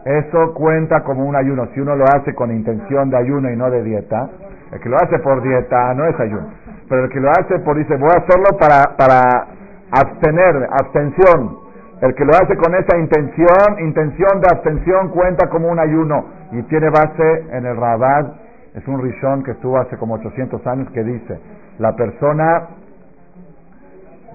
eso 0.04 0.54
cuenta 0.54 1.02
como 1.02 1.24
un 1.24 1.34
ayuno. 1.34 1.66
Si 1.74 1.80
uno 1.80 1.96
lo 1.96 2.04
hace 2.04 2.34
con 2.34 2.52
intención 2.52 3.10
de 3.10 3.16
ayuno 3.16 3.50
y 3.50 3.56
no 3.56 3.70
de 3.70 3.82
dieta, 3.82 4.30
el 4.70 4.80
que 4.80 4.88
lo 4.88 4.96
hace 4.96 5.18
por 5.18 5.42
dieta 5.42 5.92
no 5.94 6.04
es 6.04 6.20
ayuno. 6.20 6.46
Pero 6.88 7.04
el 7.04 7.10
que 7.10 7.20
lo 7.20 7.30
hace 7.30 7.58
por 7.60 7.76
dice, 7.76 7.96
voy 7.96 8.10
a 8.14 8.18
hacerlo 8.18 8.56
para, 8.58 8.96
para 8.96 9.46
abstener, 9.90 10.68
abstención. 10.70 11.58
El 12.00 12.14
que 12.14 12.24
lo 12.24 12.32
hace 12.32 12.56
con 12.56 12.74
esa 12.74 12.96
intención, 12.96 13.80
intención 13.80 14.40
de 14.40 14.48
abstención, 14.50 15.08
cuenta 15.08 15.48
como 15.48 15.68
un 15.68 15.78
ayuno 15.80 16.26
y 16.52 16.62
tiene 16.62 16.90
base 16.90 17.46
en 17.50 17.66
el 17.66 17.76
Rabat. 17.76 18.26
Es 18.74 18.86
un 18.86 19.02
rishon 19.02 19.42
que 19.42 19.52
estuvo 19.52 19.78
hace 19.78 19.96
como 19.96 20.14
800 20.14 20.64
años 20.68 20.88
que 20.92 21.02
dice, 21.02 21.40
la 21.78 21.96
persona, 21.96 22.68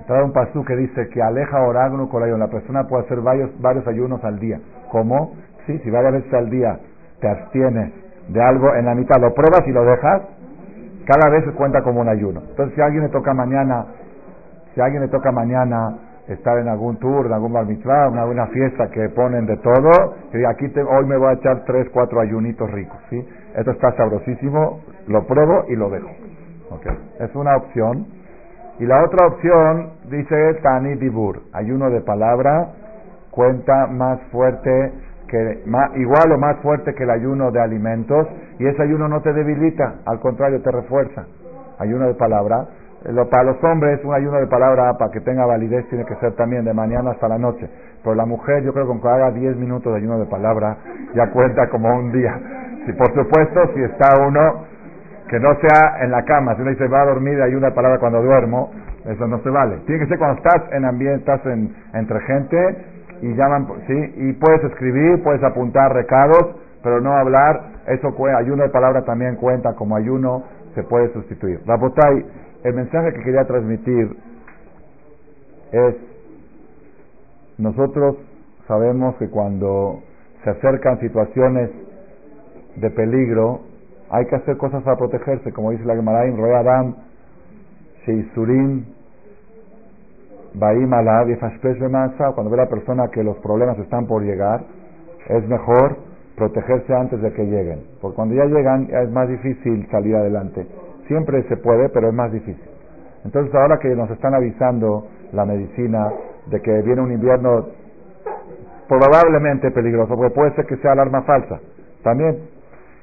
trae 0.06 0.24
un 0.24 0.34
pasú 0.34 0.64
que 0.66 0.76
dice 0.76 1.10
que 1.10 1.22
aleja 1.22 1.62
orágono 1.62 2.10
con 2.10 2.22
la 2.22 2.48
persona 2.48 2.84
puede 2.88 3.06
hacer 3.06 3.22
varios, 3.22 3.50
varios 3.62 3.88
ayunos 3.88 4.24
al 4.24 4.40
día. 4.40 4.60
¿Cómo? 4.92 5.34
Sí, 5.66 5.80
si 5.80 5.90
varias 5.90 6.14
veces 6.14 6.34
al 6.34 6.50
día 6.50 6.80
te 7.20 7.30
abstienes 7.30 7.92
de 8.28 8.42
algo, 8.42 8.74
en 8.76 8.86
la 8.86 8.96
mitad 8.96 9.20
lo 9.20 9.34
pruebas 9.34 9.68
y 9.68 9.72
lo 9.72 9.84
dejas, 9.86 10.22
cada 11.06 11.30
vez 11.30 11.44
cuenta 11.56 11.82
como 11.82 12.02
un 12.02 12.10
ayuno. 12.10 12.42
Entonces, 12.50 12.76
si 12.76 12.82
a 12.82 12.86
alguien 12.86 13.04
le 13.04 13.10
toca 13.10 13.34
mañana, 13.34 13.86
si 14.74 14.82
a 14.82 14.86
alguien 14.86 15.04
le 15.04 15.10
toca 15.10 15.32
mañana 15.32 15.98
estar 16.28 16.58
en 16.58 16.70
algún 16.70 16.98
tour, 16.98 17.26
en 17.26 17.34
algún 17.34 17.52
bar 17.52 17.66
mitzvah, 17.66 18.08
en 18.08 18.18
alguna 18.18 18.48
fiesta 18.48 18.90
que 18.90 19.10
ponen 19.10 19.46
de 19.46 19.58
todo, 19.58 20.16
aquí 20.50 20.66
hoy 20.66 21.06
me 21.06 21.18
voy 21.18 21.30
a 21.30 21.34
echar 21.34 21.64
tres, 21.66 21.90
cuatro 21.94 22.22
ayunitos 22.22 22.72
ricos, 22.72 22.98
¿sí? 23.10 23.28
Esto 23.56 23.72
está 23.72 23.92
sabrosísimo, 23.98 24.80
lo 25.08 25.26
pruebo 25.28 25.66
y 25.68 25.76
lo 25.76 25.90
dejo. 25.90 26.10
Okay. 26.72 26.98
Es 27.20 27.36
una 27.36 27.58
opción. 27.58 28.23
Y 28.80 28.86
la 28.86 29.04
otra 29.04 29.28
opción 29.28 29.92
dice 30.10 30.60
Tani 30.64 30.96
Dibur, 30.96 31.42
ayuno 31.54 31.90
de 31.92 32.02
palabra, 32.02 32.70
cuenta 33.30 33.88
más 33.88 34.20
fuerte 34.32 34.92
que 35.28 35.64
igual 35.96 36.32
o 36.32 36.38
más 36.38 36.58
fuerte 36.58 36.94
que 36.94 37.04
el 37.04 37.10
ayuno 37.10 37.52
de 37.52 37.60
alimentos 37.60 38.28
y 38.60 38.68
ese 38.68 38.84
ayuno 38.84 39.08
no 39.08 39.22
te 39.22 39.34
debilita, 39.34 39.96
al 40.06 40.20
contrario 40.20 40.62
te 40.62 40.72
refuerza. 40.72 41.26
Ayuno 41.80 42.08
de 42.08 42.14
palabra. 42.14 42.68
Lo, 43.06 43.30
para 43.30 43.44
los 43.44 43.62
hombres 43.64 44.00
un 44.06 44.14
ayuno 44.14 44.40
de 44.40 44.48
palabra 44.48 44.94
para 44.98 45.12
que 45.12 45.20
tenga 45.22 45.46
validez 45.46 45.88
tiene 45.90 46.06
que 46.06 46.16
ser 46.16 46.34
también 46.36 46.64
de 46.64 46.74
mañana 46.74 47.12
hasta 47.12 47.28
la 47.28 47.38
noche. 47.38 47.70
Pero 48.02 48.16
la 48.16 48.26
mujer 48.26 48.64
yo 48.64 48.74
creo 48.74 48.86
que 48.86 48.90
con 48.90 49.02
que 49.02 49.08
haga 49.08 49.32
10 49.32 49.58
minutos 49.58 49.92
de 49.92 50.00
ayuno 50.00 50.20
de 50.20 50.26
palabra 50.26 50.78
ya 51.14 51.30
cuenta 51.32 51.68
como 51.70 51.94
un 51.94 52.12
día. 52.12 52.40
Si 52.86 52.94
por 52.94 53.14
supuesto 53.14 53.74
si 53.74 53.84
está 53.84 54.20
uno 54.26 54.66
que 55.34 55.40
no 55.40 55.56
sea 55.62 56.04
en 56.04 56.12
la 56.12 56.24
cama, 56.26 56.54
si 56.54 56.62
uno 56.62 56.70
dice 56.70 56.88
va 56.88 57.02
a 57.02 57.06
dormir 57.06 57.42
ayuno 57.42 57.66
de 57.66 57.72
palabra 57.72 57.98
cuando 57.98 58.22
duermo, 58.22 58.70
eso 59.04 59.26
no 59.26 59.42
se 59.42 59.50
vale. 59.50 59.78
Tiene 59.88 60.04
que 60.04 60.10
ser 60.10 60.20
cuando 60.20 60.38
estás 60.38 60.62
en 60.72 60.86
ambiente, 60.86 61.22
estás 61.22 61.44
en, 61.48 61.76
entre 61.96 62.20
gente 62.20 62.86
y 63.24 63.34
llaman, 63.34 63.68
sí, 63.88 64.14
y 64.16 64.34
puedes 64.34 64.64
escribir, 64.64 65.24
puedes 65.24 65.42
apuntar 65.44 65.92
recados, 65.92 66.56
pero 66.84 67.02
no 67.02 67.14
hablar, 67.14 67.64
eso 67.88 68.14
ayuno 68.38 68.62
de 68.62 68.70
palabra 68.70 69.06
también 69.06 69.36
cuenta 69.38 69.74
como 69.74 69.96
ayuno, 69.96 70.44
se 70.76 70.84
puede 70.84 71.12
sustituir. 71.14 71.62
Rabotay, 71.66 72.26
el 72.66 72.74
mensaje 72.76 73.14
que 73.14 73.24
quería 73.24 73.46
transmitir 73.46 74.16
es, 75.72 75.96
nosotros 77.58 78.18
sabemos 78.68 79.16
que 79.16 79.32
cuando 79.32 80.04
se 80.44 80.52
acercan 80.52 81.00
situaciones 81.00 81.72
de 82.76 82.92
peligro, 82.92 83.73
hay 84.14 84.28
que 84.28 84.36
hacer 84.36 84.58
cosas 84.58 84.84
para 84.84 84.96
protegerse, 84.96 85.52
como 85.52 85.72
dice 85.72 85.84
la 85.86 85.96
Gemara, 85.96 86.24
Roy 86.38 86.52
Adam, 86.52 86.96
Sheisurim, 88.06 88.86
cuando 92.36 92.52
ve 92.52 92.58
la 92.58 92.70
persona 92.70 93.08
que 93.08 93.24
los 93.24 93.36
problemas 93.40 93.80
están 93.80 94.06
por 94.06 94.22
llegar, 94.22 94.62
es 95.30 95.48
mejor 95.48 95.98
protegerse 96.36 96.94
antes 96.94 97.24
de 97.24 97.34
que 97.34 97.44
lleguen. 97.44 97.86
Porque 98.02 98.16
cuando 98.16 98.36
ya 98.36 98.46
llegan 98.46 98.88
es 98.92 99.10
más 99.10 99.28
difícil 99.30 99.88
salir 99.90 100.16
adelante. 100.16 100.68
Siempre 101.08 101.42
se 101.48 101.58
puede, 101.58 101.90
pero 101.90 102.10
es 102.10 102.14
más 102.14 102.32
difícil. 102.32 102.70
Entonces 103.26 103.54
ahora 103.56 103.80
que 103.80 103.90
nos 103.96 104.12
están 104.12 104.36
avisando 104.36 105.08
la 105.32 105.44
medicina 105.44 106.08
de 106.52 106.62
que 106.62 106.82
viene 106.84 107.02
un 107.02 107.14
invierno 107.14 107.66
probablemente 108.88 109.72
peligroso, 109.72 110.16
porque 110.16 110.36
puede 110.36 110.54
ser 110.54 110.68
que 110.68 110.78
sea 110.78 110.92
alarma 110.92 111.24
falsa, 111.24 111.60
también. 112.04 112.53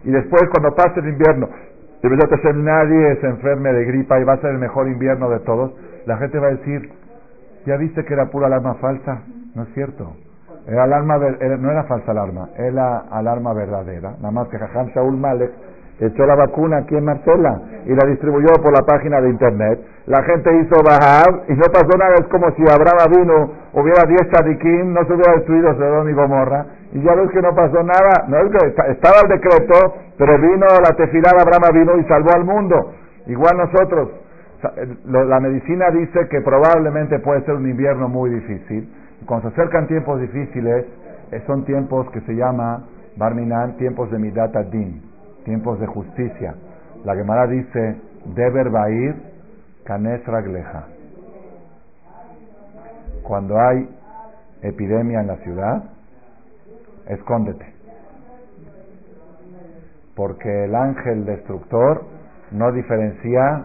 Y 0.05 0.11
después 0.11 0.43
cuando 0.51 0.75
pase 0.75 1.01
el 1.01 1.09
invierno, 1.09 1.49
de 2.03 2.43
ser 2.43 2.55
nadie 2.57 3.17
se 3.21 3.27
enferme 3.27 3.73
de 3.73 3.85
gripa 3.85 4.19
y 4.19 4.25
va 4.25 4.35
a 4.35 4.41
ser 4.41 4.51
el 4.51 4.59
mejor 4.59 4.89
invierno 4.89 5.29
de 5.29 5.41
todos, 5.41 5.73
la 6.07 6.17
gente 6.17 6.39
va 6.39 6.49
a 6.49 6.51
decir, 6.53 6.91
¿Ya 7.67 7.77
viste 7.77 8.05
que 8.05 8.15
era 8.15 8.31
pura 8.31 8.47
alarma 8.47 8.75
falsa? 8.77 9.23
No 9.55 9.65
es 9.65 9.69
cierto. 9.75 10.15
Era 10.67 10.85
alarma, 10.85 11.19
no 11.19 11.71
era 11.71 11.85
falsa 11.85 12.11
alarma, 12.13 12.51
era 12.57 12.99
alarma 13.11 13.53
verdadera. 13.53 14.13
Nada 14.19 14.31
más 14.31 14.49
que 14.49 14.59
Jajam 14.59 14.89
Shaul 14.89 15.17
Malek 15.17 15.51
echó 16.07 16.27
la 16.27 16.35
vacuna 16.35 16.79
aquí 16.79 16.97
en 16.97 17.05
Marcela 17.05 17.61
y 17.87 17.95
la 17.95 18.07
distribuyó 18.09 18.53
por 18.63 18.73
la 18.73 18.83
página 18.85 19.21
de 19.21 19.31
internet. 19.31 19.81
La 20.07 20.23
gente 20.23 20.51
hizo 20.61 20.83
bajar 20.83 21.45
y 21.49 21.53
no 21.53 21.65
pasó 21.73 21.97
nada. 21.99 22.15
Es 22.19 22.27
como 22.27 22.51
si 22.53 22.63
Abraham 22.63 23.11
vino, 23.11 23.51
hubiera 23.75 24.05
10 24.07 24.29
tzadikim, 24.31 24.93
no 24.93 25.05
se 25.05 25.15
hubiera 25.15 25.35
destruido 25.35 25.75
Sodom 25.75 26.09
y 26.09 26.13
Gomorra. 26.13 26.67
Y 26.93 27.03
ya 27.03 27.15
ves 27.15 27.31
que 27.31 27.43
no 27.43 27.55
pasó 27.55 27.83
nada. 27.83 28.25
No 28.29 28.39
es 28.39 28.51
que 28.51 28.67
estaba 28.93 29.21
el 29.23 29.29
decreto, 29.29 29.95
pero 30.19 30.39
vino 30.39 30.67
la 30.83 30.97
tefilá 30.97 31.31
de 31.33 31.43
Abraham 31.43 31.75
vino 31.75 31.97
y 31.99 32.05
salvó 32.05 32.31
al 32.35 32.45
mundo. 32.45 32.93
Igual 33.27 33.57
nosotros 33.57 34.11
la 35.07 35.41
medicina 35.41 35.91
dice 35.91 36.29
que 36.29 36.41
probablemente 36.43 37.19
puede 37.21 37.43
ser 37.45 37.55
un 37.55 37.69
invierno 37.69 38.09
muy 38.09 38.31
difícil. 38.31 38.89
Cuando 39.27 39.51
se 39.51 39.55
acercan 39.55 39.87
tiempos 39.87 40.21
difíciles, 40.21 40.87
eh, 41.33 41.43
son 41.47 41.65
tiempos 41.65 42.11
que 42.11 42.21
se 42.23 42.35
llama, 42.35 42.85
Barminan, 43.17 43.77
tiempos 43.77 44.11
de 44.11 44.19
Midat 44.19 44.55
Din, 44.71 45.03
tiempos 45.45 45.79
de 45.81 45.87
justicia. 45.87 46.55
La 47.05 47.15
Gemara 47.15 47.47
dice, 47.47 47.97
Deber 48.35 48.71
Bair, 48.71 49.15
Kanes 49.85 50.25
Ragleja. 50.27 50.85
Cuando 53.23 53.59
hay 53.59 53.89
epidemia 54.63 55.21
en 55.21 55.27
la 55.27 55.37
ciudad, 55.37 55.85
escóndete. 57.07 57.67
Porque 60.15 60.65
el 60.65 60.75
ángel 60.75 61.25
destructor 61.25 62.05
no 62.51 62.73
diferencia 62.73 63.65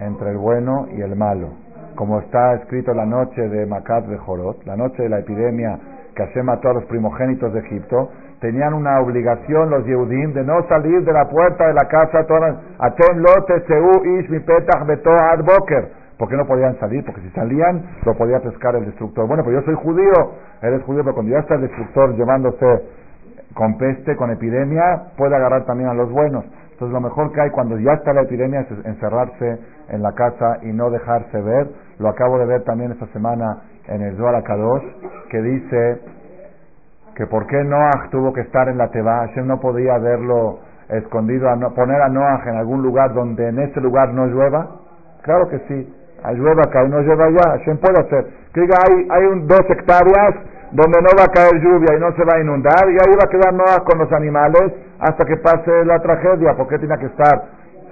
entre 0.00 0.30
el 0.30 0.36
bueno 0.36 0.88
y 0.96 1.00
el 1.00 1.16
malo. 1.16 1.50
Como 1.94 2.18
está 2.20 2.54
escrito 2.54 2.92
la 2.94 3.06
noche 3.06 3.40
de 3.48 3.66
Macat 3.66 4.06
de 4.06 4.18
Jorot, 4.18 4.64
la 4.64 4.76
noche 4.76 5.02
de 5.02 5.08
la 5.08 5.20
epidemia 5.20 5.78
que 6.14 6.26
Hashem 6.26 6.44
mató 6.44 6.70
a 6.70 6.74
los 6.74 6.84
primogénitos 6.86 7.52
de 7.52 7.60
Egipto, 7.60 8.10
tenían 8.42 8.74
una 8.74 9.00
obligación 9.00 9.70
los 9.70 9.86
Yehudim 9.86 10.34
de 10.34 10.42
no 10.42 10.66
salir 10.68 11.04
de 11.04 11.12
la 11.12 11.28
puerta 11.30 11.68
de 11.68 11.74
la 11.74 11.86
casa 11.86 12.26
Atem 12.78 13.18
lote 13.18 13.62
ish 14.18 14.28
mi 14.28 14.40
petach 14.40 14.82
ad 14.82 15.44
boker. 15.44 16.02
¿Por 16.18 16.32
no 16.34 16.44
podían 16.46 16.78
salir? 16.78 17.04
Porque 17.04 17.20
si 17.20 17.30
salían, 17.30 17.82
lo 18.04 18.14
podía 18.14 18.40
pescar 18.40 18.76
el 18.76 18.84
destructor. 18.84 19.26
Bueno, 19.26 19.44
pues 19.44 19.56
yo 19.56 19.62
soy 19.62 19.74
judío, 19.74 20.12
eres 20.60 20.82
judío, 20.82 21.02
pero 21.02 21.14
cuando 21.14 21.32
ya 21.32 21.38
está 21.38 21.54
el 21.54 21.62
destructor 21.62 22.14
llevándose 22.16 22.66
con 23.54 23.78
peste, 23.78 24.16
con 24.16 24.30
epidemia, 24.30 25.12
puede 25.16 25.36
agarrar 25.36 25.64
también 25.64 25.88
a 25.88 25.94
los 25.94 26.10
buenos. 26.10 26.44
Entonces 26.72 26.92
lo 26.92 27.00
mejor 27.00 27.32
que 27.32 27.40
hay 27.40 27.50
cuando 27.50 27.78
ya 27.78 27.92
está 27.92 28.12
la 28.12 28.22
epidemia 28.22 28.60
es 28.60 28.86
encerrarse 28.86 29.58
en 29.88 30.02
la 30.02 30.12
casa 30.12 30.58
y 30.62 30.72
no 30.72 30.90
dejarse 30.90 31.40
ver. 31.40 31.68
Lo 31.98 32.08
acabo 32.08 32.38
de 32.38 32.46
ver 32.46 32.62
también 32.64 32.90
esta 32.90 33.06
semana 33.08 33.62
en 33.86 34.02
el 34.02 34.16
Zohar 34.16 34.42
Kadosh, 34.42 34.82
que 35.28 35.42
dice 35.42 36.00
que 37.22 37.28
por 37.28 37.46
qué 37.46 37.62
Noah 37.62 38.08
tuvo 38.10 38.32
que 38.32 38.40
estar 38.40 38.68
en 38.68 38.78
la 38.78 38.88
Teba, 38.88 39.28
Hashem 39.28 39.46
no 39.46 39.60
podía 39.60 39.96
verlo 39.98 40.58
escondido, 40.88 41.48
a 41.48 41.56
poner 41.70 42.02
a 42.02 42.08
Noah 42.08 42.42
en 42.46 42.56
algún 42.56 42.82
lugar 42.82 43.14
donde 43.14 43.48
en 43.48 43.60
ese 43.60 43.80
lugar 43.80 44.12
no 44.12 44.26
llueva. 44.26 44.66
Claro 45.22 45.46
que 45.46 45.60
sí, 45.68 45.94
llueva 46.34 46.62
acá 46.66 46.82
y 46.82 46.88
no 46.88 47.00
llueva 47.00 47.26
allá, 47.26 47.58
Hashem 47.58 47.78
puede 47.78 48.00
hacer. 48.00 48.26
Que 48.52 48.62
diga, 48.62 48.74
hay, 48.84 49.06
hay 49.08 49.26
un, 49.26 49.46
dos 49.46 49.60
hectáreas 49.70 50.34
donde 50.72 50.98
no 51.00 51.10
va 51.16 51.26
a 51.26 51.28
caer 51.28 51.62
lluvia 51.62 51.96
y 51.96 52.00
no 52.00 52.10
se 52.16 52.24
va 52.24 52.38
a 52.38 52.40
inundar, 52.40 52.90
y 52.90 52.94
ahí 52.94 53.14
va 53.14 53.24
a 53.24 53.30
quedar 53.30 53.54
Noah 53.54 53.84
con 53.88 54.00
los 54.00 54.10
animales 54.10 54.72
hasta 54.98 55.24
que 55.24 55.36
pase 55.36 55.84
la 55.84 56.00
tragedia. 56.00 56.56
¿Por 56.56 56.66
qué 56.66 56.80
tenía 56.80 56.96
que 56.96 57.06
estar 57.06 57.40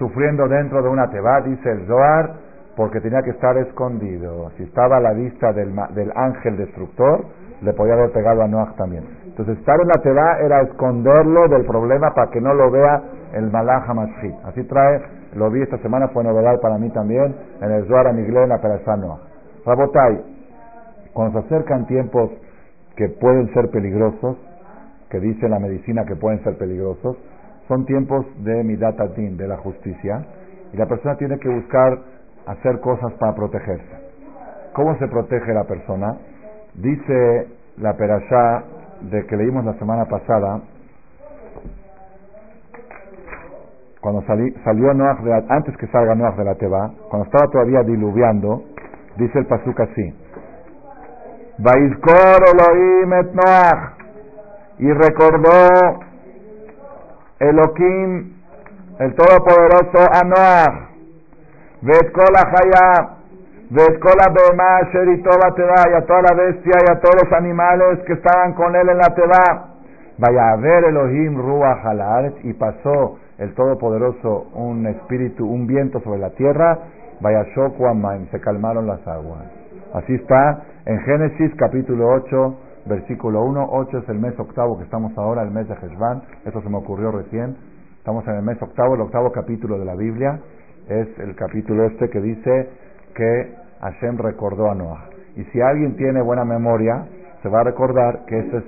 sufriendo 0.01 0.49
dentro 0.49 0.83
de 0.83 0.89
una 0.89 1.09
teba? 1.09 1.41
Dice 1.43 1.71
el 1.71 1.87
Zohar, 1.87 2.31
porque 2.75 3.01
tenía 3.01 3.23
que 3.23 3.31
estar 3.31 3.57
escondido. 3.59 4.51
Si 4.57 4.65
estaba 4.65 4.97
a 4.97 5.01
la 5.01 5.13
vista 5.13 5.53
del, 5.53 5.73
del 5.95 6.11
ángel 6.17 6.57
destructor, 6.57 7.27
le 7.63 7.73
podía 7.75 7.95
haber 7.95 8.11
pegado 8.11 8.43
a 8.43 8.49
Noah 8.49 8.75
también. 8.77 9.20
Entonces, 9.41 9.59
estar 9.61 9.81
en 9.81 9.89
la 9.89 10.03
teba 10.03 10.39
era 10.45 10.61
esconderlo 10.61 11.49
del 11.49 11.65
problema 11.65 12.13
para 12.15 12.31
que 12.31 12.43
no 12.43 12.53
lo 12.53 12.71
vea 12.71 13.03
el 13.33 13.51
Malach 13.51 13.89
HaMashit. 13.89 14.35
Así 14.45 14.63
trae, 14.65 15.01
lo 15.35 15.51
vi 15.51 15.63
esta 15.63 15.79
semana, 15.79 16.09
fue 16.09 16.23
novedad 16.23 16.61
para 16.61 16.77
mí 16.77 16.91
también, 16.91 17.35
en 17.63 17.71
el 17.71 17.87
Zohar 17.87 18.09
Amiglé, 18.09 18.43
en 18.43 18.51
la 18.51 18.97
Noah. 18.99 19.19
Rabotai, 19.65 20.21
cuando 21.15 21.41
se 21.41 21.47
acercan 21.47 21.87
tiempos 21.87 22.33
que 22.97 23.09
pueden 23.09 23.51
ser 23.55 23.71
peligrosos, 23.71 24.37
que 25.09 25.19
dice 25.21 25.49
la 25.49 25.59
medicina 25.59 26.05
que 26.05 26.17
pueden 26.17 26.45
ser 26.45 26.59
peligrosos, 26.59 27.17
son 27.67 27.87
tiempos 27.87 28.27
de 28.45 28.63
midatatin, 28.63 29.39
de 29.39 29.49
la 29.49 29.57
justicia, 29.57 30.23
y 30.75 30.77
la 30.77 30.85
persona 30.85 31.17
tiene 31.17 31.39
que 31.39 31.49
buscar 31.49 31.99
hacer 32.45 32.79
cosas 32.81 33.15
para 33.15 33.35
protegerse. 33.35 34.11
¿Cómo 34.75 34.99
se 34.99 35.09
protege 35.09 35.55
la 35.55 35.65
persona? 35.65 36.19
Dice 36.75 37.49
la 37.79 37.95
perashá 37.95 38.65
de 39.03 39.27
que 39.27 39.37
leímos 39.37 39.65
la 39.65 39.75
semana 39.75 40.05
pasada, 40.07 40.61
cuando 44.01 44.23
salió 44.23 44.95
Noach 44.95 45.21
de, 45.21 45.45
antes 45.49 45.77
que 45.77 45.87
salga 45.89 46.15
Noach 46.15 46.37
de 46.37 46.45
la 46.45 46.55
Teba, 46.55 46.91
cuando 47.11 47.27
estaba 47.27 47.51
todavía 47.51 47.83
diluviando, 47.83 48.65
dice 49.17 49.39
el 49.39 49.47
pasuk 49.47 49.79
así, 49.81 50.15
Vaizkor 51.59 52.43
Elohim 52.53 53.13
et 53.13 53.33
Noach, 53.35 54.01
y 54.79 54.91
recordó 54.93 56.01
Elohim, 57.39 58.33
el 58.99 59.15
Todopoderoso, 59.15 60.09
a 60.13 60.25
Noach, 60.25 60.91
Vetkol 61.83 62.37
Hayah, 62.37 63.20
y 65.89 65.95
a 65.95 66.05
toda 66.05 66.23
la 66.23 66.35
bestia 66.35 66.73
y 66.75 66.91
a 66.91 66.99
todos 66.99 67.15
los 67.23 67.33
animales 67.33 68.01
que 68.05 68.15
estaban 68.15 68.55
con 68.55 68.75
él 68.75 68.89
en 68.89 68.99
la 68.99 69.15
Teba. 69.15 69.77
Vaya 70.19 70.51
a 70.51 70.57
ver 70.57 70.87
Elohim 70.87 71.37
Ruach 71.37 71.85
y 72.43 72.53
pasó 72.55 73.19
el 73.39 73.55
Todopoderoso 73.55 74.49
un 74.55 74.89
espíritu, 74.89 75.47
un 75.47 75.69
viento 75.69 76.01
sobre 76.01 76.19
la 76.19 76.31
tierra, 76.31 76.81
vaya 77.21 77.45
Shokuamain, 77.55 78.29
se 78.33 78.41
calmaron 78.41 78.89
las 78.89 79.07
aguas. 79.07 79.45
Así 79.95 80.15
está 80.15 80.65
en 80.87 80.99
Génesis 81.03 81.53
capítulo 81.57 82.09
8, 82.09 82.55
versículo 82.87 83.45
1. 83.45 83.69
8 83.71 83.99
es 83.99 84.09
el 84.09 84.19
mes 84.19 84.37
octavo 84.37 84.79
que 84.79 84.85
estamos 84.85 85.17
ahora, 85.17 85.43
el 85.43 85.53
mes 85.53 85.69
de 85.69 85.75
Heshvan. 85.75 86.23
Eso 86.45 86.61
se 86.61 86.69
me 86.69 86.79
ocurrió 86.79 87.13
recién. 87.13 87.57
Estamos 87.99 88.27
en 88.27 88.35
el 88.35 88.43
mes 88.43 88.61
octavo, 88.61 88.97
el 88.97 89.03
octavo 89.03 89.31
capítulo 89.31 89.79
de 89.79 89.85
la 89.85 89.95
Biblia. 89.95 90.41
Es 90.89 91.07
el 91.21 91.37
capítulo 91.37 91.85
este 91.85 92.11
que 92.11 92.21
dice 92.21 92.69
que 93.15 93.55
Hashem 93.81 94.19
recordó 94.19 94.71
a 94.71 94.75
Noah. 94.75 95.05
Y 95.37 95.45
si 95.45 95.61
alguien 95.61 95.97
tiene 95.97 96.21
buena 96.23 96.45
memoria, 96.45 97.07
se 97.43 97.49
va 97.49 97.61
a 97.61 97.65
recordar 97.65 98.25
que 98.27 98.39
este 98.39 98.59
es 98.59 98.65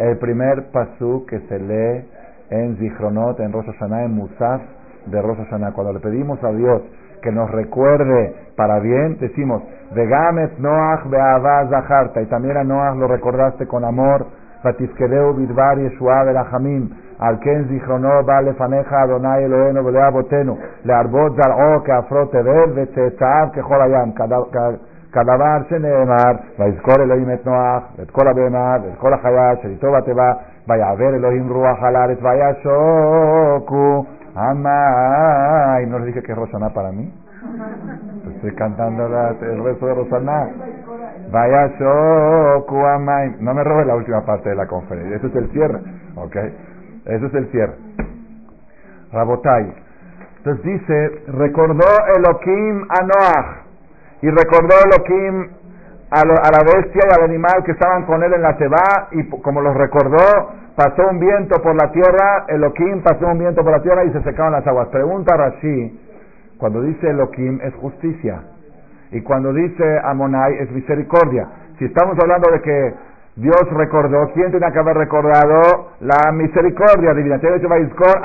el 0.00 0.18
primer 0.18 0.70
pasú 0.72 1.26
que 1.26 1.40
se 1.40 1.58
lee 1.58 2.08
en 2.50 2.76
Zichronot, 2.76 3.40
en 3.40 3.52
Rosh 3.52 3.68
en 3.80 4.12
Musaf 4.14 4.62
de 5.06 5.20
Rosh. 5.20 5.38
Cuando 5.74 5.92
le 5.92 6.00
pedimos 6.00 6.42
a 6.42 6.52
Dios 6.52 6.82
que 7.22 7.32
nos 7.32 7.50
recuerde 7.50 8.34
para 8.56 8.78
bien, 8.78 9.18
decimos, 9.18 9.62
Vegamet 9.94 10.58
Noach 10.58 11.06
Be'avaz 11.08 11.68
Zaharta, 11.70 12.22
y 12.22 12.26
también 12.26 12.56
a 12.56 12.64
Noach 12.64 12.96
lo 12.96 13.08
recordaste 13.08 13.66
con 13.66 13.84
amor, 13.84 14.26
Batifkedeu 14.62 15.34
Bidbar 15.34 15.78
Yeshua 15.78 16.24
Belachamim, 16.24 16.90
Ken 17.40 17.66
Zichronot 17.68 18.24
Ba 18.24 18.40
Lefaneja 18.42 19.02
Adonai 19.02 19.44
Elohenu 19.44 19.82
Belea 19.82 20.10
Botenu, 20.10 20.58
Learbot 20.84 21.34
Zar'o 21.36 21.82
Keafrot 21.82 22.30
Tevel 22.30 22.72
Vetzetav 22.74 23.52
Kechol 23.52 23.80
Ayam, 23.80 24.12
כדבר 25.12 25.58
שנאמר, 25.68 26.32
ויזכור 26.58 26.94
אלוהים 27.02 27.30
את 27.30 27.46
נוח, 27.46 27.82
ואת 27.98 28.10
כל 28.10 28.28
הבהמה, 28.28 28.76
ואת 28.82 28.98
כל 28.98 29.14
החיה, 29.14 29.56
שאיתו 29.62 29.92
בתיבה, 29.92 30.32
ויעבר 30.68 31.14
אלוהים 31.14 31.52
רוח 31.52 31.78
al 31.82 31.96
הארץ, 31.96 32.18
וישוקו 32.22 34.04
המים. 34.36 35.90
¿No 35.90 35.98
les 35.98 36.06
dije 36.06 36.22
que 36.22 36.32
es 36.32 36.38
Rosaná 36.38 36.68
para 36.70 36.92
mí? 36.92 37.12
Estoy 38.34 38.54
cantando 38.54 39.08
la, 39.08 39.30
el 39.40 39.64
resto 39.64 39.86
de 39.86 39.94
Rosaná. 39.94 40.48
Vayashoku 41.32 42.76
amayim. 42.76 43.36
No 43.40 43.54
me 43.54 43.64
robes 43.64 43.86
la 43.86 43.94
última 43.94 44.24
parte 44.26 44.50
de 44.50 44.56
la 44.56 44.66
conferencia. 44.66 45.16
Eso 45.16 45.28
es 45.28 45.36
el 45.36 45.50
cierre. 45.50 45.80
¿Ok? 46.16 46.36
Eso 47.06 47.26
es 47.26 47.34
el 47.34 47.46
cierre. 47.50 47.74
Rabotai. 49.12 49.72
Entonces 50.38 50.64
dice, 50.64 51.22
recordó 51.28 51.86
Elohim 52.16 52.86
a 52.88 53.02
Noach 53.02 53.66
y 54.22 54.30
recordó 54.30 54.74
Elohim 54.84 55.48
a, 56.10 56.24
la 56.24 56.62
bestia 56.64 57.02
y 57.04 57.14
al 57.18 57.24
animal 57.24 57.64
que 57.64 57.72
estaban 57.72 58.04
con 58.04 58.22
él 58.22 58.32
en 58.32 58.42
la 58.42 58.56
Teba, 58.56 59.08
y 59.12 59.28
como 59.28 59.60
los 59.60 59.76
recordó, 59.76 60.52
pasó 60.76 61.08
un 61.10 61.18
viento 61.18 61.60
por 61.62 61.74
la 61.74 61.90
tierra, 61.90 62.44
Elohim 62.48 63.02
pasó 63.02 63.26
un 63.26 63.38
viento 63.38 63.62
por 63.62 63.72
la 63.72 63.82
tierra 63.82 64.04
y 64.04 64.12
se 64.12 64.22
secaron 64.22 64.52
las 64.52 64.66
aguas. 64.66 64.88
Pregunta 64.88 65.36
Rashi, 65.36 66.00
cuando 66.58 66.82
dice 66.82 67.10
Elohim 67.10 67.60
es 67.62 67.74
justicia, 67.74 68.40
y 69.10 69.20
cuando 69.22 69.52
dice 69.52 69.98
Amonai 70.04 70.54
es 70.58 70.70
misericordia. 70.70 71.48
Si 71.78 71.84
estamos 71.84 72.16
hablando 72.18 72.50
de 72.52 72.60
que 72.62 72.94
Dios 73.36 73.68
recordó, 73.70 74.32
¿quién 74.32 74.50
tenía 74.50 74.70
que 74.72 74.78
haber 74.78 74.96
recordado? 74.96 75.90
La 76.00 76.32
misericordia 76.32 77.12
divina. 77.12 77.38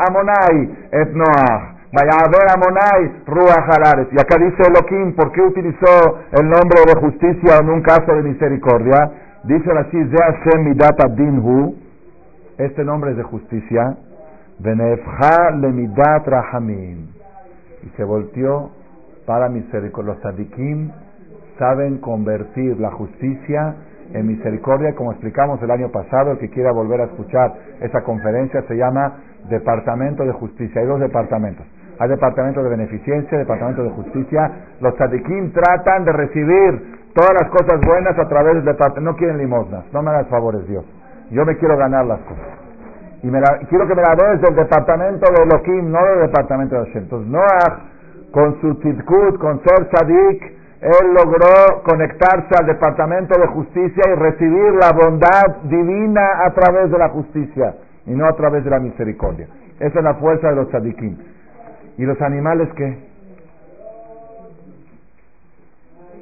Amonai 0.07 0.87
et 0.89 1.11
Noah. 1.13 1.75
Vaya 1.91 2.11
a 2.23 2.29
ver 2.29 2.47
a 2.49 2.55
Monai, 2.55 3.23
Ruach. 3.25 4.07
Y 4.13 4.21
acá 4.21 4.37
dice 4.39 4.63
Elohim, 4.65 5.13
¿por 5.13 5.33
qué 5.33 5.41
utilizó 5.41 6.19
el 6.31 6.47
nombre 6.47 6.79
de 6.87 6.95
justicia 7.01 7.57
en 7.61 7.69
un 7.69 7.81
caso 7.81 8.13
de 8.13 8.23
misericordia? 8.23 9.11
Dice 9.43 9.69
así, 9.71 9.97
dinhu. 11.17 11.75
Este 12.57 12.85
nombre 12.85 13.11
es 13.11 13.17
de 13.17 13.23
justicia. 13.23 13.97
Benefja 14.59 15.51
lemidat 15.51 16.25
rahamim. 16.25 17.07
Y 17.83 17.89
se 17.97 18.05
volteó 18.05 18.69
para 19.25 19.49
misericordia. 19.49 20.13
Los 20.13 20.21
tzadikim 20.21 20.89
saben 21.59 21.97
convertir 21.97 22.79
la 22.79 22.91
justicia 22.91 23.75
en 24.13 24.27
misericordia, 24.27 24.93
como 24.95 25.11
explicamos 25.11 25.61
el 25.61 25.71
año 25.71 25.89
pasado, 25.89 26.31
el 26.31 26.37
que 26.37 26.49
quiera 26.49 26.71
volver 26.71 27.01
a 27.01 27.05
escuchar 27.05 27.53
esa 27.81 28.01
conferencia 28.03 28.61
se 28.67 28.75
llama 28.75 29.15
Departamento 29.49 30.23
de 30.23 30.31
Justicia. 30.33 30.81
Hay 30.81 30.87
dos 30.87 30.99
departamentos. 30.99 31.65
Hay 31.99 32.09
departamento 32.09 32.63
de 32.63 32.69
beneficencia, 32.69 33.37
departamento 33.37 33.83
de 33.83 33.91
justicia. 33.91 34.51
Los 34.79 34.95
tzadikim 34.95 35.51
tratan 35.51 36.03
de 36.03 36.11
recibir 36.11 36.97
todas 37.13 37.31
las 37.39 37.49
cosas 37.51 37.79
buenas 37.85 38.17
a 38.17 38.27
través 38.27 38.55
del 38.55 38.65
departamento. 38.65 39.11
No 39.11 39.15
quieren 39.15 39.37
limosnas, 39.37 39.85
no 39.93 40.01
me 40.01 40.09
hagas 40.09 40.27
favores, 40.27 40.67
Dios. 40.67 40.83
Yo 41.29 41.45
me 41.45 41.55
quiero 41.57 41.77
ganar 41.77 42.07
las 42.07 42.19
cosas. 42.21 42.47
Y 43.21 43.27
me 43.27 43.39
quiero 43.69 43.87
que 43.87 43.93
me 43.93 44.01
la 44.01 44.15
des 44.15 44.41
del 44.41 44.55
departamento 44.55 45.31
de 45.31 45.43
Elohim, 45.43 45.91
no 45.91 46.03
del 46.03 46.21
departamento 46.21 46.75
de 46.75 46.85
Hashem. 46.87 47.03
Entonces, 47.03 47.29
Noah, 47.29 47.79
con 48.31 48.59
su 48.61 48.73
tzidkut, 48.79 49.37
con 49.37 49.61
ser 49.61 49.87
tzadik, 49.89 50.60
él 50.81 51.13
logró 51.13 51.83
conectarse 51.83 52.55
al 52.59 52.65
departamento 52.65 53.39
de 53.39 53.47
justicia 53.47 54.03
y 54.07 54.15
recibir 54.15 54.73
la 54.73 54.91
bondad 54.91 55.61
divina 55.63 56.43
a 56.43 56.51
través 56.53 56.89
de 56.89 56.97
la 56.97 57.09
justicia 57.09 57.75
y 58.07 58.11
no 58.11 58.25
a 58.25 58.35
través 58.35 58.63
de 58.63 58.71
la 58.71 58.79
misericordia. 58.79 59.47
Esa 59.79 59.99
es 59.99 60.03
la 60.03 60.15
fuerza 60.15 60.49
de 60.49 60.55
los 60.55 60.69
tzadikim. 60.69 61.17
¿Y 61.97 62.03
los 62.03 62.19
animales 62.21 62.67
qué? 62.75 62.97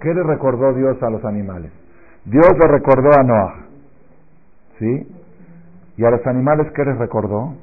¿Qué 0.01 0.14
le 0.14 0.24
recordó 0.24 0.74
Dios 0.74 1.01
a 1.03 1.10
los 1.10 1.24
animales? 1.24 1.72
Dios 2.26 2.49
le 2.60 2.68
recordó 2.68 3.12
a 3.18 3.24
Noah. 3.24 3.55
¿Sí? 4.78 5.07
¿Y 5.95 6.05
a 6.05 6.12
los 6.12 6.26
animales 6.28 6.68
qué 6.76 6.84
les 6.84 6.97
recordó? 6.97 7.55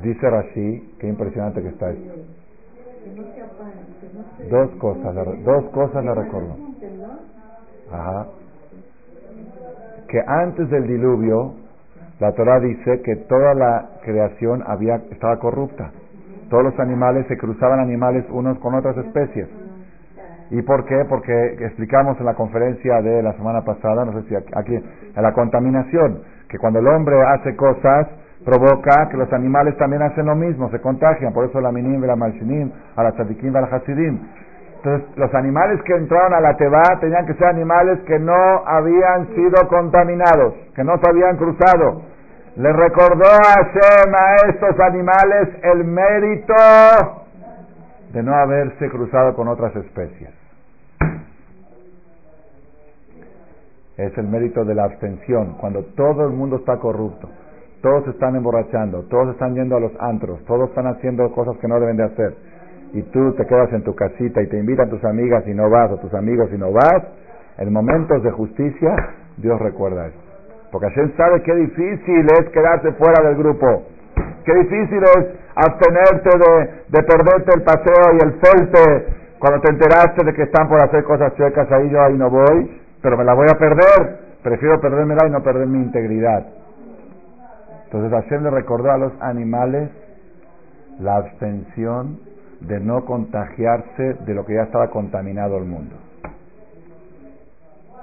Dice 0.00 0.30
Rashi, 0.30 0.96
qué 1.00 1.08
impresionante 1.08 1.60
que 1.60 1.68
está 1.68 1.90
esto. 1.90 2.12
Dos 4.50 4.70
cosas, 4.78 5.14
dos 5.44 5.64
cosas 5.72 6.04
le 6.04 6.14
recordó. 6.14 6.56
Ajá. 7.92 8.26
Que 10.08 10.20
antes 10.26 10.70
del 10.70 10.86
diluvio 10.86 11.54
la 12.20 12.32
Torah 12.32 12.60
dice 12.60 13.02
que 13.02 13.16
toda 13.28 13.54
la 13.54 13.90
creación 14.02 14.62
había, 14.66 14.96
estaba 15.10 15.38
corrupta. 15.38 15.90
Todos 16.48 16.64
los 16.64 16.78
animales 16.78 17.26
se 17.26 17.36
cruzaban 17.36 17.80
animales 17.80 18.24
unos 18.30 18.58
con 18.58 18.74
otras 18.74 18.96
especies. 18.98 19.48
¿Y 20.50 20.62
por 20.62 20.84
qué? 20.84 21.04
Porque 21.08 21.32
explicamos 21.60 22.18
en 22.20 22.26
la 22.26 22.34
conferencia 22.34 23.02
de 23.02 23.22
la 23.22 23.32
semana 23.32 23.62
pasada, 23.64 24.04
no 24.04 24.12
sé 24.20 24.28
si 24.28 24.34
aquí, 24.36 24.74
en 24.74 25.22
la 25.22 25.32
contaminación, 25.32 26.22
que 26.48 26.58
cuando 26.58 26.78
el 26.78 26.86
hombre 26.86 27.16
hace 27.34 27.56
cosas, 27.56 28.08
provoca 28.44 29.08
que 29.08 29.16
los 29.16 29.32
animales 29.32 29.76
también 29.76 30.02
hacen 30.02 30.26
lo 30.26 30.34
mismo, 30.34 30.70
se 30.70 30.80
contagian. 30.80 31.32
Por 31.32 31.46
eso 31.46 31.60
la 31.60 31.72
minim, 31.72 32.02
la 32.04 32.16
malshinim, 32.16 32.70
a 32.96 33.02
la 33.02 33.12
tzadikim, 33.12 33.56
a 33.56 33.60
hasidim. 33.60 34.18
Entonces, 34.76 35.16
los 35.16 35.34
animales 35.34 35.80
que 35.82 35.94
entraron 35.94 36.34
a 36.34 36.40
la 36.40 36.56
Teba 36.56 36.82
tenían 37.00 37.24
que 37.24 37.32
ser 37.34 37.46
animales 37.46 38.00
que 38.06 38.18
no 38.18 38.66
habían 38.66 39.28
sido 39.34 39.66
contaminados, 39.68 40.54
que 40.74 40.84
no 40.84 40.98
se 40.98 41.08
habían 41.08 41.38
cruzado. 41.38 42.02
Le 42.56 42.70
recordó 42.70 43.24
a 43.24 43.64
Hashem 43.64 44.14
a 44.14 44.34
estos 44.50 44.78
animales 44.80 45.48
el 45.62 45.84
mérito 45.84 46.54
de 48.12 48.22
no 48.22 48.34
haberse 48.34 48.90
cruzado 48.90 49.34
con 49.34 49.48
otras 49.48 49.74
especies. 49.74 50.30
Es 53.96 54.18
el 54.18 54.28
mérito 54.28 54.64
de 54.64 54.74
la 54.74 54.84
abstención, 54.84 55.56
cuando 55.58 55.82
todo 55.96 56.26
el 56.26 56.32
mundo 56.32 56.56
está 56.56 56.76
corrupto, 56.76 57.28
todos 57.84 58.08
están 58.08 58.34
emborrachando, 58.34 59.02
todos 59.10 59.34
están 59.34 59.54
yendo 59.54 59.76
a 59.76 59.80
los 59.80 59.92
antros, 60.00 60.42
todos 60.46 60.70
están 60.70 60.86
haciendo 60.86 61.30
cosas 61.32 61.58
que 61.58 61.68
no 61.68 61.78
deben 61.78 61.98
de 61.98 62.04
hacer 62.04 62.34
y 62.94 63.02
tú 63.12 63.32
te 63.34 63.44
quedas 63.44 63.70
en 63.74 63.84
tu 63.84 63.94
casita 63.94 64.40
y 64.40 64.46
te 64.46 64.58
invitan 64.58 64.88
tus 64.88 65.04
amigas 65.04 65.44
y 65.46 65.52
no 65.52 65.68
vas, 65.68 65.90
o 65.90 65.98
tus 65.98 66.14
amigos 66.14 66.48
y 66.54 66.56
no 66.56 66.72
vas, 66.72 67.02
en 67.58 67.70
momentos 67.70 68.22
de 68.22 68.30
justicia, 68.30 68.96
Dios 69.36 69.60
recuerda 69.60 70.06
eso. 70.06 70.18
Porque 70.72 70.88
Hashem 70.88 71.14
sabe 71.14 71.42
qué 71.42 71.54
difícil 71.54 72.26
es 72.40 72.48
quedarse 72.50 72.92
fuera 72.92 73.22
del 73.28 73.36
grupo. 73.36 73.82
qué 74.46 74.54
difícil 74.54 75.02
es 75.02 75.26
abstenerte 75.54 76.38
de, 76.38 76.70
de 76.88 77.02
perderte 77.02 77.52
el 77.54 77.62
paseo 77.64 78.14
y 78.14 78.24
el 78.24 78.32
felte 78.40 79.06
cuando 79.38 79.60
te 79.60 79.72
enteraste 79.72 80.24
de 80.24 80.32
que 80.32 80.44
están 80.44 80.68
por 80.68 80.80
hacer 80.80 81.04
cosas 81.04 81.34
chuecas 81.34 81.70
ahí, 81.70 81.90
yo 81.90 82.00
ahí 82.00 82.16
no 82.16 82.30
voy, 82.30 82.80
pero 83.02 83.18
me 83.18 83.24
la 83.24 83.34
voy 83.34 83.46
a 83.52 83.58
perder. 83.58 84.24
Prefiero 84.42 84.80
perdérmela 84.80 85.26
y 85.26 85.30
no 85.30 85.42
perder 85.42 85.66
mi 85.66 85.82
integridad. 85.82 86.63
Entonces 87.94 88.24
Hashem 88.24 88.42
le 88.42 88.50
recordó 88.50 88.90
a 88.90 88.98
los 88.98 89.12
animales 89.20 89.88
la 90.98 91.14
abstención 91.14 92.18
de 92.62 92.80
no 92.80 93.04
contagiarse 93.04 94.14
de 94.26 94.34
lo 94.34 94.44
que 94.44 94.54
ya 94.54 94.62
estaba 94.62 94.90
contaminado 94.90 95.58
el 95.58 95.64
mundo. 95.64 95.94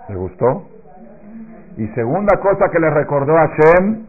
¿Le 0.08 0.16
gustó? 0.16 0.70
Y 1.76 1.88
segunda 1.90 2.40
cosa 2.40 2.70
que 2.72 2.80
le 2.80 2.90
recordó 2.90 3.34
Hashem, 3.34 4.06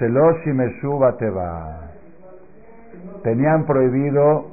Shelosh 0.00 1.18
Teba. 1.18 1.90
Tenían 3.22 3.66
prohibido 3.66 4.46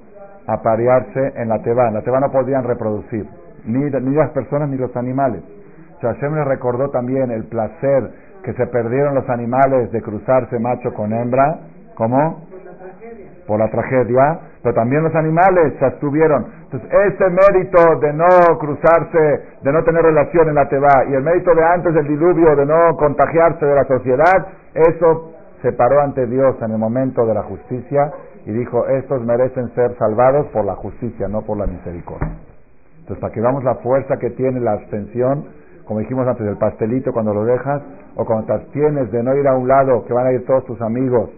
aparearse 0.46 1.36
en 1.38 1.48
la 1.48 1.60
Teba. 1.60 1.90
La 1.92 2.02
Teba 2.02 2.20
no 2.20 2.30
podían 2.34 2.66
reproducir, 2.66 3.26
ni, 3.64 3.80
ni 3.80 4.14
las 4.14 4.32
personas 4.32 4.68
ni 4.68 4.76
los 4.76 4.94
animales. 4.98 5.42
O 6.04 6.08
Hashem 6.08 6.36
le 6.36 6.44
recordó 6.44 6.90
también 6.90 7.32
el 7.32 7.46
placer 7.46 8.12
que 8.46 8.54
se 8.54 8.68
perdieron 8.68 9.16
los 9.16 9.28
animales 9.28 9.92
de 9.92 10.02
cruzarse 10.02 10.60
macho 10.60 10.94
con 10.94 11.12
hembra. 11.12 11.60
¿Cómo? 11.96 12.46
por 13.48 13.60
la 13.60 13.70
tragedia, 13.70 14.40
pero 14.62 14.74
también 14.74 15.04
los 15.04 15.14
animales 15.16 15.74
se 15.80 15.86
abstuvieron. 15.86 16.46
Entonces, 16.64 16.90
ese 16.92 17.30
mérito 17.30 18.00
de 18.00 18.14
no 18.14 18.58
cruzarse, 18.60 19.42
de 19.62 19.72
no 19.72 19.84
tener 19.84 20.02
relación 20.02 20.50
en 20.50 20.56
la 20.56 20.68
Teba, 20.68 21.06
y 21.10 21.14
el 21.14 21.24
mérito 21.24 21.54
de 21.54 21.64
antes 21.64 21.94
del 21.94 22.08
diluvio, 22.08 22.56
de 22.56 22.66
no 22.66 22.96
contagiarse 22.98 23.66
de 23.66 23.76
la 23.76 23.86
sociedad, 23.86 24.48
eso 24.74 25.32
se 25.62 25.72
paró 25.74 26.02
ante 26.02 26.26
Dios 26.26 26.56
en 26.62 26.72
el 26.72 26.78
momento 26.78 27.26
de 27.26 27.34
la 27.34 27.44
justicia 27.44 28.12
y 28.46 28.52
dijo, 28.52 28.86
estos 28.88 29.24
merecen 29.24 29.74
ser 29.74 29.96
salvados 29.98 30.48
por 30.48 30.66
la 30.66 30.76
justicia, 30.76 31.28
no 31.28 31.42
por 31.42 31.58
la 31.58 31.66
misericordia. 31.66 32.34
Entonces, 33.00 33.22
para 33.22 33.34
que 33.34 33.42
veamos 33.42 33.64
la 33.64 33.76
fuerza 33.76 34.18
que 34.18 34.32
tiene 34.32 34.60
la 34.60 34.74
abstención, 34.74 35.46
como 35.86 36.00
dijimos 36.00 36.28
antes, 36.28 36.46
el 36.48 36.58
pastelito 36.58 37.12
cuando 37.12 37.34
lo 37.34 37.46
dejas, 37.46 37.82
o 38.16 38.26
cuando 38.26 38.46
te 38.48 38.54
abstienes 38.54 39.12
de 39.12 39.24
no 39.24 39.36
ir 39.36 39.48
a 39.48 39.56
un 39.56 39.68
lado, 39.68 40.04
que 40.06 40.14
van 40.14 40.28
a 40.28 40.34
ir 40.34 40.46
todos 40.46 40.66
tus 40.66 40.82
amigos, 40.82 41.30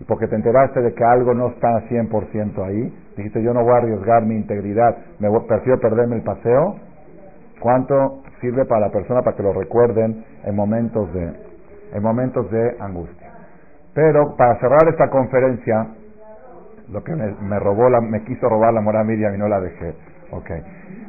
y 0.00 0.04
porque 0.04 0.28
te 0.28 0.36
enteraste 0.36 0.80
de 0.80 0.94
que 0.94 1.04
algo 1.04 1.34
no 1.34 1.48
está 1.48 1.68
100% 1.88 2.64
ahí, 2.64 2.94
dijiste 3.16 3.42
yo 3.42 3.52
no 3.52 3.62
voy 3.62 3.72
a 3.72 3.76
arriesgar 3.78 4.24
mi 4.24 4.36
integridad, 4.36 4.96
me 5.18 5.28
prefiero 5.48 5.80
perderme 5.80 6.16
el 6.16 6.22
paseo, 6.22 6.76
¿cuánto 7.60 8.22
sirve 8.40 8.64
para 8.66 8.86
la 8.86 8.90
persona 8.90 9.22
para 9.22 9.36
que 9.36 9.42
lo 9.42 9.52
recuerden 9.52 10.24
en 10.44 10.54
momentos 10.54 11.12
de, 11.12 11.32
en 11.94 12.02
momentos 12.02 12.50
de 12.50 12.76
angustia? 12.80 13.32
Pero 13.94 14.36
para 14.36 14.60
cerrar 14.60 14.86
esta 14.88 15.08
conferencia, 15.08 15.88
lo 16.92 17.02
que 17.02 17.12
me, 17.14 17.58
robó 17.58 17.88
la, 17.88 18.00
me 18.00 18.22
quiso 18.24 18.48
robar 18.48 18.72
la 18.74 18.80
mora 18.80 19.02
Miriam 19.02 19.34
y 19.34 19.38
no 19.38 19.48
la 19.48 19.60
dejé. 19.60 19.94
Okay. 20.30 20.60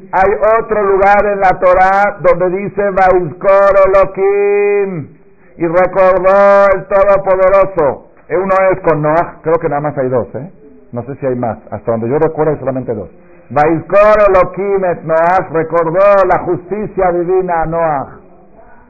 Hay 0.09 0.31
otro 0.61 0.83
lugar 0.83 1.25
en 1.25 1.39
la 1.41 1.59
Torah 1.59 2.17
donde 2.21 2.57
dice 2.57 2.81
Vaizkor 2.91 3.75
Elohim 3.87 5.17
y 5.57 5.67
recordó 5.67 6.65
el 6.73 6.85
Todopoderoso. 6.87 8.07
Uno 8.29 8.55
es 8.71 8.79
con 8.81 9.01
Noah, 9.01 9.39
creo 9.41 9.55
que 9.55 9.67
nada 9.67 9.81
más 9.81 9.97
hay 9.97 10.07
dos, 10.07 10.27
¿eh? 10.35 10.51
No 10.93 11.03
sé 11.03 11.15
si 11.15 11.25
hay 11.25 11.35
más. 11.35 11.57
Hasta 11.71 11.91
donde 11.91 12.09
yo 12.09 12.17
recuerdo 12.19 12.53
hay 12.53 12.59
solamente 12.59 12.93
dos. 12.93 13.09
Vaizkor 13.49 14.15
Elohim 14.29 14.85
et 14.85 15.03
Noah 15.03 15.49
recordó 15.51 15.99
la 16.25 16.39
justicia 16.43 17.11
divina 17.11 17.63
a 17.63 17.65
Noah 17.65 18.19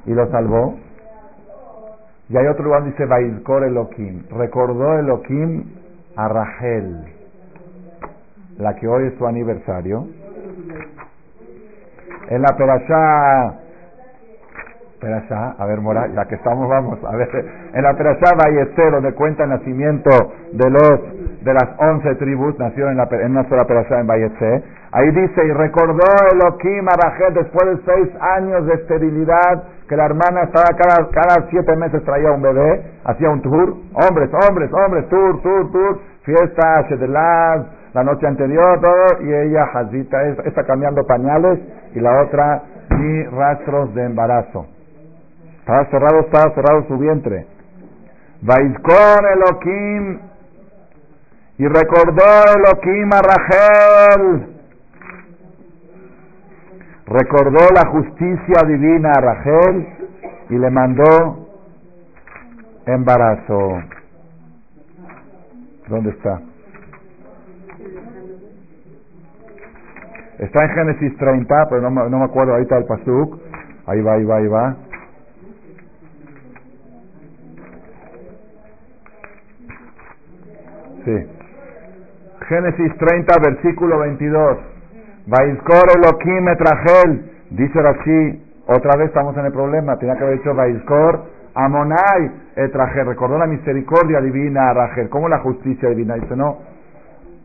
y 0.05 0.13
lo 0.13 0.29
salvó. 0.29 0.75
Y 2.29 2.37
hay 2.37 2.45
otro 2.45 2.65
lugar 2.65 2.81
donde 2.81 2.91
dice 2.91 3.05
Vaizkor 3.05 3.63
Elohim. 3.63 4.23
Recordó 4.29 4.99
Elohim 4.99 5.63
a 6.15 6.27
Rachel, 6.27 7.05
la 8.59 8.75
que 8.75 8.87
hoy 8.87 9.07
es 9.07 9.17
su 9.17 9.25
aniversario. 9.25 10.07
En 12.29 12.41
la 12.41 12.55
perashá 12.57 13.67
Perashá, 14.99 15.53
a 15.59 15.65
ver, 15.67 15.79
Mora, 15.79 16.07
ya 16.07 16.25
que 16.25 16.35
estamos, 16.35 16.67
vamos, 16.67 16.97
a 17.03 17.15
ver, 17.15 17.29
en 17.73 17.83
la 17.83 17.93
Perashá 17.93 18.33
Bayester, 18.35 18.91
donde 18.91 19.13
cuenta 19.13 19.43
el 19.43 19.51
nacimiento 19.51 20.09
de 20.53 20.69
los, 20.71 21.43
de 21.43 21.53
las 21.53 21.69
once 21.77 22.15
tribus, 22.15 22.57
nació 22.57 22.89
en, 22.89 22.97
la, 22.97 23.07
en 23.11 23.31
una 23.31 23.47
sola 23.47 23.65
Perashá 23.65 23.99
en 23.99 24.07
Bayester, 24.07 24.63
ahí 24.91 25.11
dice, 25.11 25.45
y 25.45 25.51
recordó 25.51 26.03
Elohim 26.31 26.89
a 26.89 26.93
Rachel 26.93 27.33
después 27.35 27.77
de 27.77 27.93
seis 27.93 28.09
años 28.19 28.65
de 28.65 28.73
esterilidad, 28.73 29.63
que 29.87 29.95
la 29.95 30.05
hermana 30.05 30.43
estaba 30.45 30.75
cada, 30.75 31.09
cada 31.11 31.47
siete 31.51 31.75
meses 31.75 32.03
traía 32.03 32.31
un 32.31 32.41
bebé, 32.41 32.83
hacía 33.03 33.29
un 33.29 33.41
tour, 33.43 33.75
hombres, 33.93 34.31
hombres, 34.33 34.71
hombres, 34.73 35.07
tour, 35.09 35.41
tour, 35.43 35.71
tour, 35.71 35.99
fiesta, 36.23 36.87
Shedelad, 36.89 37.67
la 37.97 38.03
noche 38.03 38.27
anterior, 38.27 38.79
todo, 38.79 39.23
y 39.23 39.33
ella, 39.33 39.63
Hazita, 39.73 40.23
está 40.45 40.63
cambiando 40.65 41.03
pañales, 41.07 41.57
y 41.95 41.99
la 41.99 42.21
otra, 42.21 42.61
ni 42.91 43.23
rastros 43.23 43.91
de 43.95 44.03
embarazo. 44.03 44.67
Estaba 45.61 45.83
cerrado, 45.85 46.19
estaba 46.19 46.53
cerrado 46.53 46.87
su 46.87 46.95
vientre. 46.99 47.47
Vaizkor 48.43 49.25
Elohim. 49.33 50.19
Y 51.57 51.67
recordó 51.67 52.23
Elohim 52.55 53.09
a 53.13 53.21
Rachel. 53.23 54.47
Recordó 57.07 57.65
la 57.73 57.89
justicia 57.89 58.67
divina 58.67 59.11
a 59.17 59.21
Rachel 59.21 59.87
y 60.51 60.55
le 60.59 60.69
mandó 60.69 61.47
embarazo. 62.85 63.81
¿Dónde 65.87 66.11
está? 66.11 66.41
Está 70.39 70.63
en 70.65 70.69
Génesis 70.69 71.17
30, 71.17 71.67
pero 71.69 71.89
no, 71.89 72.09
no 72.09 72.19
me 72.19 72.25
acuerdo 72.25 72.53
ahorita 72.53 72.75
del 72.75 72.85
pasuk. 72.85 73.39
Ahí 73.87 74.01
va, 74.01 74.13
ahí 74.13 74.25
va, 74.25 74.37
ahí 74.37 74.47
va. 74.47 74.75
Génesis 82.47 82.97
30, 82.97 83.33
versículo 83.39 83.99
22. 83.99 84.57
Vaizkor 85.27 85.85
Elohim 85.95 86.47
etragel. 86.49 87.31
Dice 87.49 87.79
así, 87.79 88.43
otra 88.67 88.97
vez 88.97 89.07
estamos 89.07 89.35
en 89.37 89.45
el 89.45 89.51
problema. 89.53 89.97
Tenía 89.97 90.15
que 90.15 90.23
haber 90.23 90.37
dicho 90.37 90.53
Vaizkor 90.53 91.23
Amonai 91.55 92.31
etragel. 92.55 93.07
Recordó 93.07 93.37
la 93.37 93.47
misericordia 93.47 94.21
divina 94.21 94.69
a 94.69 94.73
Rachel. 94.73 95.09
¿Cómo 95.09 95.29
la 95.29 95.39
justicia 95.39 95.89
divina? 95.89 96.15
Dice, 96.15 96.35
no. 96.35 96.57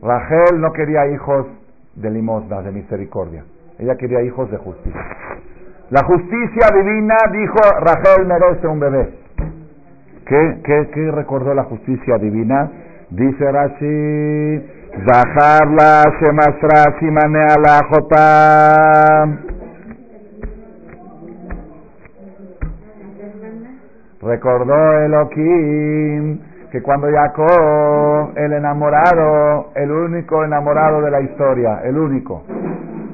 Rachel 0.03 0.61
no 0.61 0.73
quería 0.73 1.07
hijos 1.07 1.47
de 1.95 2.11
limosna, 2.11 2.63
de 2.63 2.73
misericordia. 2.73 3.45
Ella 3.79 3.97
quería 3.97 4.23
hijos 4.23 4.51
de 4.51 4.57
justicia. 4.59 5.01
La 5.91 6.05
justicia 6.05 6.69
divina 6.75 7.17
dijo, 7.33 7.59
Rachel 7.81 8.27
merece 8.27 8.67
un 8.67 8.81
bebé. 8.81 9.11
¿Qué, 10.27 10.61
qué, 10.65 10.91
qué 10.95 11.11
recordó 11.11 11.53
la 11.55 11.65
justicia 11.65 12.17
divina? 12.19 12.71
Dice 13.11 13.53
Rashi, 13.53 14.67
Zahar 15.07 15.69
la 15.69 16.05
Shemasra 16.21 16.99
Simane 16.99 17.47
Alajotam. 17.57 19.39
Recordó 24.23 24.99
Elohim 25.01 26.39
que 26.73 26.81
cuando 26.81 27.07
Jacob, 27.13 28.33
el 28.35 28.51
enamorado, 28.55 29.73
el 29.75 29.91
único 29.91 30.43
enamorado 30.43 31.03
de 31.03 31.11
la 31.11 31.21
historia, 31.21 31.83
el 31.85 31.99
único, 31.99 32.45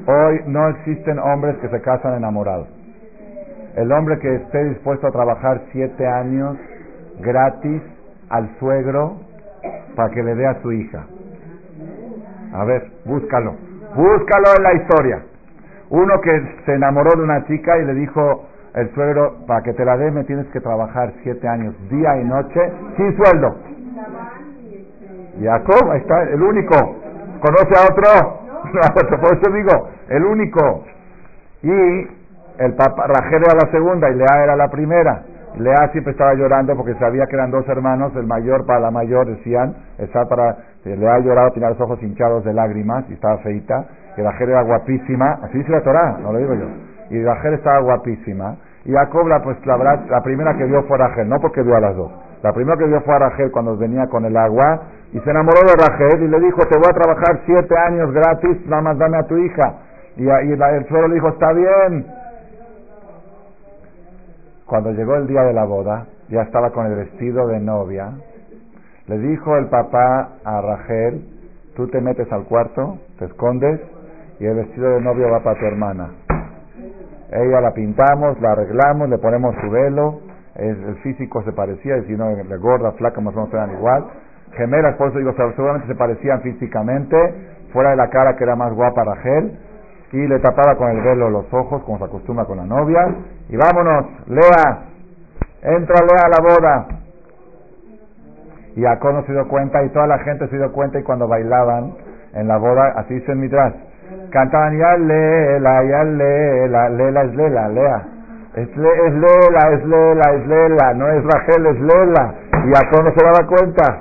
hoy 0.05 0.41
no 0.45 0.69
existen 0.69 1.19
hombres 1.19 1.57
que 1.57 1.67
se 1.67 1.81
casan 1.81 2.15
enamorados. 2.15 2.69
El 3.75 3.91
hombre 3.91 4.17
que 4.19 4.33
esté 4.33 4.63
dispuesto 4.63 5.07
a 5.07 5.11
trabajar 5.11 5.61
siete 5.73 6.07
años 6.07 6.55
gratis 7.19 7.81
al 8.29 8.49
suegro 8.59 9.17
para 9.93 10.09
que 10.09 10.23
le 10.23 10.35
dé 10.35 10.47
a 10.47 10.61
su 10.61 10.71
hija. 10.71 11.05
A 12.53 12.63
ver, 12.63 12.89
búscalo. 13.03 13.55
Búscalo 13.93 14.55
en 14.55 14.63
la 14.63 14.73
historia. 14.75 15.21
Uno 15.89 16.21
que 16.21 16.61
se 16.65 16.75
enamoró 16.75 17.11
de 17.17 17.23
una 17.23 17.45
chica 17.45 17.77
y 17.77 17.85
le 17.85 17.93
dijo 17.93 18.45
el 18.79 18.93
suegro, 18.93 19.45
para 19.47 19.61
que 19.61 19.73
te 19.73 19.85
la 19.85 19.97
dé 19.97 20.11
me 20.11 20.23
tienes 20.23 20.47
que 20.47 20.59
trabajar 20.59 21.13
siete 21.23 21.47
años, 21.47 21.75
día 21.89 22.17
y 22.17 22.25
noche, 22.25 22.59
sin 22.97 23.15
sueldo. 23.17 23.55
Jacob, 25.41 25.91
ahí 25.91 25.99
está, 25.99 26.23
el 26.23 26.41
único. 26.41 26.75
¿Conoce 27.41 27.73
a 27.77 27.91
otro? 27.91 28.39
Por 29.21 29.37
eso 29.37 29.51
digo, 29.53 29.89
el 30.09 30.25
único. 30.25 30.83
Y 31.63 32.07
el 32.59 32.73
papá, 32.75 33.07
Rajel 33.07 33.43
era 33.43 33.55
la 33.65 33.71
segunda 33.71 34.09
y 34.09 34.15
Lea 34.15 34.43
era 34.43 34.55
la 34.55 34.67
primera. 34.69 35.23
Lea 35.57 35.89
siempre 35.91 36.11
estaba 36.11 36.33
llorando 36.33 36.75
porque 36.75 36.93
sabía 36.95 37.25
que 37.25 37.35
eran 37.35 37.51
dos 37.51 37.67
hermanos, 37.67 38.13
el 38.15 38.27
mayor 38.27 38.65
para 38.65 38.79
la 38.79 38.91
mayor, 38.91 39.27
decían, 39.27 39.75
está 39.97 40.25
para, 40.25 40.57
Lea 40.83 41.19
llorado, 41.19 41.51
tenía 41.51 41.69
los 41.69 41.81
ojos 41.81 42.01
hinchados 42.01 42.43
de 42.45 42.53
lágrimas 42.53 43.05
y 43.09 43.13
estaba 43.13 43.37
feita, 43.39 43.85
y 44.15 44.21
Rachel 44.21 44.49
era 44.49 44.61
guapísima, 44.61 45.39
así 45.43 45.57
dice 45.57 45.71
la 45.71 45.81
Torah, 45.81 46.17
no 46.21 46.33
lo 46.33 46.39
digo 46.39 46.53
yo, 46.53 46.65
y 47.09 47.23
Rachel 47.23 47.55
estaba 47.55 47.79
guapísima, 47.79 48.57
y 48.85 48.91
Jacob, 48.93 49.27
la, 49.27 49.41
pues 49.41 49.57
la, 49.65 49.77
la 49.77 50.21
primera 50.21 50.55
que 50.55 50.65
vio 50.65 50.83
fue 50.83 50.97
Rachel, 50.97 51.27
no 51.27 51.39
porque 51.41 51.61
vio 51.61 51.75
a 51.75 51.81
las 51.81 51.95
dos, 51.95 52.11
La 52.41 52.53
primera 52.53 52.77
que 52.77 52.85
vio 52.85 53.01
fue 53.01 53.13
a 53.15 53.19
Rachel 53.19 53.51
cuando 53.51 53.75
venía 53.77 54.07
con 54.07 54.23
el 54.25 54.35
agua 54.37 54.81
y 55.11 55.19
se 55.19 55.29
enamoró 55.29 55.59
de 55.61 55.73
Rachel 55.75 56.23
y 56.23 56.27
le 56.27 56.39
dijo, 56.39 56.65
te 56.67 56.77
voy 56.77 56.87
a 56.89 56.93
trabajar 56.93 57.41
siete 57.45 57.75
años 57.77 58.11
gratis, 58.11 58.65
nada 58.67 58.81
más 58.81 58.97
dame 58.97 59.17
a 59.17 59.23
tu 59.23 59.37
hija. 59.37 59.73
Y, 60.15 60.27
el 60.27 60.87
suelo 60.87 61.07
le 61.07 61.15
dijo, 61.15 61.29
está 61.29 61.51
bien. 61.53 62.05
Cuando 64.65 64.91
llegó 64.91 65.15
el 65.15 65.27
día 65.27 65.41
de 65.43 65.53
la 65.53 65.65
boda, 65.65 66.05
ya 66.29 66.43
estaba 66.43 66.71
con 66.71 66.85
el 66.85 66.95
vestido 66.95 67.47
de 67.47 67.59
novia, 67.59 68.11
le 69.07 69.17
dijo 69.17 69.57
el 69.57 69.67
papá 69.67 70.35
a 70.43 70.61
Rachel, 70.61 71.25
tú 71.75 71.87
te 71.87 71.99
metes 71.99 72.31
al 72.31 72.43
cuarto, 72.43 72.99
te 73.17 73.25
escondes 73.25 73.79
y 74.39 74.45
el 74.45 74.55
vestido 74.55 74.91
de 74.91 75.01
novio 75.01 75.31
va 75.31 75.39
para 75.39 75.59
tu 75.59 75.65
hermana. 75.65 76.09
Ella 77.31 77.61
la 77.61 77.71
pintamos, 77.73 78.39
la 78.41 78.53
arreglamos, 78.53 79.09
le 79.09 79.17
ponemos 79.19 79.55
su 79.61 79.69
velo, 79.69 80.21
el 80.55 80.95
físico 81.03 81.43
se 81.43 81.51
parecía, 81.53 81.97
y 81.97 82.05
si 82.05 82.13
no, 82.13 82.31
la 82.31 82.57
gorda, 82.57 82.91
flaca, 82.93 83.21
más 83.21 83.35
o 83.35 83.37
menos 83.37 83.53
eran 83.53 83.71
igual. 83.71 84.05
Gemelas, 84.53 84.95
por 84.95 85.09
eso 85.09 85.19
digo, 85.19 85.33
seguramente 85.33 85.87
se 85.87 85.95
parecían 85.95 86.41
físicamente, 86.41 87.17
fuera 87.71 87.91
de 87.91 87.97
la 87.97 88.09
cara 88.09 88.35
que 88.35 88.43
era 88.43 88.55
más 88.55 88.73
guapa 88.73 89.03
Rachel, 89.03 89.59
y 90.11 90.27
le 90.27 90.39
tapaba 90.39 90.75
con 90.75 90.89
el 90.89 91.01
velo 91.01 91.29
los 91.29 91.53
ojos, 91.53 91.83
como 91.83 91.99
se 91.99 92.05
acostumbra 92.05 92.45
con 92.45 92.57
la 92.57 92.65
novia, 92.65 93.15
y 93.47 93.55
vámonos, 93.55 94.05
Lea, 94.27 94.85
entra 95.61 95.95
Lea 96.05 96.25
a 96.25 96.29
la 96.29 96.41
boda. 96.41 96.87
Y 98.75 98.81
Jacob 98.81 99.13
no 99.13 99.23
se 99.25 99.33
dio 99.33 99.47
cuenta, 99.47 99.83
y 99.83 99.89
toda 99.89 100.07
la 100.07 100.17
gente 100.19 100.47
se 100.47 100.57
dio 100.57 100.71
cuenta, 100.71 100.99
y 100.99 101.03
cuando 101.03 101.27
bailaban 101.27 101.93
en 102.33 102.47
la 102.47 102.57
boda, 102.57 102.93
así 102.97 103.13
dice 103.13 103.31
en 103.31 103.39
Midrash, 103.39 103.75
cantaban 104.29 104.77
ya 104.77 104.97
Lela, 104.97 105.83
ya 105.83 106.03
Lela, 106.03 106.89
Lela 106.89 107.23
es 107.23 107.35
Lela, 107.35 107.69
Lea. 107.69 108.07
Es, 108.55 108.67
es 108.67 108.75
Lela, 108.75 109.71
es 109.73 109.85
Lela, 109.85 110.33
es 110.33 110.47
Lela, 110.47 110.93
no 110.93 111.07
es 111.09 111.23
Rachel, 111.23 111.65
es 111.67 111.79
Lela. 111.79 112.33
Y 112.65 112.73
Jacob 112.73 113.03
no 113.05 113.11
se 113.11 113.23
daba 113.23 113.47
cuenta, 113.47 113.99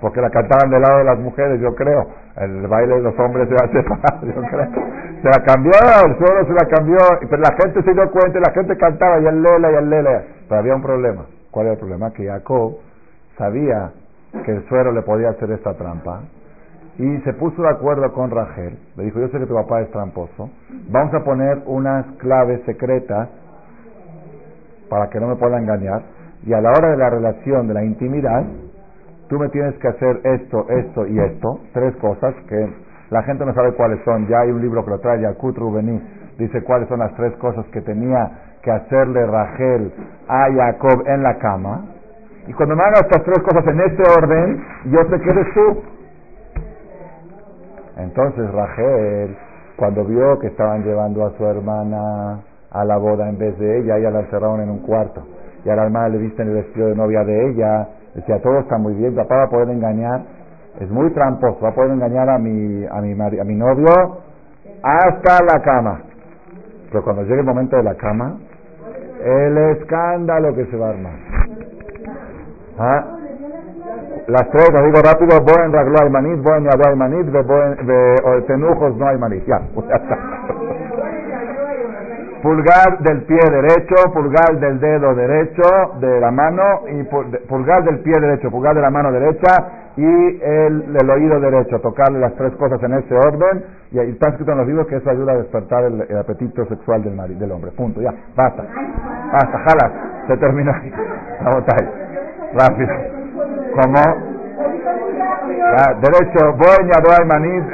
porque 0.00 0.20
la 0.20 0.30
cantaban 0.30 0.70
del 0.70 0.82
lado 0.82 0.98
de 0.98 1.04
las 1.04 1.18
mujeres, 1.18 1.60
yo 1.60 1.74
creo. 1.74 2.06
El 2.36 2.66
baile 2.68 2.96
de 2.96 3.02
los 3.02 3.18
hombres 3.18 3.48
se 3.48 3.54
hace 3.54 3.82
yo 4.26 4.42
creo. 4.42 4.68
Se 5.22 5.28
la 5.28 5.44
cambió, 5.44 5.72
el 6.06 6.16
suelo 6.18 6.46
se 6.46 6.52
la 6.52 6.68
cambió, 6.68 6.98
pero 7.28 7.42
la 7.42 7.52
gente 7.60 7.82
se 7.82 7.92
dio 7.92 8.10
cuenta, 8.10 8.40
la 8.40 8.52
gente 8.52 8.76
cantaba, 8.76 9.20
y 9.20 9.26
el 9.26 9.42
Lela, 9.42 9.72
y 9.72 9.74
el 9.74 9.90
Lela. 9.90 10.22
Pero 10.48 10.60
había 10.60 10.74
un 10.74 10.82
problema. 10.82 11.26
¿Cuál 11.50 11.66
era 11.66 11.72
el 11.74 11.78
problema? 11.78 12.12
Que 12.12 12.26
Jacob 12.26 12.76
sabía 13.36 13.90
que 14.44 14.52
el 14.52 14.68
suero 14.68 14.92
le 14.92 15.02
podía 15.02 15.30
hacer 15.30 15.50
esta 15.50 15.74
trampa 15.74 16.20
y 16.98 17.18
se 17.20 17.32
puso 17.34 17.62
de 17.62 17.70
acuerdo 17.70 18.12
con 18.12 18.30
Rachel. 18.30 18.78
Le 18.96 19.04
dijo, 19.04 19.20
yo 19.20 19.28
sé 19.28 19.38
que 19.38 19.46
tu 19.46 19.54
papá 19.54 19.80
es 19.80 19.90
tramposo. 19.90 20.50
Vamos 20.90 21.14
a 21.14 21.24
poner 21.24 21.62
unas 21.66 22.04
claves 22.18 22.60
secretas 22.66 23.28
para 24.88 25.08
que 25.08 25.20
no 25.20 25.28
me 25.28 25.36
pueda 25.36 25.58
engañar. 25.58 26.02
Y 26.44 26.52
a 26.52 26.60
la 26.60 26.70
hora 26.70 26.90
de 26.90 26.96
la 26.96 27.10
relación, 27.10 27.68
de 27.68 27.74
la 27.74 27.84
intimidad, 27.84 28.44
tú 29.28 29.38
me 29.38 29.48
tienes 29.48 29.74
que 29.76 29.88
hacer 29.88 30.20
esto, 30.24 30.66
esto 30.68 31.06
y 31.06 31.18
esto. 31.18 31.60
Tres 31.72 31.94
cosas 31.96 32.34
que 32.48 32.74
la 33.10 33.22
gente 33.22 33.46
no 33.46 33.54
sabe 33.54 33.72
cuáles 33.72 34.02
son. 34.04 34.26
Ya 34.28 34.40
hay 34.40 34.50
un 34.50 34.60
libro 34.60 34.84
que 34.84 34.90
lo 34.90 34.98
trae, 34.98 35.20
Yakut 35.20 35.56
Rubení. 35.56 36.00
Dice 36.38 36.62
cuáles 36.62 36.88
son 36.88 36.98
las 36.98 37.14
tres 37.14 37.34
cosas 37.36 37.64
que 37.66 37.80
tenía 37.82 38.30
que 38.62 38.70
hacerle 38.70 39.24
Rachel 39.26 39.92
a 40.28 40.46
Jacob 40.52 41.02
en 41.06 41.22
la 41.22 41.38
cama. 41.38 41.86
Y 42.46 42.52
cuando 42.52 42.74
me 42.74 42.82
hagas 42.82 43.02
estas 43.02 43.22
tres 43.24 43.38
cosas 43.40 43.66
en 43.66 43.80
este 43.80 44.02
orden, 44.18 44.64
yo 44.86 45.00
sé 45.04 45.20
que 45.20 45.44
tú. 45.54 45.82
Entonces 48.02 48.50
Rachel, 48.52 49.36
cuando 49.76 50.04
vio 50.04 50.38
que 50.38 50.48
estaban 50.48 50.82
llevando 50.84 51.26
a 51.26 51.36
su 51.36 51.44
hermana 51.44 52.40
a 52.70 52.84
la 52.84 52.96
boda 52.98 53.28
en 53.28 53.38
vez 53.38 53.58
de 53.58 53.78
ella, 53.78 53.98
ella 53.98 54.10
la 54.10 54.20
encerraron 54.20 54.60
en 54.60 54.70
un 54.70 54.78
cuarto. 54.80 55.22
Y 55.64 55.70
a 55.70 55.76
la 55.76 55.84
hermana 55.84 56.08
le 56.08 56.18
visten 56.18 56.48
el 56.48 56.54
vestido 56.54 56.88
de 56.88 56.96
novia 56.96 57.24
de 57.24 57.50
ella. 57.50 57.88
Decía, 58.14 58.40
todo 58.42 58.60
está 58.60 58.78
muy 58.78 58.94
bien, 58.94 59.14
papá 59.14 59.36
va 59.36 59.44
a 59.44 59.50
poder 59.50 59.70
engañar. 59.70 60.22
Es 60.80 60.90
muy 60.90 61.10
tramposo, 61.12 61.58
va 61.62 61.70
a 61.70 61.74
poder 61.74 61.92
engañar 61.92 62.28
a 62.28 62.38
mi, 62.38 62.84
a 62.86 63.00
mi, 63.00 63.38
a 63.38 63.44
mi 63.44 63.54
novio 63.54 64.18
hasta 64.82 65.44
la 65.44 65.60
cama. 65.62 66.02
Pero 66.90 67.04
cuando 67.04 67.22
llegue 67.22 67.40
el 67.40 67.46
momento 67.46 67.76
de 67.76 67.82
la 67.82 67.94
cama, 67.94 68.38
el 69.22 69.58
escándalo 69.76 70.54
que 70.54 70.66
se 70.66 70.76
va 70.76 70.86
a 70.86 70.90
armar. 70.90 71.12
¿Ah? 72.78 73.19
Las 74.30 74.48
tres, 74.50 74.70
lo 74.72 74.84
digo 74.84 75.02
rápido, 75.02 75.40
Boen 75.40 75.72
Raglo 75.72 76.02
Aymanit, 76.02 76.40
Boen 76.40 76.62
Yado 76.62 76.88
Aymanit, 76.88 77.26
de 77.26 78.42
Tenujos 78.46 78.96
no 78.96 79.08
Aymanit. 79.08 79.44
Ya, 79.44 79.60
pues 79.74 79.88
ya 79.88 79.96
está. 79.96 80.16
Pulgar 82.40 83.00
del 83.00 83.24
pie 83.24 83.40
derecho, 83.50 83.96
pulgar 84.14 84.60
del 84.60 84.78
dedo 84.78 85.16
derecho 85.16 85.96
de 86.00 86.20
la 86.20 86.30
mano, 86.30 86.62
y 86.88 87.02
pulgar 87.48 87.82
del 87.82 87.98
pie 87.98 88.20
derecho, 88.20 88.48
pulgar 88.50 88.76
de 88.76 88.80
la 88.80 88.90
mano 88.90 89.10
derecha 89.10 89.64
y 89.96 90.40
el, 90.40 90.96
el 90.98 91.10
oído 91.10 91.40
derecho. 91.40 91.80
Tocarle 91.80 92.20
las 92.20 92.36
tres 92.36 92.54
cosas 92.54 92.80
en 92.84 92.92
ese 92.94 93.12
orden. 93.14 93.64
Y 93.90 93.98
ahí 93.98 94.10
está 94.10 94.28
escrito 94.28 94.52
en 94.52 94.58
los 94.58 94.68
libros 94.68 94.86
que 94.86 94.94
eso 94.96 95.10
ayuda 95.10 95.32
a 95.32 95.38
despertar 95.38 95.82
el, 95.84 96.16
apetito 96.16 96.64
sexual 96.66 97.02
del, 97.02 97.16
del 97.36 97.50
hombre. 97.50 97.72
Punto, 97.72 98.00
ya, 98.00 98.14
basta. 98.36 98.62
Basta, 99.32 99.58
jalas. 99.58 99.90
Se 100.28 100.36
terminó. 100.36 100.70
Vamos 101.42 101.64
ahí. 101.68 101.88
Rápido 102.54 103.20
como 103.74 103.98
ah, 105.76 105.94
derecho, 106.00 106.52
boeña 106.54 107.00
do 107.02 107.12
hay 107.12 107.26
manit, 107.26 107.64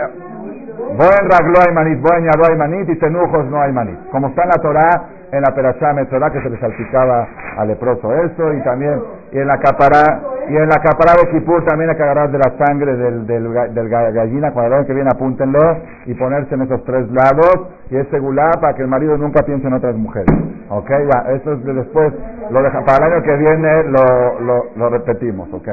buen 0.97 1.30
raglo 1.30 1.59
hay 1.66 1.74
manit, 1.74 2.01
boeña 2.01 2.30
do 2.36 2.44
hay 2.51 2.57
manit 2.57 2.88
y 2.88 2.99
tenujos 2.99 3.47
no 3.47 3.61
hay 3.62 3.72
manit. 3.72 3.99
Como 4.11 4.28
está 4.28 4.42
en 4.42 4.49
la 4.49 4.62
Torah, 4.62 5.03
en 5.32 5.42
la 5.42 5.55
perashá 5.55 5.92
Metzorah 5.92 6.30
que 6.30 6.40
se 6.42 6.51
le 6.51 6.59
salpicaba 6.59 7.26
al 7.59 7.68
leproso 7.68 8.12
eso 8.14 8.53
y 8.55 8.62
también 8.62 9.03
y 9.33 9.39
en 9.39 9.47
la 9.47 9.59
capará 9.59 10.22
y 10.49 10.57
en 10.57 10.68
la 10.68 10.77
capará 10.81 11.14
de 11.20 11.29
Kipur 11.31 11.64
también 11.64 11.91
hay 11.91 11.97
que 11.97 12.03
agarrar 12.05 12.31
de 12.31 12.39
la 12.39 12.53
sangre 12.57 12.95
del, 12.97 13.27
del, 13.27 13.53
del 13.74 13.89
gallina 13.89 14.53
cuando 14.53 14.87
que 14.87 14.95
viene 14.95 15.11
apúntenlo 15.11 15.59
y 16.07 16.14
ponerse 16.14 16.55
en 16.55 16.62
esos 16.62 16.85
tres 16.85 17.11
lados 17.11 17.68
y 17.91 17.97
es 17.97 18.07
segulá 18.09 18.53
para 18.61 18.74
que 18.74 18.83
el 18.83 18.89
marido 18.89 19.16
nunca 19.18 19.43
piense 19.43 19.66
en 19.66 19.74
otras 19.74 19.97
mujeres. 19.97 20.29
Ok 20.70 20.89
ya 20.89 21.33
eso 21.35 21.53
es 21.55 21.64
de 21.64 21.74
después 21.74 22.12
lo 22.51 22.62
deja, 22.62 22.85
para 22.85 23.07
el 23.07 23.12
año 23.12 23.22
que 23.22 23.37
viene 23.37 23.83
lo, 23.85 24.41
lo, 24.41 24.64
lo 24.77 24.89
repetimos 24.91 25.53
ok. 25.53 25.68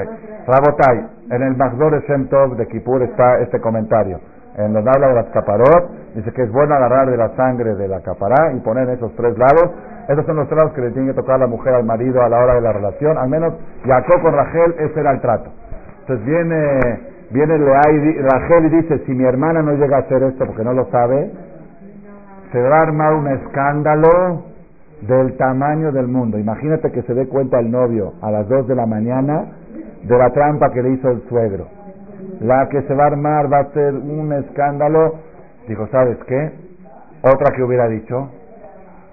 Rabotai 0.48 1.08
en 1.30 1.42
el 1.44 1.56
Magdor 1.56 2.02
Shem 2.08 2.28
Tov 2.28 2.56
de 2.58 2.68
Kipur 2.68 3.04
está 3.04 3.40
este 3.42 3.60
comentario 3.60 4.20
en 4.58 4.74
donde 4.74 4.90
habla 4.90 5.08
de 5.08 5.14
las 5.16 5.26
caparot, 5.28 5.90
dice 6.16 6.32
que 6.32 6.44
es 6.44 6.52
bueno 6.52 6.76
agarrar 6.76 7.10
de 7.10 7.18
la 7.18 7.30
sangre 7.36 7.76
de 7.76 7.88
la 7.88 8.02
capará 8.02 8.54
y 8.54 8.60
poner 8.60 8.88
en 8.88 8.96
esos 8.96 9.16
tres 9.16 9.36
lados. 9.38 9.72
Esos 10.08 10.26
son 10.26 10.36
los 10.36 10.52
lados 10.52 10.74
que 10.74 10.82
le 10.82 10.92
tiene 10.92 11.10
que 11.10 11.16
tocar 11.16 11.40
la 11.40 11.48
mujer 11.48 11.74
al 11.74 11.86
marido 11.86 12.22
a 12.22 12.30
la 12.30 12.38
hora 12.38 12.56
de 12.56 12.62
la 12.62 12.74
relación. 12.74 13.18
Al 13.18 13.30
menos 13.30 13.54
Jacob 13.86 14.22
con 14.22 14.34
Rachel, 14.34 14.76
ese 14.80 15.00
era 15.00 15.12
el 15.12 15.22
trato. 15.22 15.50
Entonces 16.02 16.26
viene, 16.26 17.00
viene 17.32 17.58
Rachel 17.58 18.66
y 18.66 18.70
dice, 18.82 19.00
si 19.06 19.14
mi 19.14 19.24
hermana 19.24 19.62
no 19.62 19.74
llega 19.74 19.98
a 19.98 20.00
hacer 20.02 20.22
esto 20.24 20.46
porque 20.46 20.64
no 20.64 20.74
lo 20.74 20.86
sabe, 20.92 21.32
se 22.52 22.62
va 22.62 22.80
a 22.80 22.82
armar 22.84 23.14
un 23.14 23.28
escándalo 23.30 24.44
del 25.02 25.36
tamaño 25.38 25.92
del 25.92 26.08
mundo. 26.08 26.38
Imagínate 26.38 26.92
que 26.92 27.02
se 27.04 27.14
dé 27.14 27.28
cuenta 27.28 27.60
el 27.60 27.72
novio 27.72 28.14
a 28.22 28.30
las 28.30 28.48
dos 28.48 28.68
de 28.68 28.76
la 28.76 28.86
mañana 28.86 29.46
de 30.04 30.18
la 30.18 30.30
trampa 30.30 30.70
que 30.72 30.84
le 30.84 30.92
hizo 30.92 31.10
el 31.10 31.24
suegro 31.28 31.83
la 32.42 32.68
que 32.70 32.82
se 32.84 32.94
va 32.94 33.06
a 33.06 33.08
armar 33.08 33.52
va 33.52 33.60
a 33.60 33.72
ser 33.74 33.94
un 33.94 34.34
escándalo. 34.34 35.16
Dijo, 35.68 35.88
¿sabes 35.88 36.18
qué? 36.28 36.52
Otra 37.22 37.56
que 37.56 37.64
hubiera 37.64 37.88
dicho, 37.88 38.30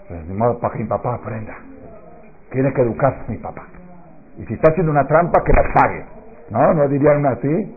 pues 0.09 0.27
ni 0.27 0.35
modo 0.35 0.59
para 0.59 0.73
que 0.75 0.81
mi 0.81 0.89
papá 0.89 1.15
aprenda. 1.15 1.55
Tiene 2.51 2.73
que 2.73 2.83
educarse 2.83 3.21
mi 3.29 3.39
papá. 3.39 3.67
Y 4.39 4.47
si 4.47 4.55
está 4.55 4.71
haciendo 4.71 4.91
una 4.91 5.07
trampa, 5.07 5.43
que 5.45 5.53
la 5.53 5.63
pague. 5.75 6.05
¿No? 6.51 6.75
¿No 6.75 6.89
dirían 6.89 7.25
así? 7.27 7.77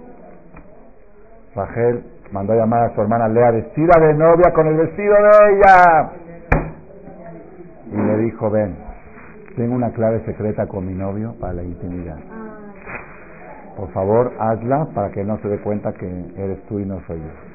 Rachel 1.56 2.04
mandó 2.32 2.54
a 2.54 2.56
llamar 2.56 2.90
a 2.90 2.96
su 2.96 3.02
hermana 3.02 3.28
Lea 3.28 3.52
vestida 3.52 4.00
de 4.00 4.14
novia 4.16 4.52
con 4.54 4.66
el 4.68 4.78
vestido 4.78 5.14
de 5.14 5.54
ella. 5.54 6.12
Y 7.92 7.96
le 7.96 8.18
dijo, 8.18 8.50
ven, 8.50 8.76
tengo 9.56 9.76
una 9.76 9.92
clave 9.92 10.22
secreta 10.26 10.66
con 10.66 10.88
mi 10.88 10.96
novio 10.96 11.36
para 11.40 11.54
la 11.54 11.64
intimidad. 11.64 12.18
Por 13.78 13.90
favor, 13.92 14.32
hazla 14.40 14.88
para 14.94 15.12
que 15.12 15.24
no 15.24 15.38
se 15.40 15.48
dé 15.50 15.60
cuenta 15.62 15.92
que 15.94 16.06
eres 16.38 16.62
tú 16.68 16.80
y 16.80 16.86
no 16.86 17.02
soy 17.08 17.20
yo. 17.20 17.54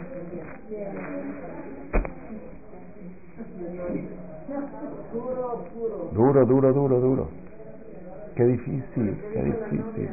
Duro, 6.13 6.45
duro, 6.45 6.73
duro, 6.73 7.01
duro. 7.01 7.29
Qué 8.35 8.45
difícil, 8.45 9.19
qué 9.33 9.43
difícil. 9.43 10.11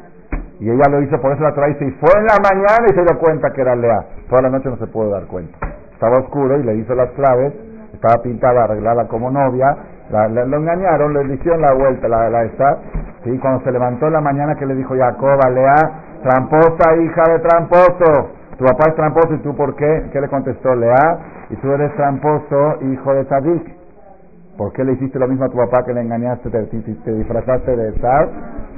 Y 0.60 0.70
ella 0.70 0.90
lo 0.90 1.02
hizo, 1.02 1.20
por 1.20 1.34
eso 1.34 1.44
la 1.44 1.54
trae 1.54 1.72
y 1.72 1.92
fue 1.92 2.10
en 2.20 2.26
la 2.26 2.38
mañana 2.42 2.88
y 2.90 2.94
se 2.94 3.02
dio 3.02 3.20
cuenta 3.20 3.52
que 3.52 3.62
era 3.62 3.76
Lea. 3.76 4.06
Toda 4.30 4.44
la 4.44 4.50
noche 4.50 4.70
no 4.70 4.78
se 4.78 4.88
pudo 4.88 5.10
dar 5.10 5.26
cuenta. 5.26 5.58
Estaba 5.92 6.20
oscuro 6.20 6.60
y 6.60 6.64
le 6.64 6.76
hizo 6.78 6.94
las 6.96 7.12
claves, 7.12 7.54
estaba 7.94 8.22
pintada, 8.22 8.64
arreglada 8.64 9.08
como 9.08 9.32
novia, 9.32 9.76
la, 10.10 10.28
lo 10.28 10.58
engañaron, 10.58 11.14
le 11.14 11.34
hicieron 11.34 11.62
la 11.62 11.74
vuelta, 11.74 12.08
la, 12.08 12.30
la 12.30 12.44
esta, 12.44 12.78
¿sí? 13.24 13.38
cuando 13.40 13.64
se 13.64 13.72
levantó 13.72 14.08
en 14.08 14.14
la 14.14 14.22
mañana 14.22 14.56
que 14.56 14.66
le 14.66 14.76
dijo 14.76 14.96
Jacob 14.96 15.40
a 15.44 15.50
Lea, 15.50 15.76
tramposa 16.24 16.96
hija 16.98 17.24
de 17.32 17.40
tramposo, 17.40 18.30
tu 18.58 18.66
papá 18.66 18.90
es 18.90 18.96
tramposo 18.96 19.34
y 19.34 19.40
tú 19.40 19.56
por 19.56 19.76
qué, 19.76 20.10
¿qué 20.14 20.22
le 20.22 20.28
contestó 20.30 20.76
Lea? 20.76 21.20
Y 21.50 21.56
tú 21.58 21.72
eres 21.72 21.94
tramposo 21.96 22.78
hijo 22.82 23.14
de 23.14 23.26
Sadik. 23.26 23.76
¿Por 24.58 24.72
qué 24.72 24.86
le 24.86 24.94
hiciste 24.94 25.20
lo 25.20 25.28
mismo 25.28 25.46
a 25.46 25.50
tu 25.50 25.58
papá 25.58 25.84
que 25.84 25.94
le 25.94 26.02
engañaste, 26.02 26.50
te, 26.50 26.64
te 26.64 27.14
disfrazaste 27.14 27.76
de 27.76 28.00
Sad? 28.00 28.30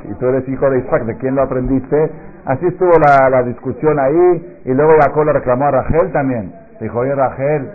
y 0.10 0.14
tú 0.16 0.28
eres 0.28 0.48
hijo 0.48 0.70
de 0.70 0.80
Isaac, 0.80 1.04
¿de 1.04 1.18
quién 1.18 1.36
lo 1.36 1.44
aprendiste? 1.44 2.12
Así 2.46 2.66
estuvo 2.66 2.92
la, 3.00 3.30
la 3.30 3.44
discusión 3.44 4.00
ahí 4.00 4.62
y 4.66 4.74
luego 4.74 4.94
Jacob 5.02 5.26
le 5.26 5.34
reclamó 5.34 5.66
a 5.66 5.72
Rachel 5.72 6.12
también. 6.12 6.54
Dijo, 6.80 7.00
oye 7.00 7.14
Rachel, 7.14 7.72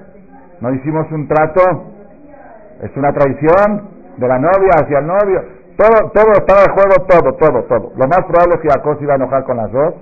¿no 0.61 0.73
hicimos 0.73 1.11
un 1.13 1.29
trato? 1.29 1.92
¿Es 2.83 2.97
una 2.97 3.13
traición 3.13 3.89
de 4.17 4.27
la 4.27 4.39
novia 4.41 4.71
hacia 4.75 4.99
el 4.99 5.07
novio? 5.07 5.41
Todo, 5.77 6.11
todo 6.11 6.33
estaba 6.33 6.65
en 6.65 6.73
juego, 6.73 7.07
todo, 7.09 7.33
todo, 7.35 7.63
todo. 7.63 7.93
Lo 7.97 8.09
más 8.09 8.25
probable 8.27 8.57
es 8.57 8.61
que 8.61 8.69
Jacob 8.69 8.99
iba 9.01 9.13
a 9.13 9.17
enojar 9.17 9.45
con 9.45 9.57
las 9.57 9.71
dos 9.71 9.95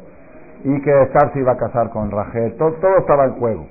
y 0.65 0.81
que 0.81 1.03
Star 1.03 1.31
se 1.35 1.41
iba 1.41 1.53
a 1.53 1.57
casar 1.59 1.91
con 1.91 2.11
Rachel. 2.11 2.57
Todo, 2.57 2.73
todo 2.81 2.97
estaba 2.99 3.27
en 3.27 3.33
juego. 3.33 3.67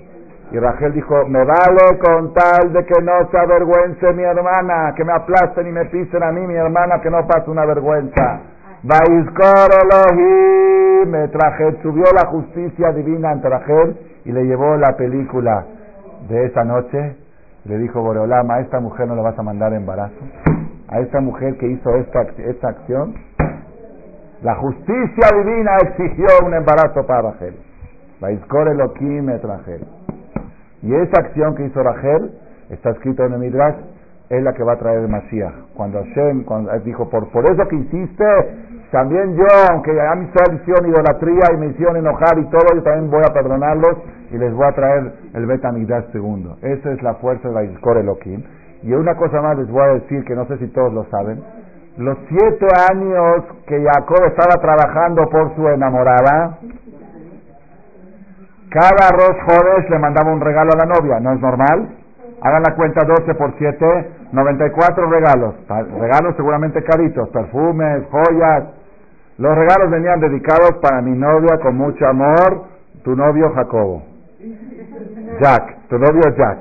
Y 0.52 0.60
Rachel 0.60 0.94
dijo, 0.94 1.26
me 1.28 1.44
vale 1.44 2.00
con 2.00 2.34
tal 2.34 2.72
de 2.72 2.86
que 2.86 3.02
no 3.02 3.30
se 3.32 3.38
avergüence 3.38 4.14
mi 4.14 4.24
hermana, 4.24 4.94
que 4.96 5.04
me 5.04 5.14
aplasten 5.14 5.68
y 5.68 5.72
me 5.72 5.86
pisen 5.86 6.24
a 6.24 6.32
mí, 6.32 6.42
mi 6.46 6.56
hermana, 6.56 7.02
que 7.02 7.10
no 7.10 7.26
pase 7.28 7.50
una 7.50 7.66
vergüenza. 7.66 8.42
Me 11.08 11.28
traje, 11.30 11.82
subió 11.82 12.06
la 12.14 12.28
justicia 12.28 12.92
divina 12.92 13.32
ante 13.32 13.50
Rachel 13.50 13.98
y 14.26 14.32
le 14.32 14.44
llevó 14.44 14.78
la 14.78 14.96
película 14.96 15.66
de 16.30 16.46
esa 16.46 16.64
noche. 16.64 17.16
Le 17.70 17.78
dijo 17.78 18.02
Boreolama, 18.02 18.56
a 18.56 18.62
esta 18.62 18.80
mujer 18.80 19.08
no 19.08 19.14
le 19.14 19.22
vas 19.22 19.38
a 19.38 19.44
mandar 19.44 19.72
embarazo. 19.74 20.16
A 20.88 21.02
esta 21.02 21.22
mujer 21.22 21.56
que 21.60 21.68
hizo 21.68 21.96
esta, 21.98 22.22
esta 22.40 22.70
acción, 22.70 23.14
la 24.42 24.56
justicia 24.56 25.30
divina 25.38 25.78
exigió 25.84 26.26
un 26.48 26.56
embarazo 26.56 27.06
para 27.06 27.30
Rachel. 27.30 27.54
Traje. 28.20 29.80
Y 30.82 30.96
esa 30.96 31.22
acción 31.22 31.54
que 31.54 31.66
hizo 31.66 31.84
Rachel, 31.84 32.32
está 32.72 32.90
escrito 32.90 33.24
en 33.26 33.34
el 33.34 33.40
Midrash, 33.40 33.76
es 34.30 34.42
la 34.42 34.54
que 34.54 34.64
va 34.64 34.74
a 34.74 34.80
traer 34.80 35.02
el 35.02 35.08
Mashiach. 35.08 35.54
Cuando 35.76 36.00
Hashem 36.00 36.46
cuando, 36.46 36.72
dijo, 36.80 37.08
por, 37.08 37.30
por 37.32 37.46
eso 37.46 37.68
que 37.68 37.76
hiciste, 37.76 38.26
también 38.92 39.36
yo, 39.36 39.46
aunque 39.72 39.92
a 39.92 40.16
mi 40.16 40.26
hicieron 40.26 40.88
idolatría 40.88 41.44
y 41.54 41.58
me 41.58 41.68
hicieron 41.68 41.98
enojar 41.98 42.40
y 42.40 42.46
todo, 42.50 42.74
yo 42.74 42.82
también 42.82 43.12
voy 43.12 43.22
a 43.22 43.34
perdonarlos 43.34 43.98
y 44.32 44.38
les 44.38 44.54
voy 44.54 44.66
a 44.66 44.72
traer 44.72 45.14
el 45.34 45.46
Betamidash 45.46 46.12
segundo. 46.12 46.58
Esa 46.62 46.92
es 46.92 47.04
la 47.04 47.14
fuerza 47.16 47.50
de 47.50 47.54
la 47.54 47.62
Elohim. 47.62 48.44
Y 48.82 48.94
una 48.94 49.16
cosa 49.16 49.42
más 49.42 49.58
les 49.58 49.70
voy 49.70 49.84
a 49.84 49.94
decir 49.94 50.24
que 50.24 50.36
no 50.36 50.46
sé 50.46 50.58
si 50.58 50.68
todos 50.68 50.92
lo 50.94 51.04
saben. 51.06 51.44
Los 51.98 52.18
siete 52.30 52.68
años 52.92 53.44
que 53.68 53.84
Jacob 53.84 54.26
estaba 54.26 54.62
trabajando 54.62 55.28
por 55.30 55.54
su 55.56 55.68
enamorada, 55.68 56.58
cada 58.70 59.10
Rosh 59.12 59.38
Jodes 59.46 59.90
le 59.90 60.00
mandaba 60.00 60.32
un 60.32 60.40
regalo 60.40 60.72
a 60.74 60.78
la 60.78 60.86
novia, 60.86 61.20
¿no 61.20 61.34
es 61.34 61.42
normal? 61.42 61.90
Hagan 62.42 62.64
la 62.64 62.76
cuenta 62.76 63.04
12 63.04 63.36
por 63.36 63.54
7, 63.58 64.12
94 64.32 65.10
regalos. 65.10 65.56
Regalos 65.68 66.36
seguramente 66.38 66.82
caritos, 66.84 67.30
perfumes, 67.30 68.04
joyas. 68.10 68.79
Los 69.40 69.56
regalos 69.56 69.90
venían 69.90 70.20
dedicados 70.20 70.80
para 70.82 71.02
mi 71.02 71.18
novia 71.18 71.58
con 71.62 71.78
mucho 71.78 72.06
amor, 72.06 72.66
tu 73.04 73.16
novio 73.16 73.50
Jacobo. 73.54 74.04
Jack, 75.40 75.88
tu 75.88 75.98
novio 75.98 76.24
Jack. 76.36 76.58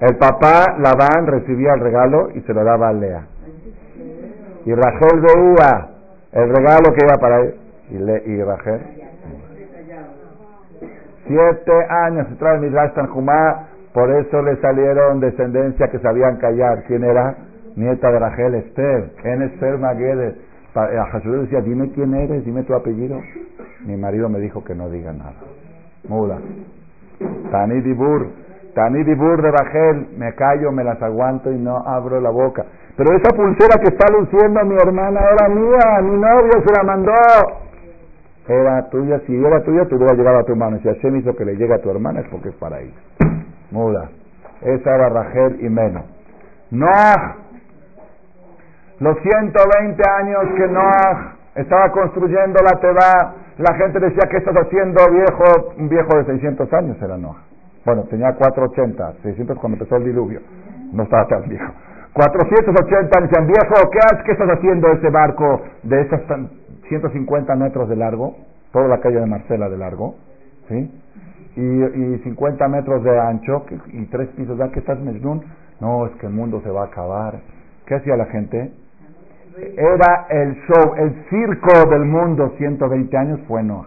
El 0.00 0.16
papá 0.16 0.76
Labán 0.78 1.26
recibía 1.26 1.74
el 1.74 1.80
regalo 1.80 2.30
y 2.34 2.40
se 2.40 2.54
lo 2.54 2.64
daba 2.64 2.88
a 2.88 2.92
Lea. 2.94 3.22
Y 4.64 4.72
Rachel 4.72 5.20
veía 5.20 5.88
el 6.32 6.48
regalo 6.48 6.94
que 6.94 7.04
iba 7.04 7.14
para 7.20 7.40
él. 7.40 7.54
Y, 7.90 7.96
y 8.32 8.42
Rachel 8.42 8.80
Siete 11.26 11.72
años 11.90 12.28
se 12.28 12.36
trae 12.36 12.60
Midrash 12.60 12.94
Tanjumá, 12.94 13.68
por 13.92 14.10
eso 14.10 14.40
le 14.40 14.56
salieron 14.62 15.20
descendencia 15.20 15.88
que 15.88 15.98
sabían 15.98 16.38
callar. 16.38 16.84
¿Quién 16.86 17.04
era? 17.04 17.36
Nieta 17.76 18.10
de 18.10 18.18
Rachel 18.18 18.54
Esther, 18.54 19.10
en 19.22 19.80
Maguedes. 19.80 20.47
Decía, 21.42 21.60
dime 21.60 21.90
quién 21.92 22.14
eres, 22.14 22.44
dime 22.44 22.62
tu 22.62 22.74
apellido. 22.74 23.20
Mi 23.84 23.96
marido 23.96 24.28
me 24.28 24.38
dijo 24.38 24.62
que 24.64 24.74
no 24.74 24.88
diga 24.88 25.12
nada. 25.12 25.34
Muda. 26.08 26.38
Tani 27.50 27.80
Dibur, 27.80 28.28
Tani 28.74 29.02
Dibur 29.04 29.42
de 29.42 29.50
Rachel, 29.50 30.08
me 30.16 30.34
callo, 30.34 30.70
me 30.72 30.84
las 30.84 31.00
aguanto 31.02 31.50
y 31.50 31.58
no 31.58 31.78
abro 31.78 32.20
la 32.20 32.30
boca. 32.30 32.64
Pero 32.96 33.16
esa 33.16 33.30
pulsera 33.34 33.80
que 33.80 33.88
está 33.94 34.06
luciendo 34.12 34.64
mi 34.64 34.74
hermana 34.76 35.20
era 35.20 35.48
mía, 35.48 36.00
mi 36.02 36.16
novio 36.20 36.62
se 36.64 36.72
la 36.76 36.82
mandó 36.84 37.12
era 38.48 38.88
tuya, 38.88 39.20
si 39.26 39.36
era 39.36 39.62
tuya, 39.62 39.84
tú 39.86 39.96
hubiera 39.96 40.14
llegado 40.14 40.38
a 40.38 40.44
tu 40.44 40.52
hermano. 40.52 40.78
Si 40.78 40.88
Hashem 40.88 41.16
hizo 41.16 41.36
que 41.36 41.44
le 41.44 41.56
llegue 41.56 41.74
a 41.74 41.82
tu 41.82 41.90
hermana 41.90 42.20
es 42.20 42.28
porque 42.28 42.48
es 42.48 42.54
para 42.54 42.80
ella. 42.80 42.94
Muda. 43.70 44.08
Esa 44.62 44.94
era 44.94 45.08
Rachel 45.10 45.58
y 45.60 45.68
Meno. 45.68 46.04
Noah. 46.70 47.36
Los 49.00 49.16
120 49.20 50.02
años 50.18 50.42
que 50.56 50.66
Noah 50.66 51.36
estaba 51.54 51.92
construyendo 51.92 52.60
la 52.62 52.80
Teba, 52.80 53.34
la 53.58 53.74
gente 53.76 54.00
decía, 54.00 54.28
¿qué 54.28 54.38
estás 54.38 54.56
haciendo 54.56 55.00
viejo? 55.12 55.74
Un 55.78 55.88
viejo 55.88 56.18
de 56.18 56.24
600 56.24 56.72
años 56.72 56.96
era 57.00 57.16
Noah. 57.16 57.44
Bueno, 57.84 58.02
tenía 58.10 58.34
480, 58.34 59.22
600 59.22 59.58
cuando 59.58 59.76
empezó 59.78 59.96
el 59.96 60.04
diluvio. 60.04 60.40
No 60.92 61.04
estaba 61.04 61.26
tan 61.28 61.48
viejo. 61.48 61.72
480 62.12 63.18
años, 63.18 63.30
viejo, 63.46 63.90
¿qué, 63.90 64.00
¿qué 64.24 64.32
estás 64.32 64.48
haciendo 64.50 64.88
ese 64.88 65.10
barco 65.10 65.62
de 65.84 66.00
esas 66.00 66.22
150 66.88 67.54
metros 67.54 67.88
de 67.88 67.96
largo, 67.96 68.34
toda 68.72 68.88
la 68.88 68.98
calle 68.98 69.20
de 69.20 69.26
Marcela 69.26 69.68
de 69.68 69.78
largo, 69.78 70.16
¿sí? 70.68 70.90
Y, 71.54 71.60
y 71.60 72.18
50 72.24 72.66
metros 72.68 73.04
de 73.04 73.18
ancho 73.20 73.64
y 73.92 74.06
tres 74.06 74.28
pisos. 74.30 74.58
¿Ya 74.58 74.70
que 74.70 74.80
estás 74.80 74.98
Mesnun? 74.98 75.44
No, 75.80 76.06
es 76.06 76.12
que 76.16 76.26
el 76.26 76.32
mundo 76.32 76.60
se 76.62 76.70
va 76.70 76.82
a 76.82 76.86
acabar. 76.86 77.40
¿Qué 77.86 77.94
hacía 77.94 78.16
la 78.16 78.26
gente? 78.26 78.72
Era 79.76 80.26
el 80.30 80.54
show, 80.66 80.94
el 80.96 81.24
circo 81.28 81.88
del 81.90 82.04
mundo, 82.04 82.52
120 82.58 83.16
años 83.16 83.40
fue 83.48 83.62
no. 83.62 83.86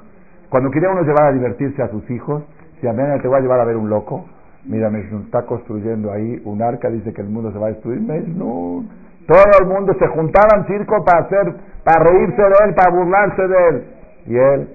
Cuando 0.50 0.70
quería 0.70 0.90
uno 0.90 1.02
llevar 1.04 1.28
a 1.28 1.32
divertirse 1.32 1.82
a 1.82 1.88
sus 1.90 2.10
hijos, 2.10 2.44
si 2.82 2.88
a 2.88 2.94
te 2.94 3.28
voy 3.28 3.38
a 3.38 3.42
llevar 3.42 3.60
a 3.60 3.66
ver 3.66 3.78
un 3.78 3.90
loco, 3.90 4.26
mira, 4.66 4.90
Mesnun 4.90 5.24
está 5.24 5.46
construyendo 5.46 6.12
ahí 6.12 6.42
un 6.46 6.62
arca, 6.62 6.90
dice 6.90 7.14
que 7.14 7.22
el 7.22 7.30
mundo 7.30 7.52
se 7.52 7.60
va 7.60 7.68
a 7.68 7.70
destruir. 7.70 8.02
Mesnun, 8.02 8.90
todo 9.28 9.44
el 9.62 9.68
mundo 9.68 9.94
se 9.98 10.08
juntaba 10.08 10.58
en 10.58 10.66
circo 10.66 11.06
para 11.06 11.26
hacer 11.26 11.56
para 11.84 12.04
reírse 12.04 12.42
de 12.42 12.56
él, 12.66 12.76
para 12.76 12.92
burlarse 12.92 13.48
de 13.48 13.68
él. 13.70 13.84
Y 14.28 14.36
él, 14.36 14.70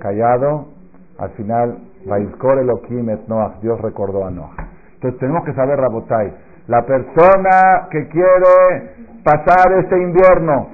callado, 0.00 0.68
al 1.18 1.30
final, 1.30 1.78
Elohim 2.06 3.10
et 3.10 3.26
Noach, 3.28 3.60
Dios 3.60 3.80
recordó 3.80 4.24
a 4.24 4.30
Noach. 4.30 4.56
Entonces 4.94 5.20
tenemos 5.20 5.44
que 5.44 5.52
saber, 5.52 5.78
Rabotai, 5.78 6.32
la 6.68 6.84
persona 6.84 7.88
que 7.90 8.08
quiere 8.08 8.94
pasar 9.22 9.72
este 9.78 10.02
invierno 10.02 10.68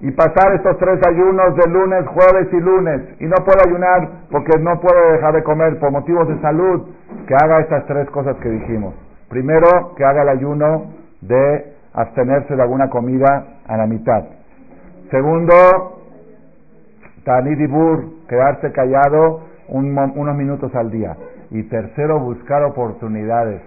y 0.00 0.10
pasar 0.10 0.54
estos 0.54 0.76
tres 0.78 1.00
ayunos 1.06 1.56
de 1.56 1.70
lunes, 1.70 2.06
jueves 2.08 2.48
y 2.52 2.60
lunes 2.60 3.02
y 3.20 3.24
no 3.26 3.36
puede 3.44 3.60
ayunar 3.66 4.08
porque 4.30 4.58
no 4.58 4.80
puede 4.80 5.12
dejar 5.12 5.34
de 5.34 5.42
comer 5.42 5.78
por 5.78 5.90
motivos 5.90 6.28
de 6.28 6.40
salud, 6.40 6.88
que 7.26 7.34
haga 7.34 7.60
estas 7.60 7.86
tres 7.86 8.08
cosas 8.10 8.36
que 8.36 8.48
dijimos. 8.48 8.94
Primero, 9.28 9.94
que 9.96 10.04
haga 10.04 10.22
el 10.22 10.28
ayuno 10.28 10.92
de 11.20 11.72
abstenerse 11.92 12.54
de 12.54 12.62
alguna 12.62 12.88
comida 12.88 13.46
a 13.66 13.76
la 13.76 13.86
mitad. 13.86 14.24
Segundo, 15.10 16.02
Tanidibur, 17.24 18.26
quedarse 18.28 18.70
callado 18.72 19.40
unos 19.68 20.36
minutos 20.36 20.74
al 20.74 20.90
día. 20.90 21.16
Y 21.50 21.64
tercero, 21.64 22.20
buscar 22.20 22.62
oportunidades. 22.62 23.62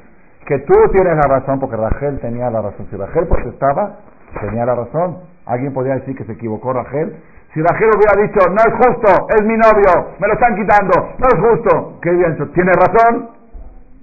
Que 0.50 0.58
tú 0.66 0.74
tienes 0.92 1.16
la 1.16 1.30
razón, 1.30 1.60
porque 1.60 1.78
Rachel 1.78 2.20
tenía 2.20 2.50
la 2.50 2.62
razón. 2.62 2.88
Si 2.90 2.96
Rachel 2.98 3.28
protestaba, 3.28 3.98
tenía 4.42 4.66
la 4.66 4.74
razón. 4.74 5.20
Alguien 5.46 5.74
podría 5.74 5.94
decir 5.94 6.18
que 6.18 6.26
se 6.26 6.32
equivocó 6.32 6.74
Rachel. 6.74 7.16
Si 7.54 7.62
Rachel 7.62 7.90
hubiera 7.96 8.20
dicho, 8.20 8.50
no 8.50 8.58
es 8.58 8.74
justo, 8.74 9.28
es 9.30 9.46
mi 9.46 9.56
novio, 9.56 10.16
me 10.20 10.28
lo 10.28 10.34
están 10.34 10.56
quitando, 10.56 10.94
no 11.20 11.28
es 11.28 11.50
justo, 11.50 12.00
¿qué 12.02 12.10
hubiera 12.10 12.32
dicho? 12.32 12.48
¿Tiene 12.54 12.72
razón? 12.74 13.30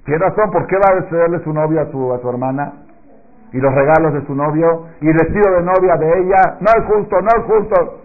¿Tiene 0.04 0.18
razón? 0.20 0.50
¿Por 0.52 0.66
qué 0.68 0.76
va 0.76 0.98
a 0.98 1.02
cederle 1.10 1.40
su 1.44 1.52
novio 1.52 1.80
a 1.80 1.86
su, 1.90 2.12
a 2.12 2.18
su 2.20 2.28
hermana? 2.28 2.72
y 3.52 3.58
los 3.58 3.72
regalos 3.72 4.12
de 4.12 4.26
su 4.26 4.34
novio 4.34 4.86
y 5.00 5.08
el 5.08 5.14
vestido 5.14 5.50
de 5.50 5.62
novia 5.62 5.96
de 5.96 6.20
ella, 6.20 6.58
no 6.60 6.66
es 6.76 6.84
justo, 6.86 7.20
no 7.20 7.28
es 7.28 7.44
justo. 7.44 8.00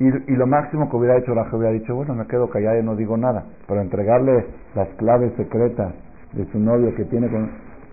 Y, 0.00 0.36
lo 0.36 0.46
máximo 0.46 0.88
que 0.88 0.96
hubiera 0.96 1.16
hecho 1.16 1.34
la 1.34 1.48
hubiera 1.50 1.72
dicho, 1.72 1.94
bueno, 1.94 2.14
me 2.14 2.26
quedo 2.26 2.48
callada 2.48 2.78
y 2.78 2.84
no 2.84 2.94
digo 2.94 3.16
nada, 3.16 3.44
pero 3.66 3.80
entregarle 3.80 4.46
las 4.74 4.88
claves 4.90 5.32
secretas 5.36 5.92
de 6.32 6.44
su 6.52 6.58
novio 6.58 6.94
que 6.94 7.04
tiene 7.04 7.28
con... 7.28 7.50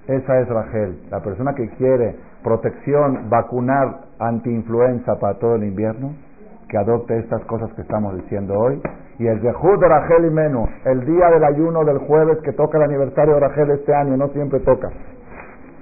Esa 0.07 0.39
es 0.39 0.47
Rachel, 0.47 0.99
la 1.09 1.21
persona 1.21 1.55
que 1.55 1.67
quiere 1.77 2.15
protección, 2.43 3.27
vacunar 3.27 4.01
anti-influenza 4.19 5.15
para 5.19 5.39
todo 5.39 5.55
el 5.55 5.63
invierno, 5.63 6.13
que 6.69 6.77
adopte 6.77 7.17
estas 7.17 7.43
cosas 7.45 7.73
que 7.73 7.81
estamos 7.81 8.15
diciendo 8.15 8.53
hoy. 8.53 8.81
Y 9.17 9.25
el 9.27 9.39
Zehut 9.41 9.79
de 9.79 9.87
Rachel 9.87 10.25
y 10.25 10.29
Menú, 10.29 10.67
el 10.85 11.05
día 11.05 11.29
del 11.31 11.43
ayuno 11.43 11.83
del 11.85 11.99
jueves 11.99 12.37
que 12.43 12.51
toca 12.53 12.77
el 12.77 12.83
aniversario 12.83 13.35
de 13.35 13.39
Rachel 13.39 13.71
este 13.71 13.95
año, 13.95 14.15
no 14.17 14.27
siempre 14.29 14.59
toca, 14.59 14.89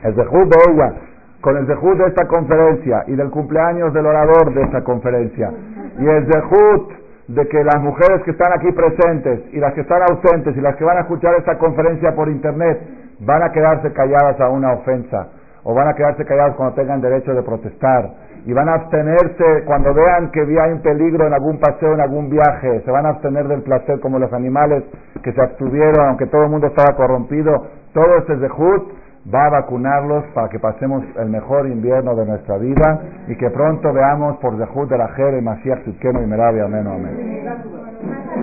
el 0.03 0.15
Zehut 0.15 0.47
de 0.47 0.71
ella, 0.71 0.93
con 1.41 1.57
el 1.57 1.67
Zehut 1.67 1.97
de 1.97 2.07
esta 2.07 2.27
conferencia 2.27 3.03
y 3.07 3.15
del 3.15 3.29
cumpleaños 3.29 3.93
del 3.93 4.05
orador 4.05 4.53
de 4.53 4.61
esta 4.61 4.83
conferencia, 4.83 5.51
y 5.99 6.05
el 6.05 6.25
Zehut 6.31 7.02
de 7.27 7.47
que 7.47 7.63
las 7.63 7.81
mujeres 7.81 8.21
que 8.23 8.31
están 8.31 8.51
aquí 8.53 8.71
presentes 8.71 9.53
y 9.53 9.59
las 9.59 9.73
que 9.73 9.81
están 9.81 10.01
ausentes 10.01 10.55
y 10.57 10.61
las 10.61 10.75
que 10.75 10.83
van 10.83 10.97
a 10.97 11.01
escuchar 11.01 11.35
esta 11.35 11.57
conferencia 11.57 12.13
por 12.15 12.27
internet 12.29 12.81
van 13.19 13.43
a 13.43 13.51
quedarse 13.51 13.93
calladas 13.93 14.39
a 14.41 14.49
una 14.49 14.73
ofensa 14.73 15.29
o 15.63 15.73
van 15.73 15.87
a 15.87 15.93
quedarse 15.93 16.25
calladas 16.25 16.55
cuando 16.55 16.75
tengan 16.75 16.99
derecho 16.99 17.33
de 17.33 17.41
protestar 17.41 18.09
y 18.45 18.51
van 18.51 18.67
a 18.67 18.73
abstenerse 18.73 19.63
cuando 19.65 19.93
vean 19.93 20.29
que 20.31 20.41
hay 20.41 20.71
un 20.73 20.81
peligro 20.81 21.27
en 21.27 21.33
algún 21.33 21.59
paseo, 21.59 21.93
en 21.93 22.01
algún 22.01 22.29
viaje, 22.29 22.81
se 22.83 22.91
van 22.91 23.05
a 23.05 23.09
abstener 23.09 23.47
del 23.47 23.61
placer 23.61 24.01
como 24.01 24.19
los 24.19 24.33
animales 24.33 24.83
que 25.23 25.31
se 25.31 25.41
abstuvieron, 25.41 26.09
aunque 26.09 26.27
todo 26.27 26.43
el 26.43 26.49
mundo 26.49 26.67
estaba 26.67 26.95
corrompido, 26.97 27.67
todo 27.93 28.17
ese 28.17 28.37
zehut 28.39 29.02
va 29.31 29.45
a 29.45 29.49
vacunarlos 29.49 30.25
para 30.33 30.49
que 30.49 30.59
pasemos 30.59 31.03
el 31.17 31.29
mejor 31.29 31.67
invierno 31.67 32.15
de 32.15 32.25
nuestra 32.25 32.57
vida 32.57 33.01
y 33.27 33.35
que 33.35 33.49
pronto 33.49 33.93
veamos 33.93 34.37
por 34.37 34.57
zehut 34.57 34.89
de 34.89 34.97
la 34.97 35.07
Jere, 35.09 35.41
Mashiach, 35.41 35.83
Tzidkenu 35.83 36.21
y 36.23 36.27
Merabi, 36.27 36.59
amén, 36.59 36.87
amén. 36.87 38.42